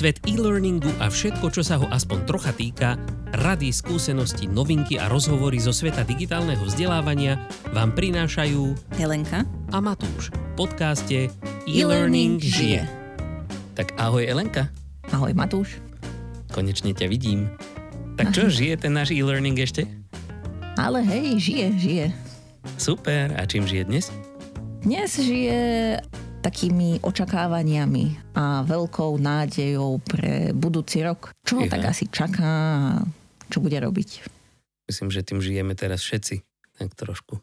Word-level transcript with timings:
Svet 0.00 0.24
e-learningu 0.24 0.88
a 0.96 1.12
všetko, 1.12 1.52
čo 1.52 1.60
sa 1.60 1.76
ho 1.76 1.84
aspoň 1.92 2.24
trocha 2.24 2.56
týka, 2.56 2.96
rady, 3.36 3.68
skúsenosti, 3.68 4.48
novinky 4.48 4.96
a 4.96 5.12
rozhovory 5.12 5.60
zo 5.60 5.76
sveta 5.76 6.08
digitálneho 6.08 6.64
vzdelávania 6.64 7.36
vám 7.76 7.92
prinášajú 7.92 8.96
Helenka 8.96 9.44
a 9.68 9.76
Matúš 9.76 10.32
v 10.32 10.52
podcaste 10.56 11.28
E-Learning 11.68 12.40
žije. 12.40 12.88
Tak 13.76 13.92
ahoj 14.00 14.24
Elenka. 14.24 14.72
Ahoj 15.12 15.36
Matúš. 15.36 15.76
Konečne 16.48 16.96
ťa 16.96 17.04
vidím. 17.04 17.52
Tak 18.16 18.32
čo, 18.32 18.48
žije 18.48 18.80
ten 18.80 18.96
náš 18.96 19.12
e-learning 19.12 19.60
ešte? 19.60 19.84
Ale 20.80 21.04
hej, 21.04 21.36
žije, 21.44 21.66
žije. 21.76 22.06
Super, 22.80 23.36
a 23.36 23.44
čím 23.44 23.68
žije 23.68 23.84
dnes? 23.84 24.08
Dnes 24.80 25.12
žije 25.12 25.60
takými 26.40 27.04
očakávaniami 27.04 28.34
a 28.36 28.64
veľkou 28.64 29.20
nádejou 29.20 30.00
pre 30.00 30.56
budúci 30.56 31.04
rok. 31.04 31.36
Čo 31.44 31.60
ho 31.60 31.64
tak 31.68 31.84
asi 31.84 32.08
čaká 32.08 32.48
a 32.48 33.04
čo 33.52 33.60
bude 33.60 33.76
robiť. 33.76 34.24
Myslím, 34.88 35.12
že 35.12 35.22
tým 35.22 35.38
žijeme 35.38 35.76
teraz 35.76 36.00
všetci. 36.02 36.42
Tak 36.80 36.96
trošku. 36.96 37.38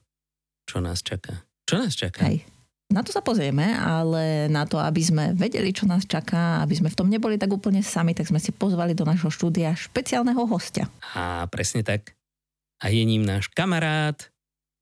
Čo 0.68 0.82
nás 0.82 1.06
čaká? 1.06 1.46
Čo 1.64 1.76
nás 1.80 1.94
čaká? 1.94 2.26
Hej. 2.26 2.44
Na 2.88 3.04
to 3.04 3.12
sa 3.12 3.20
pozrieme, 3.20 3.76
ale 3.76 4.48
na 4.48 4.64
to, 4.64 4.80
aby 4.80 5.04
sme 5.04 5.36
vedeli, 5.36 5.76
čo 5.76 5.84
nás 5.84 6.08
čaká, 6.08 6.64
aby 6.64 6.80
sme 6.80 6.88
v 6.88 6.96
tom 6.96 7.12
neboli 7.12 7.36
tak 7.36 7.52
úplne 7.52 7.84
sami, 7.84 8.16
tak 8.16 8.32
sme 8.32 8.40
si 8.40 8.56
pozvali 8.56 8.96
do 8.96 9.04
nášho 9.04 9.28
štúdia 9.28 9.76
špeciálneho 9.76 10.48
hostia. 10.48 10.88
A 11.12 11.44
presne 11.52 11.84
tak. 11.84 12.16
A 12.80 12.88
je 12.88 13.04
ním 13.04 13.28
náš 13.28 13.52
kamarát 13.52 14.32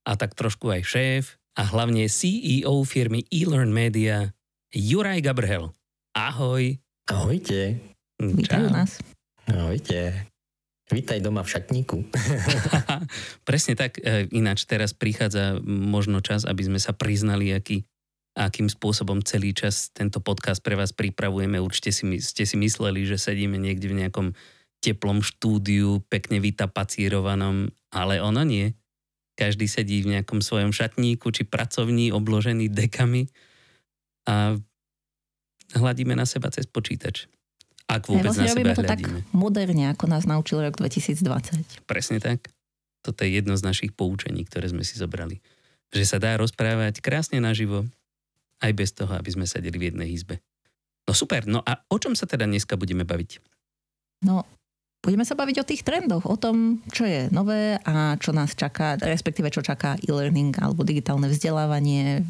a 0.05 0.13
tak 0.13 0.37
trošku 0.37 0.69
aj 0.69 0.81
šéf 0.85 1.23
a 1.55 1.63
hlavne 1.63 2.11
CEO 2.11 2.83
firmy 2.83 3.23
eLearn 3.31 3.71
Media 3.71 4.35
Juraj 4.75 5.23
Gabrhel. 5.23 5.71
Ahoj. 6.11 6.75
Ahojte. 7.07 7.79
Vítajú 8.19 8.67
nás. 8.67 8.99
Ahojte. 9.47 10.27
Vítaj 10.91 11.23
doma 11.23 11.47
v 11.47 11.51
šatníku. 11.55 11.97
Presne 13.47 13.73
tak. 13.79 14.03
E, 14.03 14.27
Ináč 14.35 14.67
teraz 14.67 14.91
prichádza 14.91 15.57
možno 15.63 16.19
čas, 16.19 16.43
aby 16.43 16.67
sme 16.67 16.79
sa 16.79 16.91
priznali, 16.91 17.55
aký, 17.55 17.87
akým 18.35 18.67
spôsobom 18.67 19.23
celý 19.23 19.55
čas 19.55 19.95
tento 19.95 20.19
podcast 20.19 20.59
pre 20.59 20.75
vás 20.75 20.91
pripravujeme. 20.91 21.55
Určite 21.63 21.95
si, 21.95 22.03
ste 22.19 22.43
si 22.43 22.55
mysleli, 22.59 23.07
že 23.07 23.15
sedíme 23.15 23.55
niekde 23.55 23.87
v 23.89 24.03
nejakom 24.03 24.35
teplom 24.83 25.23
štúdiu, 25.23 26.03
pekne 26.11 26.43
vytapacírovanom, 26.43 27.71
ale 27.95 28.19
ono 28.19 28.43
nie. 28.43 28.75
Každý 29.35 29.67
sedí 29.67 29.99
v 30.03 30.15
nejakom 30.15 30.39
svojom 30.39 30.71
šatníku 30.71 31.27
či 31.31 31.43
pracovní 31.43 32.15
obložený 32.15 32.71
dekami 32.71 33.27
a 34.25 34.55
hladíme 35.75 36.15
na 36.15 36.23
seba 36.23 36.47
cez 36.49 36.65
počítač. 36.65 37.27
Ak 37.85 38.09
vôbec 38.09 38.33
vlastne 38.33 38.49
na 38.49 38.55
seba 38.55 38.73
to 38.73 38.81
tak 38.87 39.03
hľadíme. 39.05 39.19
moderne, 39.35 39.85
ako 39.93 40.05
nás 40.09 40.25
naučil 40.25 40.63
rok 40.63 40.79
2020. 40.79 41.85
Presne 41.85 42.17
tak. 42.17 42.49
Toto 43.05 43.21
je 43.21 43.37
jedno 43.37 43.53
z 43.53 43.61
našich 43.61 43.93
poučení, 43.93 44.41
ktoré 44.47 44.71
sme 44.73 44.81
si 44.81 44.97
zobrali. 44.97 45.37
Že 45.93 46.05
sa 46.09 46.17
dá 46.17 46.33
rozprávať 46.41 47.05
krásne 47.05 47.37
naživo, 47.37 47.85
aj 48.65 48.71
bez 48.73 48.89
toho, 48.97 49.13
aby 49.13 49.29
sme 49.29 49.45
sedeli 49.45 49.77
v 49.77 49.93
jednej 49.93 50.09
izbe. 50.09 50.41
No 51.05 51.13
super, 51.13 51.45
no 51.45 51.61
a 51.61 51.85
o 51.85 51.97
čom 52.01 52.17
sa 52.17 52.25
teda 52.25 52.49
dneska 52.49 52.73
budeme 52.73 53.05
baviť? 53.05 53.37
No, 54.25 54.41
budeme 55.05 55.21
sa 55.21 55.37
baviť 55.37 55.61
o 55.61 55.67
tých 55.69 55.85
trendoch, 55.85 56.25
o 56.25 56.33
tom, 56.33 56.81
čo 56.89 57.05
je 57.05 57.29
nové 57.29 57.77
a 57.85 58.17
čo 58.17 58.33
nás 58.33 58.57
čaká, 58.57 58.97
respektíve 58.97 59.53
čo 59.53 59.61
čaká 59.61 60.01
e-learning 60.01 60.57
alebo 60.57 60.81
digitálne 60.81 61.29
vzdelávanie 61.29 62.25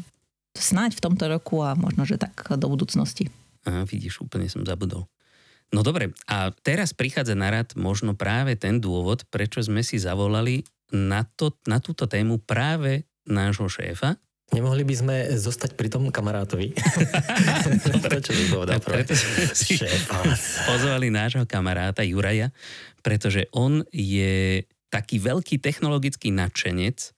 snáď 0.52 1.00
v 1.00 1.04
tomto 1.08 1.24
roku 1.32 1.64
a 1.64 1.72
možno, 1.72 2.04
že 2.04 2.20
tak 2.20 2.36
do 2.60 2.68
budúcnosti. 2.68 3.32
Aha, 3.64 3.88
vidíš, 3.88 4.20
úplne 4.20 4.44
som 4.52 4.60
zabudol. 4.62 5.08
No 5.74 5.82
dobre, 5.82 6.14
a 6.30 6.54
teraz 6.62 6.94
prichádza 6.94 7.34
na 7.34 7.50
rad 7.50 7.74
možno 7.74 8.14
práve 8.14 8.54
ten 8.54 8.78
dôvod, 8.78 9.26
prečo 9.32 9.58
sme 9.64 9.82
si 9.82 9.98
zavolali 9.98 10.62
na, 10.94 11.26
to, 11.26 11.58
na 11.66 11.82
túto 11.82 12.06
tému 12.06 12.38
práve 12.38 13.02
nášho 13.26 13.66
šéfa. 13.66 14.14
Nemohli 14.54 14.86
by 14.86 14.94
sme 14.94 15.16
zostať 15.34 15.74
pri 15.74 15.90
tom 15.90 16.06
kamarátovi? 16.14 16.70
to, 18.06 18.18
čo 18.22 18.32
by 18.32 18.44
povedal 18.46 18.78
preto 18.78 19.12
si 19.18 19.74
pozvali 20.70 21.10
nášho 21.10 21.42
kamaráta 21.50 22.06
Juraja, 22.06 22.54
pretože 23.02 23.50
on 23.50 23.82
je 23.90 24.62
taký 24.86 25.18
veľký 25.18 25.58
technologický 25.58 26.30
nadšenec, 26.30 27.10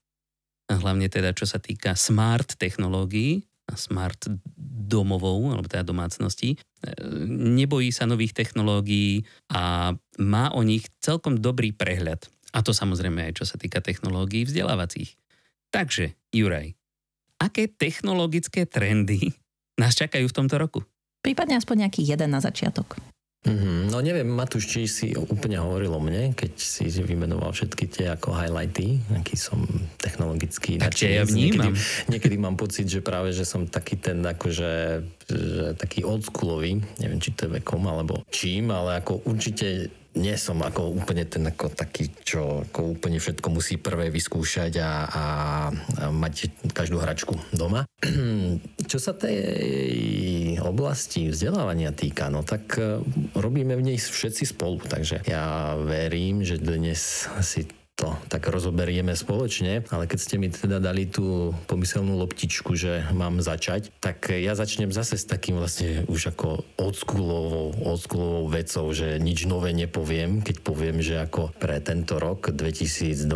hlavne 0.73 1.13
teda 1.13 1.37
čo 1.37 1.45
sa 1.45 1.61
týka 1.61 1.93
smart 2.01 2.57
technológií 2.57 3.45
a 3.69 3.77
smart 3.77 4.25
domovou, 4.89 5.53
alebo 5.53 5.69
teda 5.69 5.85
domácností. 5.85 6.57
E, 6.57 6.59
Nebojí 7.29 7.93
sa 7.93 8.09
nových 8.09 8.33
technológií 8.33 9.29
a 9.53 9.93
má 10.17 10.45
o 10.57 10.65
nich 10.65 10.89
celkom 11.05 11.37
dobrý 11.37 11.77
prehľad. 11.77 12.25
A 12.57 12.65
to 12.65 12.73
samozrejme 12.73 13.29
aj 13.29 13.37
čo 13.37 13.45
sa 13.45 13.61
týka 13.61 13.85
technológií 13.85 14.49
vzdelávacích. 14.49 15.13
Takže, 15.69 16.17
Juraj, 16.33 16.78
aké 17.39 17.71
technologické 17.71 18.67
trendy 18.67 19.33
nás 19.79 19.95
čakajú 19.95 20.27
v 20.27 20.37
tomto 20.37 20.59
roku? 20.59 20.81
Prípadne 21.23 21.59
aspoň 21.59 21.87
nejaký 21.87 22.03
jeden 22.07 22.31
na 22.35 22.43
začiatok. 22.43 22.99
Mhm, 23.47 23.95
no 23.95 24.03
neviem, 24.03 24.27
Matúš, 24.27 24.67
či 24.67 24.91
si 24.91 25.07
úplne 25.15 25.63
hovoril 25.63 25.95
o 25.95 26.03
mne, 26.03 26.35
keď 26.35 26.59
si 26.59 26.91
vymenoval 26.91 27.55
všetky 27.55 27.87
tie 27.87 28.11
ako 28.11 28.35
highlighty, 28.35 28.99
aký 29.15 29.39
som 29.39 29.63
technologický 30.03 30.83
Tak 30.83 30.99
ja 30.99 31.23
vnímam. 31.23 31.71
Niekedy, 31.71 32.11
niekedy 32.11 32.37
mám 32.37 32.59
pocit, 32.59 32.91
že 32.91 32.99
práve, 32.99 33.31
že 33.31 33.47
som 33.47 33.71
taký 33.71 33.95
ten 33.95 34.27
akože 34.27 34.71
že 35.29 35.77
taký 35.79 36.03
oldschoolový, 36.03 36.83
neviem, 36.99 37.21
či 37.23 37.31
to 37.31 37.47
je 37.47 37.63
vekom 37.63 37.87
alebo 37.87 38.27
čím, 38.35 38.75
ale 38.75 38.99
ako 38.99 39.23
určite 39.31 39.87
nie 40.19 40.35
som 40.35 40.59
ako 40.59 40.99
úplne 40.99 41.23
ten 41.25 41.47
ako 41.47 41.71
taký, 41.71 42.11
čo 42.27 42.67
ako 42.67 42.99
úplne 42.99 43.23
všetko 43.23 43.49
musí 43.55 43.79
prvé 43.79 44.11
vyskúšať 44.11 44.83
a, 44.83 44.83
a, 44.83 44.91
a 44.91 45.25
mať 46.11 46.51
každú 46.75 46.99
hračku 46.99 47.39
doma. 47.55 47.87
Čo 48.91 48.99
sa 48.99 49.15
tej 49.15 50.59
oblasti 50.61 51.31
vzdelávania 51.31 51.95
týka, 51.95 52.27
no 52.29 52.43
tak 52.43 52.77
e, 52.77 52.99
robíme 53.39 53.79
v 53.79 53.95
nej 53.95 53.99
všetci 53.99 54.59
spolu, 54.59 54.83
takže 54.83 55.23
ja 55.25 55.79
verím, 55.79 56.43
že 56.43 56.59
dnes 56.59 57.31
si 57.41 57.69
to 57.99 58.15
tak 58.31 58.47
rozoberieme 58.47 59.11
spoločne, 59.19 59.83
ale 59.91 60.07
keď 60.07 60.19
ste 60.23 60.39
mi 60.39 60.47
teda 60.47 60.79
dali 60.79 61.11
tú 61.11 61.51
pomyselnú 61.67 62.15
loptičku, 62.23 62.79
že 62.79 63.03
mám 63.11 63.43
začať, 63.43 63.91
tak 63.99 64.31
ja 64.31 64.55
začnem 64.55 64.95
zase 64.95 65.19
s 65.19 65.27
takým 65.27 65.59
vlastne 65.59 66.07
už 66.07 66.31
ako 66.31 66.63
oldschoolovou, 66.79 67.75
oldschoolovou 67.83 68.47
vecou, 68.55 68.87
že 68.95 69.19
nič 69.19 69.51
nové 69.51 69.75
nepoviem, 69.75 70.47
keď 70.47 70.57
poviem, 70.63 71.03
že 71.03 71.19
ako 71.19 71.51
pre 71.59 71.83
tento 71.83 72.23
rok 72.23 72.55
2021 72.55 73.27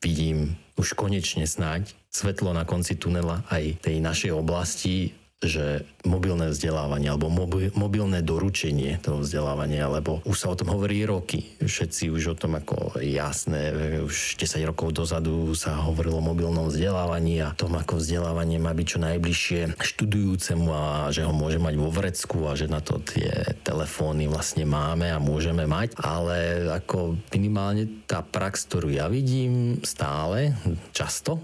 vidím 0.00 0.56
už 0.80 0.96
konečne 0.96 1.44
snáď 1.44 1.92
svetlo 2.08 2.56
na 2.56 2.64
konci 2.64 2.96
tunela 2.96 3.44
aj 3.52 3.84
tej 3.84 4.00
našej 4.00 4.32
oblasti, 4.32 5.12
že 5.42 5.82
mobilné 6.06 6.54
vzdelávanie 6.54 7.10
alebo 7.10 7.26
mobi- 7.26 7.74
mobilné 7.74 8.22
doručenie 8.22 9.02
toho 9.02 9.22
vzdelávania, 9.22 9.90
lebo 9.90 10.22
už 10.22 10.36
sa 10.38 10.50
o 10.50 10.58
tom 10.58 10.70
hovorí 10.70 11.02
roky. 11.02 11.58
Všetci 11.58 12.14
už 12.14 12.34
o 12.34 12.38
tom 12.38 12.58
ako 12.58 13.02
jasné, 13.02 13.74
už 14.02 14.38
10 14.38 14.70
rokov 14.70 14.94
dozadu 14.94 15.54
sa 15.58 15.82
hovorilo 15.82 16.22
o 16.22 16.28
mobilnom 16.30 16.70
vzdelávaní 16.70 17.42
a 17.42 17.54
tom, 17.54 17.74
ako 17.74 17.98
vzdelávanie 17.98 18.62
má 18.62 18.70
byť 18.70 18.86
čo 18.86 18.98
najbližšie 19.02 19.60
študujúcemu 19.78 20.68
a 20.70 20.84
že 21.10 21.26
ho 21.26 21.34
môže 21.34 21.58
mať 21.58 21.74
vo 21.74 21.90
vrecku 21.90 22.46
a 22.46 22.54
že 22.54 22.70
na 22.70 22.78
to 22.78 23.02
tie 23.02 23.58
telefóny 23.66 24.30
vlastne 24.30 24.62
máme 24.62 25.10
a 25.10 25.22
môžeme 25.22 25.66
mať, 25.66 25.98
ale 25.98 26.70
ako 26.70 27.18
minimálne 27.34 28.06
tá 28.06 28.22
prax, 28.22 28.66
ktorú 28.70 28.94
ja 28.94 29.10
vidím 29.10 29.82
stále, 29.82 30.54
často, 30.94 31.42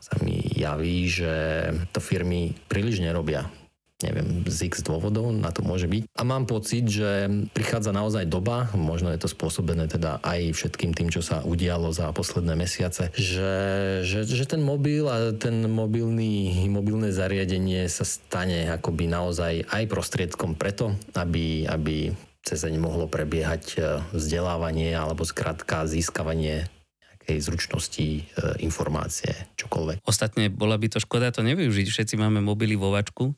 sa 0.00 0.16
mi 0.24 0.40
javí, 0.56 1.06
že 1.06 1.32
to 1.92 2.00
firmy 2.00 2.56
príliš 2.66 3.04
nerobia. 3.04 3.46
Neviem, 4.00 4.48
z 4.48 4.72
x 4.72 4.80
dôvodov 4.80 5.28
na 5.28 5.52
to 5.52 5.60
môže 5.60 5.84
byť. 5.84 6.08
A 6.16 6.24
mám 6.24 6.48
pocit, 6.48 6.88
že 6.88 7.28
prichádza 7.52 7.92
naozaj 7.92 8.32
doba, 8.32 8.72
možno 8.72 9.12
je 9.12 9.20
to 9.20 9.28
spôsobené 9.28 9.92
teda 9.92 10.24
aj 10.24 10.56
všetkým 10.56 10.96
tým, 10.96 11.12
čo 11.12 11.20
sa 11.20 11.44
udialo 11.44 11.92
za 11.92 12.08
posledné 12.16 12.56
mesiace, 12.56 13.12
že, 13.12 13.52
že, 14.08 14.24
že 14.24 14.44
ten 14.48 14.64
mobil 14.64 15.04
a 15.04 15.36
ten 15.36 15.68
mobilný, 15.68 16.64
mobilné 16.72 17.12
zariadenie 17.12 17.84
sa 17.92 18.08
stane 18.08 18.72
akoby 18.72 19.04
naozaj 19.04 19.68
aj 19.68 19.84
prostriedkom 19.92 20.56
preto, 20.56 20.96
aby, 21.12 21.68
aby 21.68 22.16
cez 22.40 22.64
ne 22.64 22.80
mohlo 22.80 23.04
prebiehať 23.04 23.64
e, 23.76 23.78
vzdelávanie 24.16 24.96
alebo 24.96 25.28
skrátka 25.28 25.84
získavanie 25.84 26.72
nejakej 27.30 27.46
zručnosti, 27.46 28.06
e, 28.10 28.22
informácie, 28.66 29.30
čokoľvek. 29.54 30.02
Ostatne 30.02 30.50
bola 30.50 30.74
by 30.74 30.90
to 30.90 30.98
škoda 30.98 31.30
to 31.30 31.46
nevyužiť. 31.46 31.86
Všetci 31.86 32.18
máme 32.18 32.42
mobily 32.42 32.74
vo 32.74 32.90
vačku, 32.90 33.30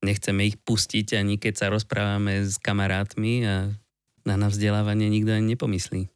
nechceme 0.00 0.48
ich 0.48 0.56
pustiť 0.56 1.20
ani 1.20 1.36
keď 1.36 1.52
sa 1.52 1.66
rozprávame 1.68 2.48
s 2.48 2.56
kamarátmi 2.56 3.44
a 3.44 3.68
na 4.24 4.34
nás 4.40 4.56
vzdelávanie 4.56 5.12
nikto 5.12 5.36
ani 5.36 5.52
nepomyslí. 5.52 6.08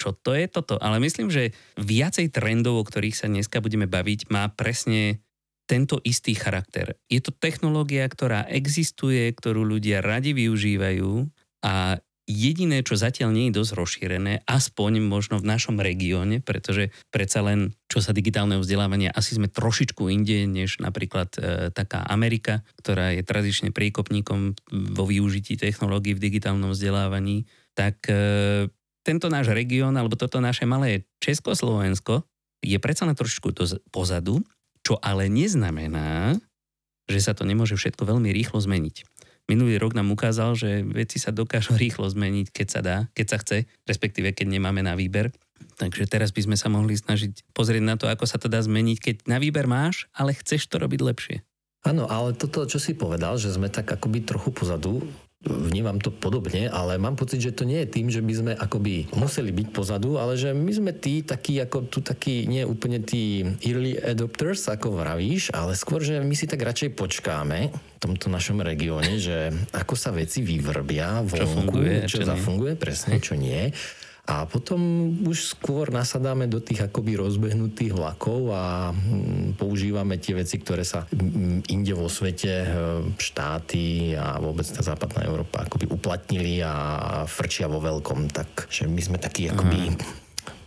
Čo 0.00 0.16
to 0.16 0.32
je 0.32 0.48
toto? 0.48 0.80
Ale 0.80 0.96
myslím, 1.04 1.28
že 1.28 1.52
viacej 1.76 2.32
trendov, 2.32 2.80
o 2.80 2.88
ktorých 2.88 3.12
sa 3.12 3.28
dneska 3.28 3.60
budeme 3.60 3.84
baviť, 3.84 4.32
má 4.32 4.48
presne 4.48 5.20
tento 5.68 6.00
istý 6.00 6.32
charakter. 6.32 6.96
Je 7.12 7.20
to 7.20 7.36
technológia, 7.36 8.08
ktorá 8.08 8.48
existuje, 8.48 9.28
ktorú 9.28 9.60
ľudia 9.60 10.00
radi 10.00 10.32
využívajú 10.32 11.28
a 11.60 12.00
jediné, 12.30 12.86
čo 12.86 12.94
zatiaľ 12.94 13.34
nie 13.34 13.50
je 13.50 13.58
dosť 13.58 13.72
rozšírené, 13.74 14.46
aspoň 14.46 15.02
možno 15.02 15.42
v 15.42 15.50
našom 15.50 15.82
regióne, 15.82 16.38
pretože 16.38 16.94
predsa 17.10 17.42
len 17.42 17.74
čo 17.90 17.98
sa 17.98 18.14
digitálneho 18.14 18.62
vzdelávania, 18.62 19.10
asi 19.10 19.34
sme 19.34 19.50
trošičku 19.50 20.06
inde, 20.06 20.46
než 20.46 20.78
napríklad 20.78 21.34
e, 21.34 21.40
taká 21.74 22.06
Amerika, 22.06 22.62
ktorá 22.78 23.10
je 23.10 23.26
tradične 23.26 23.74
priekopníkom 23.74 24.54
vo 24.94 25.04
využití 25.10 25.58
technológií 25.58 26.14
v 26.14 26.22
digitálnom 26.30 26.70
vzdelávaní, 26.70 27.50
tak 27.74 27.98
e, 28.06 28.70
tento 29.02 29.26
náš 29.26 29.50
región, 29.50 29.98
alebo 29.98 30.14
toto 30.14 30.38
naše 30.38 30.70
malé 30.70 31.10
Československo 31.18 32.22
je 32.62 32.78
predsa 32.78 33.10
len 33.10 33.18
trošičku 33.18 33.50
pozadu 33.90 34.46
čo 34.84 34.96
ale 35.00 35.28
neznamená, 35.28 36.34
že 37.06 37.20
sa 37.20 37.32
to 37.36 37.44
nemôže 37.44 37.76
všetko 37.76 38.06
veľmi 38.06 38.32
rýchlo 38.32 38.58
zmeniť. 38.58 39.06
Minulý 39.50 39.82
rok 39.82 39.98
nám 39.98 40.14
ukázal, 40.14 40.54
že 40.54 40.86
veci 40.86 41.18
sa 41.18 41.34
dokážu 41.34 41.74
rýchlo 41.74 42.06
zmeniť, 42.06 42.54
keď 42.54 42.66
sa 42.70 42.80
dá, 42.86 42.96
keď 43.18 43.26
sa 43.26 43.36
chce, 43.42 43.58
respektíve 43.82 44.30
keď 44.30 44.46
nemáme 44.46 44.78
na 44.78 44.94
výber. 44.94 45.34
Takže 45.74 46.06
teraz 46.06 46.30
by 46.30 46.46
sme 46.46 46.54
sa 46.54 46.70
mohli 46.70 46.94
snažiť 46.94 47.50
pozrieť 47.50 47.82
na 47.82 47.98
to, 47.98 48.06
ako 48.06 48.30
sa 48.30 48.38
to 48.38 48.46
dá 48.46 48.62
zmeniť, 48.62 48.98
keď 49.02 49.16
na 49.26 49.42
výber 49.42 49.66
máš, 49.66 50.06
ale 50.14 50.38
chceš 50.38 50.70
to 50.70 50.78
robiť 50.78 51.02
lepšie. 51.02 51.36
Áno, 51.82 52.06
ale 52.06 52.38
toto, 52.38 52.62
čo 52.62 52.78
si 52.78 52.94
povedal, 52.94 53.42
že 53.42 53.50
sme 53.50 53.66
tak 53.66 53.90
akoby 53.90 54.22
trochu 54.22 54.54
pozadu, 54.54 55.02
vnímam 55.40 55.96
to 55.96 56.12
podobne, 56.12 56.68
ale 56.68 57.00
mám 57.00 57.16
pocit, 57.16 57.40
že 57.40 57.56
to 57.56 57.64
nie 57.64 57.80
je 57.84 57.88
tým, 57.88 58.12
že 58.12 58.20
by 58.20 58.34
sme 58.36 58.52
akoby 58.52 59.08
museli 59.16 59.48
byť 59.56 59.68
pozadu, 59.72 60.20
ale 60.20 60.36
že 60.36 60.52
my 60.52 60.68
sme 60.68 60.92
tí 60.92 61.24
takí, 61.24 61.56
ako 61.56 61.88
tu 61.88 62.04
takí, 62.04 62.44
nie 62.44 62.60
úplne 62.60 63.00
tí 63.00 63.40
early 63.64 63.96
adopters, 63.96 64.68
ako 64.68 65.00
vravíš, 65.00 65.56
ale 65.56 65.72
skôr, 65.72 66.04
že 66.04 66.20
my 66.20 66.34
si 66.36 66.44
tak 66.44 66.60
radšej 66.60 66.92
počkáme 66.92 67.72
v 67.72 67.98
tomto 67.98 68.28
našom 68.28 68.60
regióne, 68.60 69.16
že 69.16 69.48
ako 69.72 69.96
sa 69.96 70.12
veci 70.12 70.44
vyvrbia 70.44 71.24
vonku, 71.24 71.36
čo, 71.40 71.46
funguje, 71.48 71.94
čo, 72.04 72.20
čo 72.20 72.28
zafunguje, 72.28 72.72
presne, 72.76 73.16
čo 73.16 73.32
nie. 73.32 73.72
A 74.30 74.46
potom 74.46 75.10
už 75.26 75.58
skôr 75.58 75.90
nasadáme 75.90 76.46
do 76.46 76.62
tých 76.62 76.86
akoby 76.86 77.18
rozbehnutých 77.18 77.98
vlakov 77.98 78.54
a 78.54 78.94
mm, 78.94 79.58
používame 79.58 80.22
tie 80.22 80.38
veci, 80.38 80.62
ktoré 80.62 80.86
sa 80.86 81.02
mm, 81.10 81.66
inde 81.66 81.90
vo 81.98 82.06
svete 82.06 82.62
štáty 83.18 84.14
a 84.14 84.38
vôbec 84.38 84.62
tá 84.70 84.86
západná 84.86 85.26
Európa 85.26 85.66
akoby 85.66 85.90
uplatnili 85.90 86.62
a 86.62 86.72
frčia 87.26 87.66
vo 87.66 87.82
veľkom. 87.82 88.30
Takže 88.30 88.86
my 88.86 89.02
sme 89.02 89.18
takí 89.18 89.50
akoby 89.50 89.98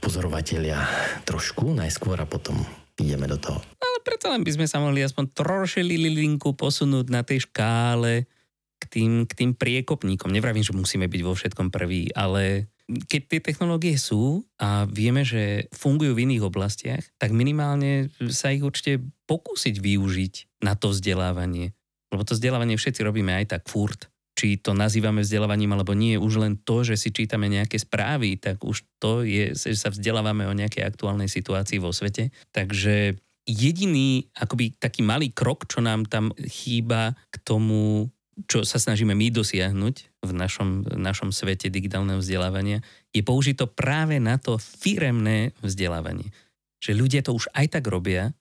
pozorovatelia 0.03 0.83
trošku 1.23 1.71
najskôr 1.71 2.19
a 2.19 2.27
potom 2.27 2.59
ideme 2.99 3.31
do 3.31 3.39
toho. 3.39 3.63
Ale 3.79 3.97
preto 4.03 4.27
len 4.27 4.43
by 4.43 4.59
sme 4.59 4.67
sa 4.67 4.83
mohli 4.83 5.07
aspoň 5.07 5.31
troši 5.31 5.87
linku 5.87 6.51
posunúť 6.51 7.07
na 7.07 7.23
tej 7.23 7.47
škále 7.47 8.27
k 8.75 8.83
tým, 8.91 9.23
k 9.23 9.31
tým 9.31 9.51
priekopníkom. 9.55 10.35
Nevravím, 10.35 10.67
že 10.67 10.75
musíme 10.75 11.07
byť 11.07 11.21
vo 11.23 11.31
všetkom 11.31 11.71
prvý, 11.71 12.11
ale 12.11 12.72
keď 12.87 13.21
tie 13.31 13.39
technológie 13.39 13.95
sú 13.95 14.43
a 14.59 14.83
vieme, 14.83 15.23
že 15.23 15.71
fungujú 15.71 16.11
v 16.13 16.27
iných 16.27 16.43
oblastiach, 16.43 17.03
tak 17.15 17.31
minimálne 17.31 18.11
sa 18.27 18.51
ich 18.51 18.63
určite 18.63 18.99
pokúsiť 19.23 19.79
využiť 19.79 20.63
na 20.67 20.75
to 20.75 20.91
vzdelávanie. 20.91 21.71
Lebo 22.11 22.27
to 22.27 22.35
vzdelávanie 22.35 22.75
všetci 22.75 23.01
robíme 23.01 23.31
aj 23.31 23.55
tak 23.55 23.63
furt. 23.71 24.11
Či 24.33 24.59
to 24.59 24.73
nazývame 24.73 25.21
vzdelávaním 25.21 25.77
alebo 25.77 25.93
nie, 25.93 26.19
už 26.19 26.41
len 26.41 26.53
to, 26.59 26.83
že 26.83 26.97
si 26.99 27.13
čítame 27.13 27.47
nejaké 27.47 27.77
správy, 27.79 28.35
tak 28.35 28.65
už 28.65 28.83
to 28.97 29.23
je, 29.23 29.53
že 29.53 29.77
sa 29.77 29.93
vzdelávame 29.93 30.43
o 30.49 30.57
nejakej 30.57 30.83
aktuálnej 30.83 31.29
situácii 31.29 31.79
vo 31.79 31.93
svete. 31.93 32.33
Takže 32.51 33.15
jediný 33.45 34.27
akoby 34.33 34.75
taký 34.75 35.05
malý 35.05 35.31
krok, 35.31 35.69
čo 35.69 35.79
nám 35.79 36.09
tam 36.09 36.33
chýba 36.35 37.15
k 37.29 37.35
tomu 37.45 38.09
čo 38.49 38.65
sa 38.65 38.81
snažíme 38.81 39.13
my 39.13 39.29
dosiahnuť 39.29 40.12
v 40.23 40.31
našom, 40.31 40.87
našom 40.95 41.35
svete 41.35 41.67
digitálneho 41.67 42.23
vzdelávania, 42.23 42.79
je 43.11 43.21
použiť 43.21 43.59
to 43.59 43.67
práve 43.67 44.17
na 44.23 44.39
to 44.39 44.55
firemné 44.57 45.51
vzdelávanie. 45.59 46.31
Že 46.79 46.91
ľudia 46.95 47.21
to 47.21 47.35
už 47.35 47.51
aj 47.51 47.79
tak 47.79 47.85
robia, 47.91 48.31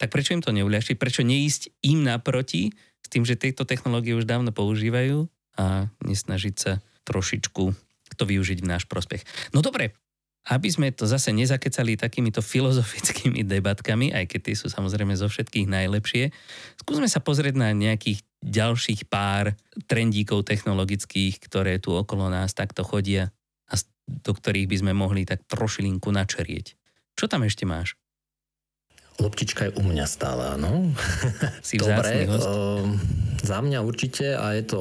tak 0.00 0.12
prečo 0.12 0.32
im 0.32 0.44
to 0.44 0.52
neuľahčiť? 0.52 0.96
Prečo 0.96 1.20
neísť 1.24 1.84
im 1.84 2.04
naproti 2.04 2.72
s 3.00 3.08
tým, 3.08 3.24
že 3.24 3.36
tieto 3.36 3.68
technológie 3.68 4.16
už 4.16 4.24
dávno 4.24 4.52
používajú 4.52 5.28
a 5.60 5.92
nesnažiť 6.04 6.54
sa 6.56 6.72
trošičku 7.04 7.64
to 8.20 8.24
využiť 8.28 8.60
v 8.60 8.68
náš 8.68 8.84
prospech. 8.84 9.24
No 9.56 9.64
dobre, 9.64 9.96
aby 10.48 10.68
sme 10.72 10.88
to 10.92 11.04
zase 11.04 11.32
nezakecali 11.32 12.00
takýmito 12.00 12.40
filozofickými 12.40 13.44
debatkami, 13.44 14.12
aj 14.12 14.24
keď 14.28 14.40
tie 14.50 14.56
sú 14.56 14.72
samozrejme 14.72 15.12
zo 15.16 15.28
všetkých 15.28 15.68
najlepšie, 15.68 16.32
skúsme 16.80 17.08
sa 17.08 17.20
pozrieť 17.20 17.60
na 17.60 17.72
nejakých 17.76 18.24
ďalších 18.40 19.08
pár 19.08 19.52
trendíkov 19.84 20.48
technologických, 20.48 21.40
ktoré 21.40 21.76
tu 21.76 21.92
okolo 21.92 22.32
nás 22.32 22.56
takto 22.56 22.80
chodia 22.82 23.32
a 23.68 23.74
do 24.08 24.32
ktorých 24.32 24.66
by 24.68 24.76
sme 24.80 24.92
mohli 24.96 25.28
tak 25.28 25.44
trošilinku 25.46 26.08
načerieť. 26.08 26.74
Čo 27.14 27.28
tam 27.28 27.44
ešte 27.44 27.68
máš? 27.68 28.00
Loptička 29.20 29.68
je 29.68 29.76
u 29.76 29.84
mňa 29.84 30.06
stále, 30.08 30.56
áno. 30.56 30.96
Si 31.66 31.76
Dobre, 31.76 32.24
host. 32.24 32.48
Uh, 32.48 32.96
za 33.44 33.60
mňa 33.60 33.84
určite 33.84 34.32
a 34.32 34.56
je 34.56 34.64
to 34.64 34.80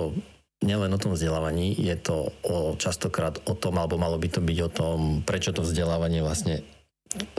nielen 0.64 0.92
o 0.92 1.00
tom 1.00 1.16
vzdelávaní, 1.16 1.76
je 1.76 1.96
to 1.96 2.36
o, 2.44 2.76
častokrát 2.76 3.40
o 3.48 3.56
tom, 3.56 3.80
alebo 3.80 3.96
malo 3.96 4.20
by 4.20 4.28
to 4.28 4.44
byť 4.44 4.60
o 4.68 4.70
tom, 4.70 4.98
prečo 5.24 5.56
to 5.56 5.64
vzdelávanie 5.64 6.20
vlastne 6.20 6.68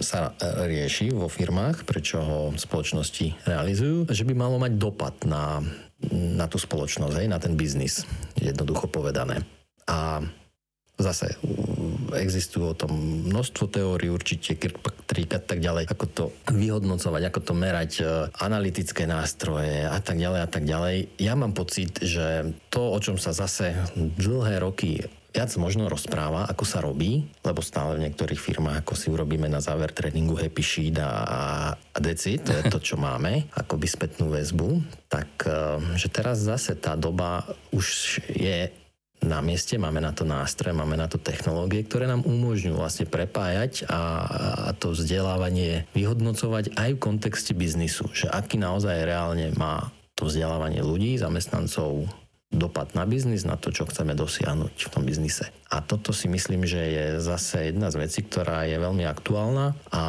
sa 0.01 0.33
e, 0.41 0.67
rieši 0.67 1.13
vo 1.13 1.29
firmách, 1.29 1.85
prečo 1.85 2.19
ho 2.19 2.39
spoločnosti 2.57 3.45
realizujú, 3.45 4.09
že 4.09 4.25
by 4.25 4.33
malo 4.33 4.57
mať 4.57 4.73
dopad 4.81 5.15
na, 5.29 5.61
na 6.09 6.49
tú 6.49 6.57
spoločnosť, 6.57 7.15
hej, 7.21 7.29
na 7.29 7.37
ten 7.37 7.55
biznis, 7.55 8.09
jednoducho 8.41 8.89
povedané. 8.89 9.45
A 9.85 10.25
Zase 11.01 11.33
existujú 12.13 12.77
o 12.77 12.77
tom 12.77 12.93
množstvo 13.33 13.73
teórií, 13.73 14.13
určite 14.13 14.53
a 15.33 15.41
tak 15.41 15.65
ďalej, 15.65 15.89
ako 15.89 16.07
to 16.13 16.25
vyhodnocovať, 16.53 17.23
ako 17.25 17.41
to 17.41 17.53
merať, 17.57 17.93
e, 17.99 18.05
analytické 18.37 19.09
nástroje 19.09 19.89
a 19.89 19.97
tak 20.05 20.21
ďalej 20.21 20.41
a 20.45 20.49
tak 20.49 20.65
ďalej. 20.69 20.97
Ja 21.17 21.33
mám 21.41 21.57
pocit, 21.57 22.05
že 22.05 22.53
to, 22.69 22.93
o 22.93 22.99
čom 23.01 23.17
sa 23.17 23.33
zase 23.33 23.73
dlhé 23.97 24.61
roky 24.61 25.09
viac 25.31 25.51
možno 25.57 25.87
rozpráva, 25.87 26.47
ako 26.51 26.65
sa 26.67 26.83
robí, 26.83 27.31
lebo 27.47 27.63
stále 27.63 27.97
v 27.97 28.11
niektorých 28.11 28.39
firmách, 28.39 28.83
ako 28.83 28.95
si 28.99 29.07
urobíme 29.09 29.47
na 29.47 29.63
záver 29.63 29.95
tréningu 29.95 30.35
Happy 30.35 30.63
Sheet 30.63 30.99
a, 30.99 31.11
a 31.75 31.99
Deci, 32.03 32.43
to 32.43 32.51
je 32.51 32.63
to, 32.67 32.79
čo 32.83 32.99
máme, 32.99 33.47
ako 33.61 33.79
by 33.79 33.87
spätnú 33.87 34.35
väzbu, 34.35 34.83
tak 35.07 35.31
e, 35.47 35.79
že 35.95 36.11
teraz 36.11 36.43
zase 36.43 36.75
tá 36.75 36.99
doba 36.99 37.47
už 37.71 38.19
je 38.27 38.75
na 39.21 39.45
mieste, 39.45 39.77
máme 39.77 40.01
na 40.01 40.17
to 40.17 40.25
nástroje, 40.25 40.73
máme 40.73 40.97
na 40.97 41.05
to 41.05 41.21
technológie, 41.21 41.85
ktoré 41.85 42.09
nám 42.09 42.25
umožňujú 42.25 42.73
vlastne 42.73 43.05
prepájať 43.05 43.85
a, 43.85 44.01
a 44.69 44.71
to 44.73 44.97
vzdelávanie 44.97 45.85
vyhodnocovať 45.93 46.73
aj 46.73 46.91
v 46.97 47.03
kontexte 47.03 47.53
biznisu, 47.53 48.09
že 48.17 48.33
aký 48.33 48.57
naozaj 48.57 49.05
reálne 49.05 49.53
má 49.61 49.93
to 50.17 50.25
vzdelávanie 50.25 50.81
ľudí, 50.81 51.21
zamestnancov, 51.21 52.09
dopad 52.51 52.93
na 52.99 53.07
biznis, 53.07 53.47
na 53.47 53.55
to, 53.55 53.71
čo 53.71 53.87
chceme 53.87 54.13
dosiahnuť 54.19 54.75
v 54.75 54.93
tom 54.93 55.07
biznise. 55.07 55.55
A 55.71 55.81
toto 55.81 56.11
si 56.11 56.27
myslím, 56.27 56.67
že 56.67 56.83
je 56.83 57.07
zase 57.23 57.71
jedna 57.71 57.95
z 57.95 58.03
vecí, 58.03 58.21
ktorá 58.27 58.67
je 58.67 58.77
veľmi 58.77 59.07
aktuálna 59.07 59.79
a 59.95 60.03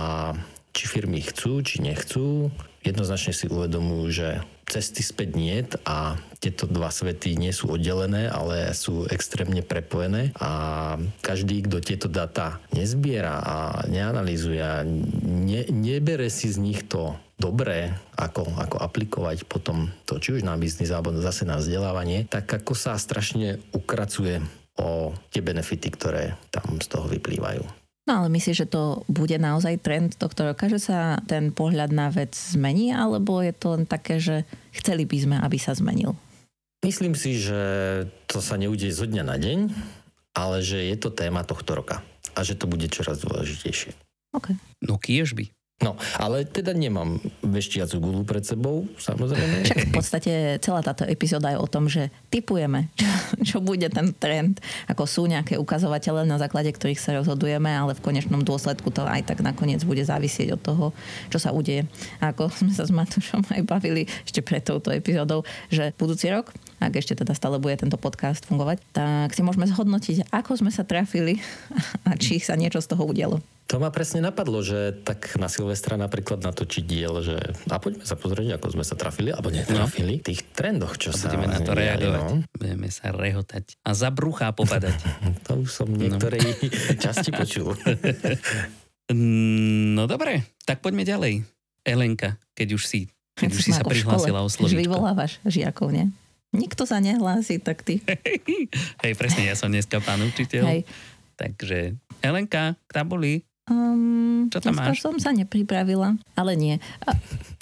či 0.73 0.89
firmy 0.89 1.21
chcú, 1.21 1.61
či 1.61 1.85
nechcú, 1.85 2.49
jednoznačne 2.81 3.33
si 3.35 3.45
uvedomujú, 3.45 4.05
že 4.09 4.27
cesty 4.67 5.03
späť 5.03 5.29
niet 5.35 5.69
a 5.83 6.15
tieto 6.41 6.65
dva 6.65 6.89
svety 6.89 7.37
nie 7.37 7.53
sú 7.53 7.77
oddelené, 7.77 8.25
ale 8.25 8.73
sú 8.73 9.05
extrémne 9.05 9.61
prepojené 9.61 10.33
a 10.41 10.95
každý, 11.21 11.61
kto 11.69 11.77
tieto 11.85 12.07
data 12.09 12.57
nezbiera 12.73 13.37
a 13.41 13.55
neanalizuje 13.85 14.61
ne, 15.21 15.61
nebere 15.69 16.33
si 16.33 16.49
z 16.49 16.57
nich 16.57 16.81
to 16.89 17.13
dobré, 17.37 17.93
ako, 18.17 18.53
ako 18.57 18.77
aplikovať 18.81 19.49
potom 19.49 19.89
to, 20.05 20.21
či 20.21 20.37
už 20.37 20.41
na 20.45 20.57
biznis 20.57 20.93
alebo 20.93 21.13
zase 21.17 21.45
na 21.45 21.57
vzdelávanie, 21.57 22.29
tak 22.29 22.49
ako 22.49 22.77
sa 22.77 22.97
strašne 23.01 23.57
ukracuje 23.73 24.41
o 24.77 25.13
tie 25.33 25.41
benefity, 25.41 25.89
ktoré 25.93 26.37
tam 26.53 26.77
z 26.77 26.87
toho 26.89 27.09
vyplývajú. 27.09 27.80
No 28.09 28.25
ale 28.25 28.33
myslíš, 28.33 28.65
že 28.65 28.71
to 28.71 29.05
bude 29.05 29.37
naozaj 29.37 29.77
trend 29.77 30.17
tohto 30.17 30.49
roka, 30.49 30.65
že 30.65 30.81
sa 30.81 31.21
ten 31.29 31.53
pohľad 31.53 31.93
na 31.93 32.09
vec 32.09 32.33
zmení, 32.33 32.89
alebo 32.89 33.45
je 33.45 33.53
to 33.53 33.77
len 33.77 33.85
také, 33.85 34.17
že 34.17 34.41
chceli 34.73 35.05
by 35.05 35.17
sme, 35.21 35.35
aby 35.37 35.57
sa 35.61 35.77
zmenil? 35.77 36.17
Myslím 36.81 37.13
si, 37.13 37.37
že 37.37 37.61
to 38.25 38.41
sa 38.41 38.57
neudeje 38.57 38.89
zo 38.89 39.05
dňa 39.05 39.21
na 39.21 39.37
deň, 39.37 39.59
ale 40.33 40.65
že 40.65 40.81
je 40.81 40.97
to 40.97 41.13
téma 41.13 41.45
tohto 41.45 41.77
roka 41.77 42.01
a 42.33 42.39
že 42.41 42.57
to 42.57 42.65
bude 42.65 42.89
čoraz 42.89 43.21
dôležitejšie. 43.21 43.93
Okay. 44.33 44.57
No 44.81 44.97
kiež 44.97 45.37
by. 45.37 45.53
No, 45.81 45.97
ale 46.21 46.45
teda 46.45 46.77
nemám 46.77 47.17
veštiacu 47.41 47.97
gulu 47.97 48.21
pred 48.21 48.45
sebou, 48.45 48.85
samozrejme. 49.01 49.65
Však 49.65 49.89
v 49.89 49.93
podstate 49.93 50.33
celá 50.61 50.85
táto 50.85 51.09
epizóda 51.09 51.49
je 51.49 51.57
o 51.57 51.65
tom, 51.65 51.89
že 51.89 52.13
typujeme, 52.29 52.93
čo, 52.93 53.09
čo 53.41 53.57
bude 53.65 53.89
ten 53.89 54.13
trend. 54.13 54.61
Ako 54.85 55.09
sú 55.09 55.25
nejaké 55.25 55.57
ukazovatele, 55.57 56.21
na 56.29 56.37
základe 56.37 56.69
ktorých 56.69 57.01
sa 57.01 57.17
rozhodujeme, 57.17 57.73
ale 57.73 57.97
v 57.97 58.03
konečnom 58.05 58.45
dôsledku 58.45 58.93
to 58.93 59.01
aj 59.01 59.25
tak 59.25 59.41
nakoniec 59.41 59.81
bude 59.81 60.05
závisieť 60.05 60.53
od 60.53 60.61
toho, 60.61 60.85
čo 61.33 61.41
sa 61.41 61.49
udeje. 61.49 61.89
A 62.21 62.29
ako 62.29 62.53
sme 62.53 62.71
sa 62.77 62.85
s 62.85 62.93
Matúšom 62.93 63.41
aj 63.49 63.65
bavili 63.65 64.05
ešte 64.21 64.45
pred 64.45 64.61
touto 64.61 64.93
epizódou, 64.93 65.41
že 65.73 65.97
budúci 65.97 66.29
rok, 66.29 66.53
ak 66.77 66.93
ešte 66.93 67.17
teda 67.17 67.33
stále 67.33 67.57
bude 67.57 67.73
tento 67.73 67.97
podcast 67.97 68.45
fungovať, 68.45 68.85
tak 68.93 69.33
si 69.33 69.41
môžeme 69.41 69.65
zhodnotiť, 69.65 70.29
ako 70.29 70.61
sme 70.61 70.69
sa 70.69 70.85
trafili 70.85 71.41
a 72.05 72.13
či 72.13 72.37
sa 72.37 72.53
niečo 72.53 72.81
z 72.81 72.89
toho 72.93 73.09
udialo. 73.09 73.41
To 73.71 73.79
ma 73.79 73.87
presne 73.87 74.19
napadlo, 74.19 74.59
že 74.59 74.91
tak 75.07 75.39
na 75.39 75.47
Silvestra 75.47 75.95
napríklad 75.95 76.43
natočiť 76.43 76.83
diel, 76.83 77.23
že 77.23 77.39
a 77.71 77.79
poďme 77.79 78.03
sa 78.03 78.19
pozrieť, 78.19 78.59
ako 78.59 78.67
sme 78.75 78.83
sa 78.83 78.99
trafili, 78.99 79.31
alebo 79.31 79.47
netrafili, 79.47 80.19
no. 80.19 80.23
tých 80.27 80.43
trendoch, 80.51 80.99
čo 80.99 81.15
a 81.15 81.15
sa 81.15 81.31
budeme 81.31 81.47
na 81.47 81.63
to 81.63 81.71
reagovať. 81.71 82.19
No. 82.19 82.43
Budeme 82.51 82.91
sa 82.91 83.15
rehotať 83.15 83.79
a 83.87 83.95
za 83.95 84.11
bruchá 84.11 84.51
popadať. 84.51 84.99
to 85.47 85.63
už 85.63 85.71
som 85.71 85.87
niektorej 85.87 86.43
no. 86.43 86.51
časti 87.07 87.31
počul. 87.31 87.71
no 89.95 90.03
dobre, 90.03 90.51
tak 90.67 90.83
poďme 90.83 91.07
ďalej. 91.07 91.47
Elenka, 91.87 92.35
keď 92.51 92.75
už 92.75 92.83
si, 92.83 93.07
keď 93.39 93.55
už 93.55 93.61
si 93.63 93.71
sa 93.71 93.87
prihlásila 93.87 94.43
o 94.43 94.51
slovíčko. 94.51 94.75
Že 94.75 94.83
vyvolávaš 94.83 95.39
žiakov, 95.47 95.95
nie? 95.95 96.11
Nikto 96.51 96.83
sa 96.83 96.99
nehlási, 96.99 97.63
tak 97.63 97.87
ty. 97.87 98.03
Hej, 98.99 99.15
presne, 99.15 99.47
ja 99.47 99.55
som 99.55 99.71
dneska 99.71 100.03
pán 100.03 100.19
učiteľ. 100.19 100.63
Hej. 100.67 100.83
Takže 101.39 101.95
Elenka, 102.19 102.75
boli? 103.07 103.47
Um, 103.71 104.51
Čo 104.51 104.59
tam 104.59 104.75
máš? 104.75 104.99
som 104.99 105.15
sa 105.15 105.31
nepripravila, 105.31 106.19
ale 106.35 106.51
nie. 106.59 106.75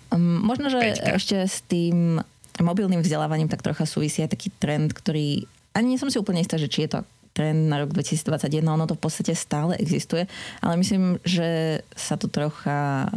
Um, 0.09 0.41
možno, 0.41 0.73
že 0.73 0.81
Peťka. 0.81 1.21
ešte 1.21 1.37
s 1.45 1.61
tým 1.69 2.17
mobilným 2.57 3.05
vzdelávaním 3.05 3.47
tak 3.47 3.61
trocha 3.61 3.85
súvisí 3.85 4.25
aj 4.25 4.33
taký 4.33 4.49
trend, 4.57 4.89
ktorý 4.97 5.45
ani 5.77 5.95
nie 5.95 6.01
som 6.01 6.09
si 6.09 6.17
úplne 6.17 6.41
istá, 6.41 6.57
že 6.57 6.67
či 6.67 6.89
je 6.89 6.97
to 6.97 6.99
trend 7.37 7.69
na 7.69 7.77
rok 7.79 7.93
2021, 7.93 8.65
ono 8.65 8.89
to 8.89 8.97
v 8.97 9.03
podstate 9.05 9.37
stále 9.37 9.77
existuje, 9.77 10.25
ale 10.65 10.73
myslím, 10.81 11.21
že 11.23 11.79
sa 11.93 12.17
to 12.17 12.25
trocha 12.27 13.07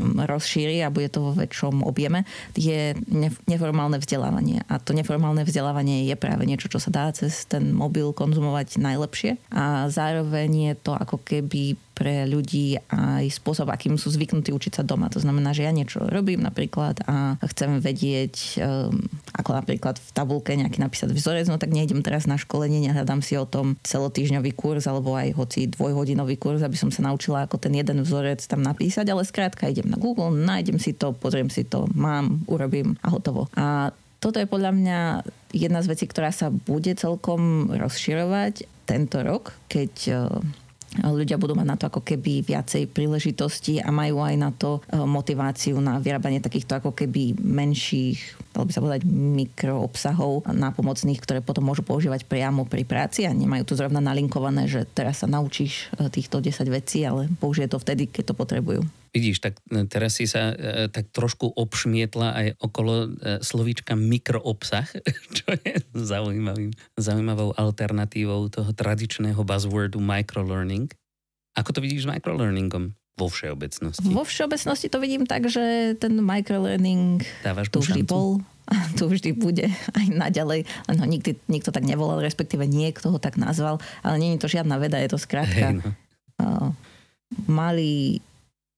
rozšíri 0.00 0.80
a 0.80 0.92
bude 0.92 1.12
to 1.12 1.20
vo 1.20 1.32
väčšom 1.36 1.84
objeme, 1.84 2.24
je 2.56 2.96
neformálne 3.44 4.00
vzdelávanie. 4.00 4.64
A 4.72 4.80
to 4.80 4.96
neformálne 4.96 5.44
vzdelávanie 5.44 6.08
je 6.08 6.16
práve 6.16 6.48
niečo, 6.48 6.72
čo 6.72 6.80
sa 6.80 6.88
dá 6.88 7.12
cez 7.12 7.44
ten 7.44 7.76
mobil 7.76 8.08
konzumovať 8.16 8.80
najlepšie. 8.80 9.36
A 9.52 9.92
zároveň 9.92 10.72
je 10.72 10.74
to 10.80 10.96
ako 10.96 11.20
keby 11.20 11.76
pre 12.02 12.26
ľudí 12.26 12.82
aj 12.90 13.30
spôsob, 13.30 13.70
akým 13.70 13.94
sú 13.94 14.10
zvyknutí 14.10 14.50
učiť 14.50 14.72
sa 14.74 14.82
doma. 14.82 15.06
To 15.14 15.22
znamená, 15.22 15.54
že 15.54 15.62
ja 15.62 15.70
niečo 15.70 16.02
robím 16.10 16.42
napríklad 16.42 17.06
a 17.06 17.38
chcem 17.46 17.78
vedieť, 17.78 18.58
um, 18.58 18.98
ako 19.38 19.54
napríklad 19.54 20.02
v 20.02 20.10
tabulke 20.10 20.50
nejaký 20.58 20.82
napísať 20.82 21.14
vzorec, 21.14 21.46
no 21.46 21.62
tak 21.62 21.70
nejdem 21.70 22.02
teraz 22.02 22.26
na 22.26 22.34
školenie, 22.34 22.82
nehľadám 22.90 23.22
si 23.22 23.38
o 23.38 23.46
tom 23.46 23.78
celotýždňový 23.86 24.50
kurz 24.58 24.90
alebo 24.90 25.14
aj 25.14 25.30
hoci 25.38 25.70
dvojhodinový 25.70 26.34
kurz, 26.42 26.66
aby 26.66 26.74
som 26.74 26.90
sa 26.90 27.06
naučila, 27.06 27.46
ako 27.46 27.62
ten 27.62 27.78
jeden 27.78 28.02
vzorec 28.02 28.42
tam 28.50 28.66
napísať, 28.66 29.06
ale 29.06 29.22
skrátka 29.22 29.70
idem 29.70 29.86
na 29.86 29.94
Google, 29.94 30.34
nájdem 30.34 30.82
si 30.82 30.98
to, 30.98 31.14
pozriem 31.14 31.54
si 31.54 31.62
to, 31.62 31.86
mám, 31.94 32.42
urobím 32.50 32.98
a 33.06 33.14
hotovo. 33.14 33.46
A 33.54 33.94
toto 34.18 34.42
je 34.42 34.50
podľa 34.50 34.74
mňa 34.74 34.98
jedna 35.54 35.86
z 35.86 35.90
vecí, 35.94 36.10
ktorá 36.10 36.34
sa 36.34 36.50
bude 36.50 36.94
celkom 36.98 37.70
rozširovať 37.70 38.66
tento 38.86 39.22
rok, 39.22 39.54
keď 39.70 39.92
ľudia 41.00 41.40
budú 41.40 41.56
mať 41.56 41.66
na 41.66 41.76
to 41.80 41.88
ako 41.88 42.04
keby 42.04 42.44
viacej 42.44 42.92
príležitostí 42.92 43.80
a 43.80 43.88
majú 43.88 44.20
aj 44.20 44.34
na 44.36 44.50
to 44.52 44.84
e, 44.84 45.00
motiváciu 45.00 45.80
na 45.80 45.96
vyrábanie 45.96 46.44
takýchto 46.44 46.76
ako 46.76 46.90
keby 46.92 47.32
menších, 47.40 48.51
dalo 48.52 48.68
by 48.68 48.72
sa 48.72 48.84
povedať, 48.84 49.02
mikroobsahov 49.08 50.46
nápomocných, 50.46 51.20
ktoré 51.20 51.40
potom 51.40 51.66
môžu 51.66 51.82
používať 51.82 52.28
priamo 52.28 52.68
pri 52.68 52.84
práci 52.84 53.24
a 53.24 53.32
nemajú 53.32 53.66
to 53.66 53.74
zrovna 53.74 53.98
nalinkované, 53.98 54.68
že 54.68 54.84
teraz 54.84 55.24
sa 55.24 55.28
naučíš 55.28 55.92
e, 55.96 56.08
týchto 56.12 56.38
10 56.38 56.68
vecí, 56.68 57.02
ale 57.02 57.32
použije 57.40 57.72
to 57.72 57.80
vtedy, 57.80 58.06
keď 58.06 58.32
to 58.32 58.34
potrebujú. 58.36 58.82
Vidíš, 59.12 59.44
tak 59.44 59.60
e, 59.68 59.84
teraz 59.84 60.16
si 60.16 60.24
sa 60.24 60.56
e, 60.56 60.88
tak 60.88 61.12
trošku 61.12 61.52
obšmietla 61.52 62.28
aj 62.32 62.46
okolo 62.64 62.94
e, 63.04 63.08
slovíčka 63.44 63.92
mikroobsah, 63.92 64.88
čo 65.36 65.52
je 65.52 65.84
zaujímavým, 65.92 66.72
zaujímavou 66.96 67.52
alternatívou 67.52 68.48
toho 68.48 68.72
tradičného 68.72 69.36
buzzwordu 69.44 70.00
microlearning. 70.00 70.88
Ako 71.52 71.76
to 71.76 71.84
vidíš 71.84 72.08
s 72.08 72.10
microlearningom? 72.16 72.96
Vo 73.20 73.28
všeobecnosti. 73.28 74.08
Vo 74.08 74.24
všeobecnosti 74.24 74.88
to 74.88 74.96
vidím 74.96 75.28
tak, 75.28 75.44
že 75.44 75.94
ten 76.00 76.16
microlearning 76.16 77.20
Dávaš 77.44 77.68
tu 77.68 77.84
vždy 77.84 78.02
bol 78.08 78.40
a 78.64 78.74
tu 78.96 79.10
vždy 79.10 79.36
bude 79.36 79.68
aj 79.68 80.06
naďalej, 80.08 80.64
len 80.64 80.96
ho 80.96 81.06
nikdy, 81.06 81.36
nikto 81.50 81.74
tak 81.74 81.84
nevolal, 81.84 82.24
respektíve 82.24 82.64
niekto 82.64 83.12
ho 83.12 83.18
tak 83.20 83.36
nazval, 83.36 83.82
ale 84.00 84.16
nie 84.16 84.30
je 84.34 84.40
to 84.40 84.48
žiadna 84.48 84.80
veda, 84.80 84.96
je 85.02 85.12
to 85.12 85.20
skrátka 85.20 85.76
hey, 85.76 85.82
no. 85.82 85.90
uh, 86.40 86.68
malý 87.50 88.22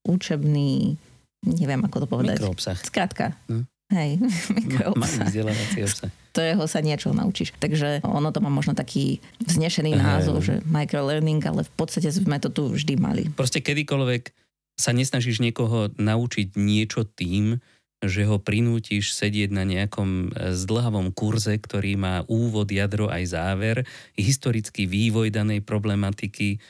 učebný, 0.03 0.99
neviem 1.47 1.81
ako 1.85 2.05
to 2.05 2.07
povedať. 2.09 2.41
Mikroobsah. 2.41 2.79
Skrátka. 2.81 3.38
Hm? 3.47 3.64
Hej, 3.93 4.11
mikroobsah. 4.57 5.31
vzdelávací 5.31 5.79
obsah. 5.85 6.12
Ktorého 6.35 6.67
sa 6.67 6.83
niečo 6.83 7.14
naučíš. 7.14 7.55
Takže 7.62 8.03
ono 8.03 8.35
to 8.35 8.43
má 8.43 8.50
možno 8.50 8.75
taký 8.75 9.23
vznešený 9.47 9.95
názov, 9.95 10.43
že 10.43 10.59
microlearning, 10.67 11.38
ale 11.47 11.62
v 11.62 11.73
podstate 11.79 12.11
sme 12.11 12.43
to 12.43 12.50
tu 12.50 12.75
vždy 12.75 12.99
mali. 12.99 13.31
Proste 13.38 13.62
kedykoľvek 13.62 14.35
sa 14.75 14.91
nesnažíš 14.91 15.38
niekoho 15.38 15.95
naučiť 15.95 16.59
niečo 16.59 17.07
tým, 17.07 17.62
že 18.05 18.26
ho 18.29 18.37
prinútiš 18.43 19.17
sedieť 19.17 19.50
na 19.55 19.64
nejakom 19.64 20.11
e, 20.11 20.53
zdlhavom 20.53 21.14
kurze, 21.14 21.57
ktorý 21.57 21.97
má 21.97 22.26
úvod, 22.29 22.69
jadro 22.69 23.09
aj 23.09 23.25
záver, 23.33 23.76
historický 24.19 24.85
vývoj 24.85 25.33
danej 25.33 25.64
problematiky 25.64 26.61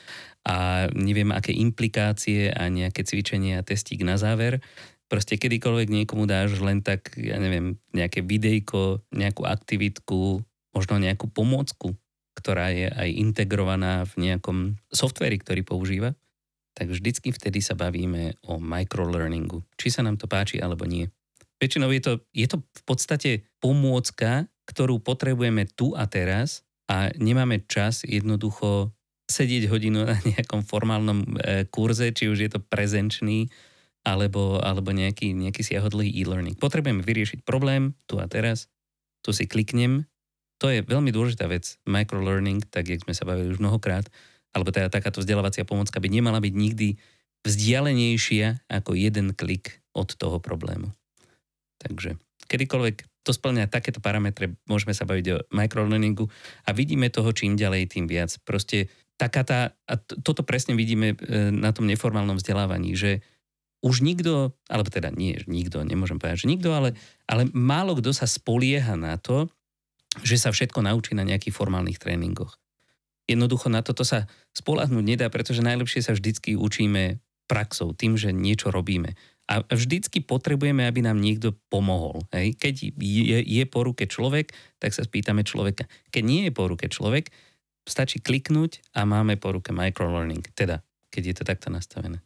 a 0.45 0.87
neviem, 0.93 1.33
aké 1.33 1.51
implikácie 1.51 2.53
a 2.53 2.69
nejaké 2.69 3.01
cvičenia 3.01 3.59
a 3.59 3.65
testík 3.65 4.05
na 4.05 4.15
záver. 4.15 4.61
Proste 5.05 5.37
kedykoľvek 5.37 5.89
niekomu 5.89 6.25
dáš 6.25 6.57
len 6.61 6.81
tak, 6.81 7.13
ja 7.13 7.37
neviem, 7.37 7.77
nejaké 7.93 8.25
videjko, 8.25 9.05
nejakú 9.13 9.45
aktivitku, 9.45 10.41
možno 10.73 10.97
nejakú 10.97 11.29
pomôcku, 11.29 11.93
ktorá 12.35 12.73
je 12.73 12.89
aj 12.89 13.09
integrovaná 13.13 14.03
v 14.09 14.29
nejakom 14.29 14.81
softveri, 14.89 15.39
ktorý 15.39 15.61
používa, 15.61 16.17
tak 16.75 16.91
vždycky 16.91 17.31
vtedy 17.31 17.63
sa 17.63 17.77
bavíme 17.77 18.35
o 18.43 18.59
microlearningu. 18.59 19.63
Či 19.79 19.95
sa 19.95 20.01
nám 20.03 20.19
to 20.19 20.27
páči 20.27 20.59
alebo 20.59 20.83
nie. 20.83 21.07
Väčšinou 21.55 21.87
je 21.95 22.01
to, 22.03 22.13
je 22.35 22.47
to 22.51 22.59
v 22.59 22.83
podstate 22.83 23.31
pomôcka, 23.63 24.51
ktorú 24.67 24.99
potrebujeme 24.99 25.63
tu 25.71 25.95
a 25.95 26.03
teraz 26.09 26.67
a 26.91 27.15
nemáme 27.15 27.63
čas 27.69 28.03
jednoducho 28.03 28.91
sedieť 29.25 29.71
hodinu 29.71 30.05
na 30.05 30.19
nejakom 30.21 30.67
formálnom 30.67 31.23
e, 31.23 31.27
kurze, 31.71 32.11
či 32.11 32.29
už 32.29 32.37
je 32.45 32.49
to 32.51 32.59
prezenčný, 32.59 33.49
alebo, 34.05 34.61
alebo 34.61 34.93
nejaký, 34.93 35.33
nejaký 35.33 35.65
siahodlý 35.65 36.05
e-learning. 36.13 36.55
Potrebujeme 36.61 37.01
vyriešiť 37.01 37.41
problém 37.41 37.97
tu 38.05 38.21
a 38.21 38.29
teraz, 38.29 38.69
tu 39.25 39.33
si 39.33 39.49
kliknem. 39.49 40.05
To 40.61 40.69
je 40.69 40.85
veľmi 40.85 41.09
dôležitá 41.09 41.49
vec. 41.49 41.81
Microlearning, 41.89 42.63
tak 42.69 42.85
jak 42.87 43.01
sme 43.01 43.17
sa 43.17 43.25
bavili 43.25 43.49
už 43.49 43.59
mnohokrát, 43.59 44.05
alebo 44.53 44.69
teda 44.69 44.93
takáto 44.93 45.19
vzdelávacia 45.19 45.65
pomocka 45.65 45.97
by 45.97 46.07
nemala 46.07 46.37
byť 46.37 46.53
nikdy 46.53 46.95
vzdialenejšia 47.43 48.69
ako 48.69 48.93
jeden 48.93 49.33
klik 49.33 49.81
od 49.97 50.13
toho 50.13 50.37
problému. 50.37 50.93
Takže 51.81 52.15
kedykoľvek 52.47 53.25
to 53.25 53.33
splňa 53.33 53.65
takéto 53.67 53.97
parametre, 53.97 54.53
môžeme 54.69 54.93
sa 54.93 55.09
baviť 55.09 55.25
o 55.33 55.37
microlearningu 55.49 56.29
a 56.69 56.69
vidíme 56.77 57.09
toho 57.09 57.33
čím 57.33 57.57
ďalej, 57.57 57.89
tým 57.89 58.05
viac. 58.05 58.37
Proste 58.45 58.93
taká 59.17 59.41
tá, 59.41 59.59
a 59.89 59.97
toto 59.97 60.45
presne 60.45 60.77
vidíme 60.77 61.17
e, 61.17 61.49
na 61.49 61.73
tom 61.73 61.89
neformálnom 61.89 62.37
vzdelávaní, 62.37 62.93
že 62.93 63.25
už 63.85 64.01
nikto, 64.01 64.57
alebo 64.65 64.89
teda 64.89 65.13
nie, 65.13 65.37
nikto, 65.45 65.85
nemôžem 65.85 66.17
povedať, 66.17 66.49
že 66.49 66.49
nikto, 66.49 66.73
ale, 66.73 66.97
ale 67.29 67.45
málo 67.53 67.93
kto 67.93 68.09
sa 68.17 68.25
spolieha 68.25 68.97
na 68.97 69.21
to, 69.21 69.45
že 70.25 70.41
sa 70.41 70.49
všetko 70.49 70.81
naučí 70.81 71.13
na 71.13 71.21
nejakých 71.21 71.53
formálnych 71.53 72.01
tréningoch. 72.01 72.57
Jednoducho 73.29 73.69
na 73.69 73.85
toto 73.85 74.01
sa 74.01 74.25
spolahnúť 74.57 75.05
nedá, 75.05 75.29
pretože 75.29 75.61
najlepšie 75.61 76.01
sa 76.01 76.17
vždycky 76.17 76.57
učíme 76.57 77.21
praxou, 77.45 77.93
tým, 77.93 78.17
že 78.17 78.33
niečo 78.33 78.73
robíme. 78.73 79.13
A 79.45 79.61
vždycky 79.61 80.25
potrebujeme, 80.25 80.89
aby 80.89 81.05
nám 81.05 81.21
niekto 81.21 81.53
pomohol. 81.69 82.25
Hej? 82.33 82.57
Keď 82.57 82.97
je, 82.97 83.39
je 83.45 83.63
po 83.69 83.85
ruke 83.85 84.09
človek, 84.09 84.49
tak 84.81 84.97
sa 84.97 85.05
spýtame 85.05 85.45
človeka. 85.45 85.85
Keď 86.09 86.23
nie 86.25 86.49
je 86.49 86.53
po 86.53 86.65
ruke 86.65 86.89
človek, 86.89 87.29
stačí 87.85 88.17
kliknúť 88.17 88.81
a 88.97 89.05
máme 89.05 89.37
po 89.37 89.53
ruke 89.53 89.69
microlearning, 89.69 90.41
teda 90.57 90.81
keď 91.13 91.23
je 91.29 91.35
to 91.37 91.43
takto 91.45 91.69
nastavené. 91.69 92.25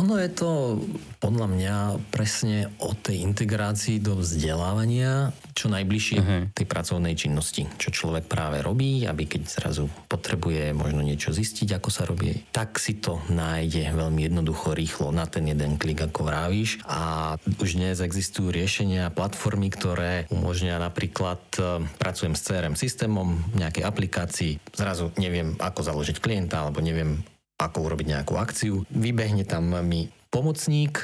Ono 0.00 0.16
je 0.16 0.30
to 0.32 0.80
podľa 1.20 1.46
mňa 1.52 1.76
presne 2.10 2.72
o 2.80 2.96
tej 2.96 3.22
integrácii 3.22 4.00
do 4.00 4.18
vzdelávania 4.18 5.30
čo 5.52 5.68
najbližšie 5.68 6.18
uh-huh. 6.18 6.42
tej 6.56 6.66
pracovnej 6.66 7.12
činnosti, 7.12 7.68
čo 7.76 7.92
človek 7.92 8.24
práve 8.24 8.64
robí, 8.64 9.04
aby 9.04 9.28
keď 9.28 9.42
zrazu 9.46 9.86
potrebuje 10.08 10.72
možno 10.72 11.04
niečo 11.04 11.30
zistiť, 11.30 11.76
ako 11.76 11.88
sa 11.92 12.08
robí, 12.08 12.48
tak 12.50 12.80
si 12.80 12.96
to 12.98 13.20
nájde 13.28 13.92
veľmi 13.92 14.32
jednoducho, 14.32 14.72
rýchlo 14.72 15.12
na 15.12 15.28
ten 15.28 15.44
jeden 15.44 15.76
klik, 15.76 16.00
ako 16.00 16.24
vravíš. 16.24 16.80
A 16.88 17.36
už 17.60 17.76
dnes 17.76 18.00
existujú 18.00 18.48
riešenia, 18.48 19.12
platformy, 19.12 19.68
ktoré 19.68 20.24
umožňujú 20.32 20.78
napríklad, 20.80 21.40
e, 21.60 21.84
pracujem 22.00 22.32
s 22.32 22.48
CRM 22.48 22.74
systémom, 22.74 23.44
nejakej 23.52 23.84
aplikácii, 23.84 24.52
zrazu 24.72 25.12
neviem, 25.20 25.52
ako 25.60 25.84
založiť 25.84 26.16
klienta, 26.18 26.64
alebo 26.64 26.80
neviem, 26.80 27.20
ako 27.62 27.86
urobiť 27.86 28.06
nejakú 28.18 28.34
akciu. 28.34 28.82
Vybehne 28.90 29.46
tam 29.46 29.70
mi 29.86 30.10
pomocník, 30.34 31.02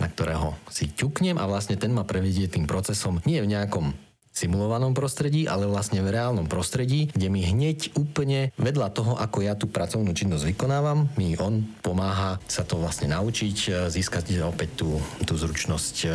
na 0.00 0.08
ktorého 0.08 0.56
si 0.72 0.88
ťuknem 0.88 1.36
a 1.36 1.44
vlastne 1.44 1.76
ten 1.76 1.92
ma 1.92 2.02
prevedie 2.02 2.48
tým 2.48 2.64
procesom 2.64 3.20
nie 3.28 3.38
v 3.44 3.52
nejakom 3.52 3.92
simulovanom 4.32 4.96
prostredí, 4.96 5.44
ale 5.44 5.68
vlastne 5.68 6.00
v 6.00 6.08
reálnom 6.08 6.48
prostredí, 6.48 7.12
kde 7.12 7.28
mi 7.28 7.44
hneď 7.44 7.92
úplne 8.00 8.48
vedľa 8.56 8.88
toho, 8.96 9.12
ako 9.20 9.44
ja 9.44 9.52
tú 9.52 9.68
pracovnú 9.68 10.16
činnosť 10.16 10.56
vykonávam, 10.56 11.12
mi 11.20 11.36
on 11.36 11.68
pomáha 11.84 12.40
sa 12.48 12.64
to 12.64 12.80
vlastne 12.80 13.12
naučiť, 13.12 13.92
získať 13.92 14.40
opäť 14.40 14.80
tú, 14.80 14.96
tú 15.28 15.36
zručnosť, 15.36 15.96
e, 16.08 16.10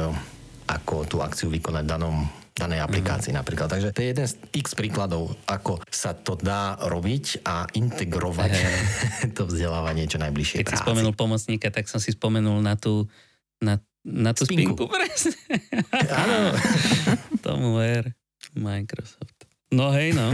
ako 0.65 1.05
tú 1.05 1.21
akciu 1.21 1.53
vykonať 1.53 1.85
v 1.85 1.93
danom 1.93 2.15
danej 2.57 2.81
aplikácii 2.81 3.29
mm-hmm. 3.29 3.39
napríklad. 3.39 3.67
Takže 3.69 3.93
to 3.93 4.01
je 4.01 4.07
jeden 4.11 4.27
z 4.27 4.33
x 4.57 4.73
príkladov, 4.73 5.37
ako 5.45 5.79
sa 5.93 6.17
to 6.17 6.33
dá 6.33 6.75
robiť 6.81 7.45
a 7.45 7.69
integrovať 7.69 8.51
hey. 8.51 9.29
to 9.37 9.45
vzdelávanie 9.45 10.09
čo 10.09 10.17
najbližšie 10.17 10.65
Keď 10.65 10.65
práci. 10.65 10.81
si 10.81 10.85
spomenul 10.85 11.13
pomocníka, 11.13 11.69
tak 11.69 11.85
som 11.85 12.01
si 12.01 12.17
spomenul 12.17 12.57
na 12.65 12.73
tú, 12.73 13.05
na, 13.61 13.77
na 14.01 14.33
tú 14.33 14.49
spinku. 14.49 14.73
spinku 14.73 14.89
presne. 14.97 15.37
Áno. 16.09 16.57
Tomu 17.45 17.77
ver 17.77 18.17
Microsoft. 18.57 19.37
No 19.67 19.91
hej, 19.91 20.15
no. 20.15 20.31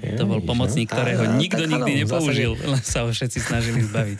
to 0.00 0.24
bol 0.24 0.40
pomocník, 0.40 0.88
ktorého 0.88 1.36
nikto 1.36 1.68
nikdy 1.68 2.00
nepoužil, 2.00 2.56
len 2.56 2.80
sa 2.80 3.04
ho 3.04 3.12
všetci 3.12 3.36
snažili 3.44 3.84
zbaviť. 3.84 4.18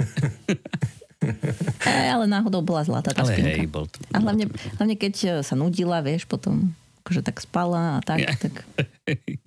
Ale 1.88 2.28
náhodou 2.28 2.60
bola 2.60 2.84
zlatá 2.84 3.16
tá 3.16 3.24
ale 3.24 3.32
spinka. 3.32 3.56
Hej, 3.56 3.72
bol 3.72 3.88
to, 3.88 4.04
a 4.12 4.20
hlavne, 4.20 4.52
hlavne 4.76 5.00
keď 5.00 5.40
sa 5.40 5.56
nudila, 5.56 6.04
vieš, 6.04 6.28
potom 6.28 6.76
akože 7.04 7.20
tak 7.20 7.36
spala 7.44 7.96
a 7.96 8.02
tak. 8.02 8.24
Yeah. 8.24 8.40
tak. 8.40 8.64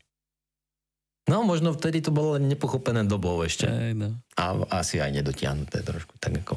No, 1.27 1.43
možno 1.43 1.75
vtedy 1.75 1.99
to 1.99 2.15
bolo 2.15 2.39
len 2.39 2.47
nepochopené 2.47 3.03
dobou 3.03 3.35
ešte. 3.43 3.67
Aj, 3.67 3.91
no. 3.91 4.15
A 4.39 4.63
asi 4.79 5.03
aj 5.03 5.11
nedotiahnuté 5.11 5.83
trošku, 5.83 6.15
tak 6.23 6.39
ako... 6.39 6.55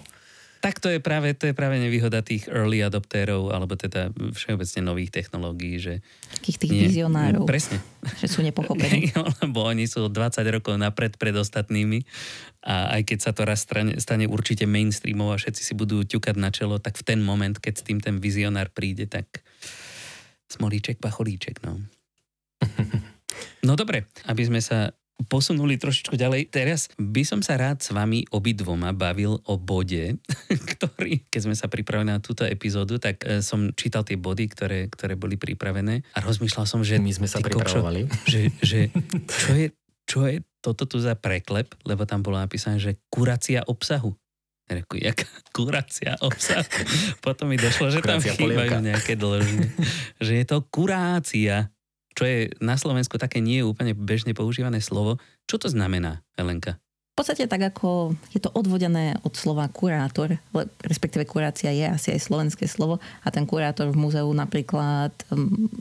Tak 0.60 0.76
to 0.78 0.92
je 0.92 1.00
práve, 1.02 1.32
to 1.34 1.50
je 1.50 1.56
práve 1.56 1.80
nevýhoda 1.80 2.20
tých 2.20 2.46
early 2.46 2.84
adoptérov, 2.84 3.50
alebo 3.50 3.74
teda 3.74 4.12
všeobecne 4.14 4.80
nových 4.84 5.10
technológií, 5.10 5.80
že... 5.82 5.94
Takých 6.38 6.58
tých 6.60 6.70
nie, 6.70 6.82
vizionárov. 6.86 7.48
Presne. 7.48 7.82
Že 8.22 8.26
sú 8.28 8.40
nepochopení. 8.46 9.10
Lebo 9.42 9.66
oni 9.66 9.90
sú 9.90 10.06
20 10.06 10.38
rokov 10.54 10.78
napred 10.78 11.18
pred 11.18 11.34
ostatnými 11.34 12.06
a 12.62 12.94
aj 12.94 13.10
keď 13.10 13.18
sa 13.18 13.32
to 13.34 13.42
raz 13.48 13.66
stane, 13.66 13.98
stane 13.98 14.30
určite 14.30 14.70
mainstreamov 14.70 15.34
a 15.34 15.40
všetci 15.40 15.62
si 15.64 15.72
budú 15.74 16.04
ťukať 16.06 16.36
na 16.38 16.52
čelo, 16.54 16.78
tak 16.78 16.94
v 16.94 17.08
ten 17.08 17.24
moment, 17.24 17.56
keď 17.58 17.74
s 17.80 17.82
tým 17.82 17.98
ten 17.98 18.20
vizionár 18.20 18.70
príde, 18.70 19.08
tak 19.08 19.42
Smolíček, 20.50 20.98
pacholíček, 20.98 21.62
no. 21.62 21.78
No 23.60 23.76
dobre, 23.78 24.08
aby 24.26 24.42
sme 24.42 24.58
sa 24.58 24.90
posunuli 25.28 25.76
trošičku 25.76 26.16
ďalej. 26.16 26.48
Teraz 26.48 26.88
by 26.96 27.22
som 27.28 27.40
sa 27.44 27.60
rád 27.60 27.84
s 27.84 27.92
vami 27.92 28.24
obidvoma 28.32 28.96
bavil 28.96 29.36
o 29.44 29.54
bode, 29.60 30.16
ktorý, 30.72 31.28
keď 31.28 31.40
sme 31.44 31.56
sa 31.56 31.68
pripravili 31.68 32.08
na 32.08 32.24
túto 32.24 32.48
epizódu, 32.48 32.96
tak 32.96 33.20
e, 33.28 33.44
som 33.44 33.68
čítal 33.76 34.06
tie 34.06 34.16
body, 34.16 34.48
ktoré, 34.48 34.88
ktoré 34.88 35.14
boli 35.20 35.36
pripravené 35.36 36.00
a 36.16 36.18
rozmýšľal 36.24 36.64
som, 36.64 36.80
že... 36.80 36.96
My 36.96 37.12
sme 37.12 37.28
sa 37.28 37.44
pripravovali. 37.44 38.08
Kokšo, 38.08 38.24
že, 38.24 38.40
že 38.64 38.78
čo, 39.44 39.52
je, 39.52 39.66
čo 40.08 40.18
je 40.24 40.40
toto 40.60 40.84
tu 40.84 41.00
za 41.00 41.16
preklep, 41.16 41.72
lebo 41.88 42.04
tam 42.04 42.20
bolo 42.24 42.40
napísané, 42.40 42.80
že 42.80 43.00
kurácia 43.08 43.64
obsahu. 43.64 44.16
Reku, 44.70 45.02
jaká 45.02 45.26
kurácia 45.50 46.14
obsah. 46.22 46.62
Potom 47.18 47.50
mi 47.50 47.58
došlo, 47.58 47.90
že 47.90 47.98
tam 48.00 48.22
chýbajú 48.22 48.78
nejaké 48.78 49.18
dĺžne. 49.18 49.66
že 50.22 50.32
je 50.38 50.44
to 50.46 50.62
kurácia, 50.70 51.74
čo 52.14 52.22
je 52.22 52.54
na 52.62 52.78
Slovensku 52.78 53.18
také 53.18 53.42
nie 53.42 53.62
je 53.62 53.66
úplne 53.66 53.96
bežne 53.98 54.30
používané 54.30 54.78
slovo. 54.78 55.18
Čo 55.50 55.66
to 55.66 55.68
znamená, 55.72 56.22
Helenka? 56.38 56.78
V 57.10 57.26
podstate 57.26 57.50
tak, 57.50 57.74
ako 57.74 58.16
je 58.32 58.40
to 58.40 58.48
odvodené 58.54 59.18
od 59.26 59.34
slova 59.36 59.68
kurátor, 59.68 60.40
respektíve 60.80 61.28
kurácia 61.28 61.68
je 61.68 61.84
asi 61.84 62.16
aj 62.16 62.22
slovenské 62.22 62.64
slovo 62.64 62.96
a 63.20 63.28
ten 63.28 63.44
kurátor 63.44 63.92
v 63.92 64.00
múzeu 64.00 64.30
napríklad 64.32 65.12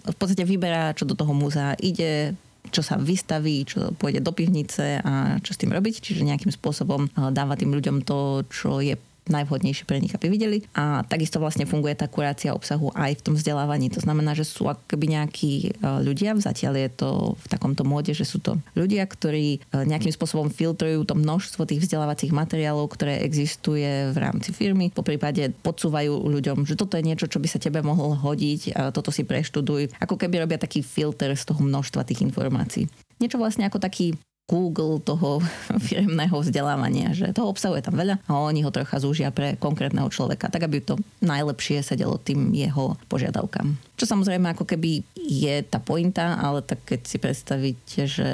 v 0.03 0.15
podstate 0.19 0.43
vyberá, 0.43 0.91
čo 0.91 1.07
do 1.07 1.15
toho 1.15 1.31
múzea 1.31 1.79
ide, 1.79 2.35
čo 2.69 2.83
sa 2.83 2.99
vystaví, 2.99 3.63
čo 3.65 3.95
pôjde 3.95 4.19
do 4.19 4.35
pivnice 4.35 4.99
a 4.99 5.39
čo 5.41 5.55
s 5.55 5.59
tým 5.59 5.71
robiť. 5.73 6.03
Čiže 6.03 6.27
nejakým 6.27 6.53
spôsobom 6.53 7.07
eh, 7.07 7.31
dáva 7.31 7.55
tým 7.55 7.71
ľuďom 7.73 8.03
to, 8.03 8.43
čo 8.51 8.83
je 8.83 8.99
najvhodnejšie 9.29 9.85
pre 9.85 10.01
nich, 10.01 10.13
aby 10.13 10.27
videli. 10.27 10.65
A 10.73 11.05
takisto 11.05 11.37
vlastne 11.37 11.69
funguje 11.69 11.95
tá 11.95 12.09
kurácia 12.09 12.53
obsahu 12.53 12.89
aj 12.97 13.21
v 13.21 13.23
tom 13.25 13.33
vzdelávaní. 13.37 13.93
To 13.93 14.01
znamená, 14.01 14.33
že 14.33 14.45
sú 14.45 14.67
akoby 14.67 15.15
nejakí 15.15 15.51
e, 15.61 15.69
ľudia, 16.03 16.33
zatiaľ 16.37 16.73
je 16.75 16.89
to 16.93 17.09
v 17.37 17.47
takomto 17.49 17.85
móde, 17.85 18.11
že 18.13 18.25
sú 18.25 18.41
to 18.41 18.57
ľudia, 18.73 19.05
ktorí 19.05 19.57
e, 19.57 19.85
nejakým 19.85 20.13
spôsobom 20.13 20.49
filtrujú 20.49 21.05
to 21.05 21.15
množstvo 21.17 21.69
tých 21.69 21.85
vzdelávacích 21.85 22.33
materiálov, 22.33 22.89
ktoré 22.91 23.21
existuje 23.21 24.11
v 24.11 24.17
rámci 24.17 24.51
firmy. 24.51 24.89
Po 24.89 25.05
prípade 25.05 25.53
podsúvajú 25.61 26.29
ľuďom, 26.29 26.65
že 26.65 26.75
toto 26.75 26.97
je 26.97 27.07
niečo, 27.07 27.29
čo 27.29 27.41
by 27.41 27.47
sa 27.47 27.61
tebe 27.61 27.79
mohlo 27.85 28.17
hodiť, 28.17 28.91
toto 28.91 29.13
si 29.13 29.23
preštuduj. 29.23 29.93
Ako 30.01 30.17
keby 30.17 30.43
robia 30.43 30.57
taký 30.59 30.81
filter 30.81 31.33
z 31.37 31.43
toho 31.45 31.61
množstva 31.61 32.05
tých 32.05 32.25
informácií 32.25 32.89
niečo 33.19 33.37
vlastne 33.37 33.67
ako 33.67 33.83
taký 33.83 34.15
Google 34.49 34.97
toho 34.97 35.45
firmného 35.87 36.33
vzdelávania, 36.41 37.13
že 37.13 37.29
toho 37.29 37.53
obsahuje 37.53 37.85
tam 37.85 37.93
veľa 37.93 38.17
a 38.25 38.31
oni 38.41 38.65
ho 38.65 38.73
trocha 38.73 38.97
zúžia 38.97 39.29
pre 39.29 39.53
konkrétneho 39.61 40.09
človeka, 40.09 40.49
tak 40.49 40.65
aby 40.65 40.81
to 40.81 40.97
najlepšie 41.21 41.85
sedelo 41.85 42.17
tým 42.17 42.49
jeho 42.57 42.97
požiadavkám. 43.05 43.77
Čo 43.99 44.15
samozrejme 44.15 44.55
ako 44.55 44.65
keby 44.65 45.05
je 45.19 45.55
tá 45.67 45.77
pointa, 45.77 46.39
ale 46.39 46.63
tak 46.65 46.81
keď 46.87 47.01
si 47.05 47.17
predstavíte, 47.21 48.09
že 48.09 48.29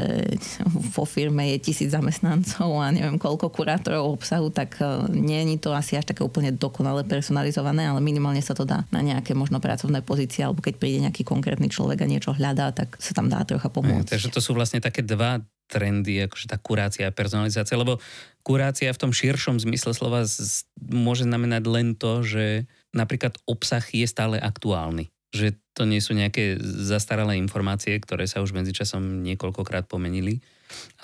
vo 0.96 1.04
firme 1.04 1.52
je 1.52 1.68
tisíc 1.68 1.92
zamestnancov 1.92 2.80
a 2.80 2.96
neviem 2.96 3.20
koľko 3.20 3.52
kurátorov 3.52 4.16
obsahu, 4.16 4.48
tak 4.54 4.80
e, 4.80 5.12
nie 5.12 5.44
je 5.44 5.68
to 5.68 5.76
asi 5.76 6.00
až 6.00 6.08
také 6.16 6.24
úplne 6.24 6.56
dokonale 6.56 7.04
personalizované, 7.04 7.90
ale 7.90 8.00
minimálne 8.00 8.40
sa 8.40 8.56
to 8.56 8.64
dá 8.64 8.88
na 8.94 9.02
nejaké 9.04 9.36
možno 9.36 9.60
pracovné 9.60 10.06
pozície, 10.06 10.46
alebo 10.46 10.64
keď 10.64 10.80
príde 10.80 11.04
nejaký 11.04 11.26
konkrétny 11.26 11.68
človek 11.68 12.06
a 12.06 12.08
niečo 12.08 12.32
hľadá, 12.32 12.72
tak 12.72 12.96
sa 13.02 13.12
tam 13.18 13.28
dá 13.28 13.42
trocha 13.44 13.68
pomôcť. 13.68 14.16
takže 14.16 14.30
to 14.30 14.40
sú 14.40 14.54
vlastne 14.54 14.80
také 14.80 15.02
dva 15.02 15.42
trendy, 15.76 16.24
akože 16.24 16.48
tá 16.48 16.56
kurácia 16.56 17.12
a 17.12 17.16
personalizácia, 17.16 17.76
lebo 17.76 18.00
kurácia 18.48 18.88
v 18.96 19.02
tom 19.04 19.12
širšom 19.12 19.60
zmysle 19.60 19.92
slova 19.92 20.24
z, 20.24 20.64
môže 20.80 21.28
znamenať 21.28 21.64
len 21.68 21.88
to, 22.00 22.24
že 22.24 22.64
napríklad 22.96 23.36
obsah 23.44 23.84
je 23.84 24.08
stále 24.08 24.40
aktuálny. 24.40 25.12
Že 25.36 25.60
to 25.76 25.84
nie 25.84 26.00
sú 26.00 26.16
nejaké 26.16 26.56
zastaralé 26.64 27.36
informácie, 27.36 28.00
ktoré 28.00 28.24
sa 28.24 28.40
už 28.40 28.56
medzičasom 28.56 29.20
niekoľkokrát 29.28 29.92
pomenili. 29.92 30.40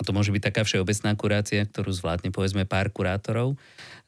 to 0.00 0.16
môže 0.16 0.32
byť 0.32 0.42
taká 0.48 0.64
všeobecná 0.64 1.12
kurácia, 1.20 1.68
ktorú 1.68 1.92
zvládne 1.92 2.32
povedzme 2.32 2.64
pár 2.64 2.88
kurátorov. 2.88 3.60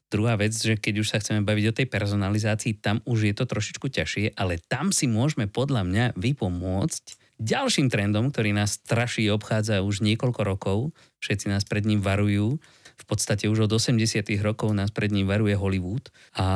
Druhá 0.08 0.38
vec, 0.38 0.54
že 0.54 0.78
keď 0.78 0.94
už 1.02 1.10
sa 1.10 1.20
chceme 1.20 1.42
baviť 1.42 1.64
o 1.68 1.76
tej 1.76 1.86
personalizácii, 1.90 2.78
tam 2.80 3.02
už 3.04 3.28
je 3.28 3.34
to 3.34 3.44
trošičku 3.44 3.90
ťažšie, 3.90 4.38
ale 4.38 4.62
tam 4.62 4.94
si 4.94 5.10
môžeme 5.10 5.50
podľa 5.50 5.82
mňa 5.84 6.04
vypomôcť 6.14 7.23
Ďalším 7.42 7.90
trendom, 7.90 8.30
ktorý 8.30 8.54
nás 8.54 8.78
straší 8.78 9.28
obchádza 9.34 9.82
už 9.82 10.06
niekoľko 10.06 10.40
rokov, 10.46 10.78
všetci 11.18 11.50
nás 11.50 11.66
pred 11.66 11.82
ním 11.82 11.98
varujú, 11.98 12.62
v 12.94 13.04
podstate 13.10 13.50
už 13.50 13.66
od 13.66 13.72
80 13.74 14.22
rokov 14.38 14.70
nás 14.70 14.94
pred 14.94 15.10
ním 15.10 15.26
varuje 15.26 15.58
Hollywood 15.58 16.14
a 16.38 16.46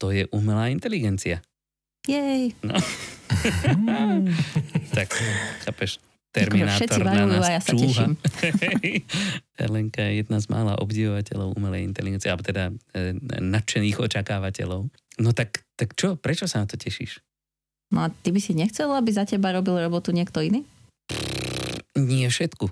to 0.00 0.08
je 0.08 0.24
umelá 0.32 0.72
inteligencia. 0.72 1.44
Jej. 2.04 2.56
No. 2.64 2.76
tak, 4.96 5.08
chápeš, 5.64 6.00
Terminátor 6.34 6.98
na 7.06 7.30
nás 7.30 7.46
ja 7.46 7.62
sa 7.62 7.72
čúha. 7.78 8.10
Helenka 9.62 10.02
je 10.02 10.26
jedna 10.26 10.42
z 10.42 10.50
mála 10.50 10.74
obdivovateľov 10.82 11.54
umelej 11.54 11.86
inteligencie, 11.86 12.26
alebo 12.26 12.42
teda 12.42 12.74
e, 12.90 13.14
nadšených 13.38 14.02
očakávateľov. 14.02 14.90
No 15.22 15.30
tak, 15.30 15.62
tak 15.78 15.94
čo, 15.94 16.18
prečo 16.18 16.50
sa 16.50 16.58
na 16.58 16.66
to 16.66 16.74
tešíš? 16.74 17.22
No 17.94 18.02
a 18.02 18.10
ty 18.10 18.34
by 18.34 18.42
si 18.42 18.58
nechcel, 18.58 18.90
aby 18.90 19.14
za 19.14 19.22
teba 19.22 19.54
robil 19.54 19.78
robotu 19.78 20.10
niekto 20.10 20.42
iný? 20.42 20.66
Nie 21.94 22.26
všetku. 22.26 22.66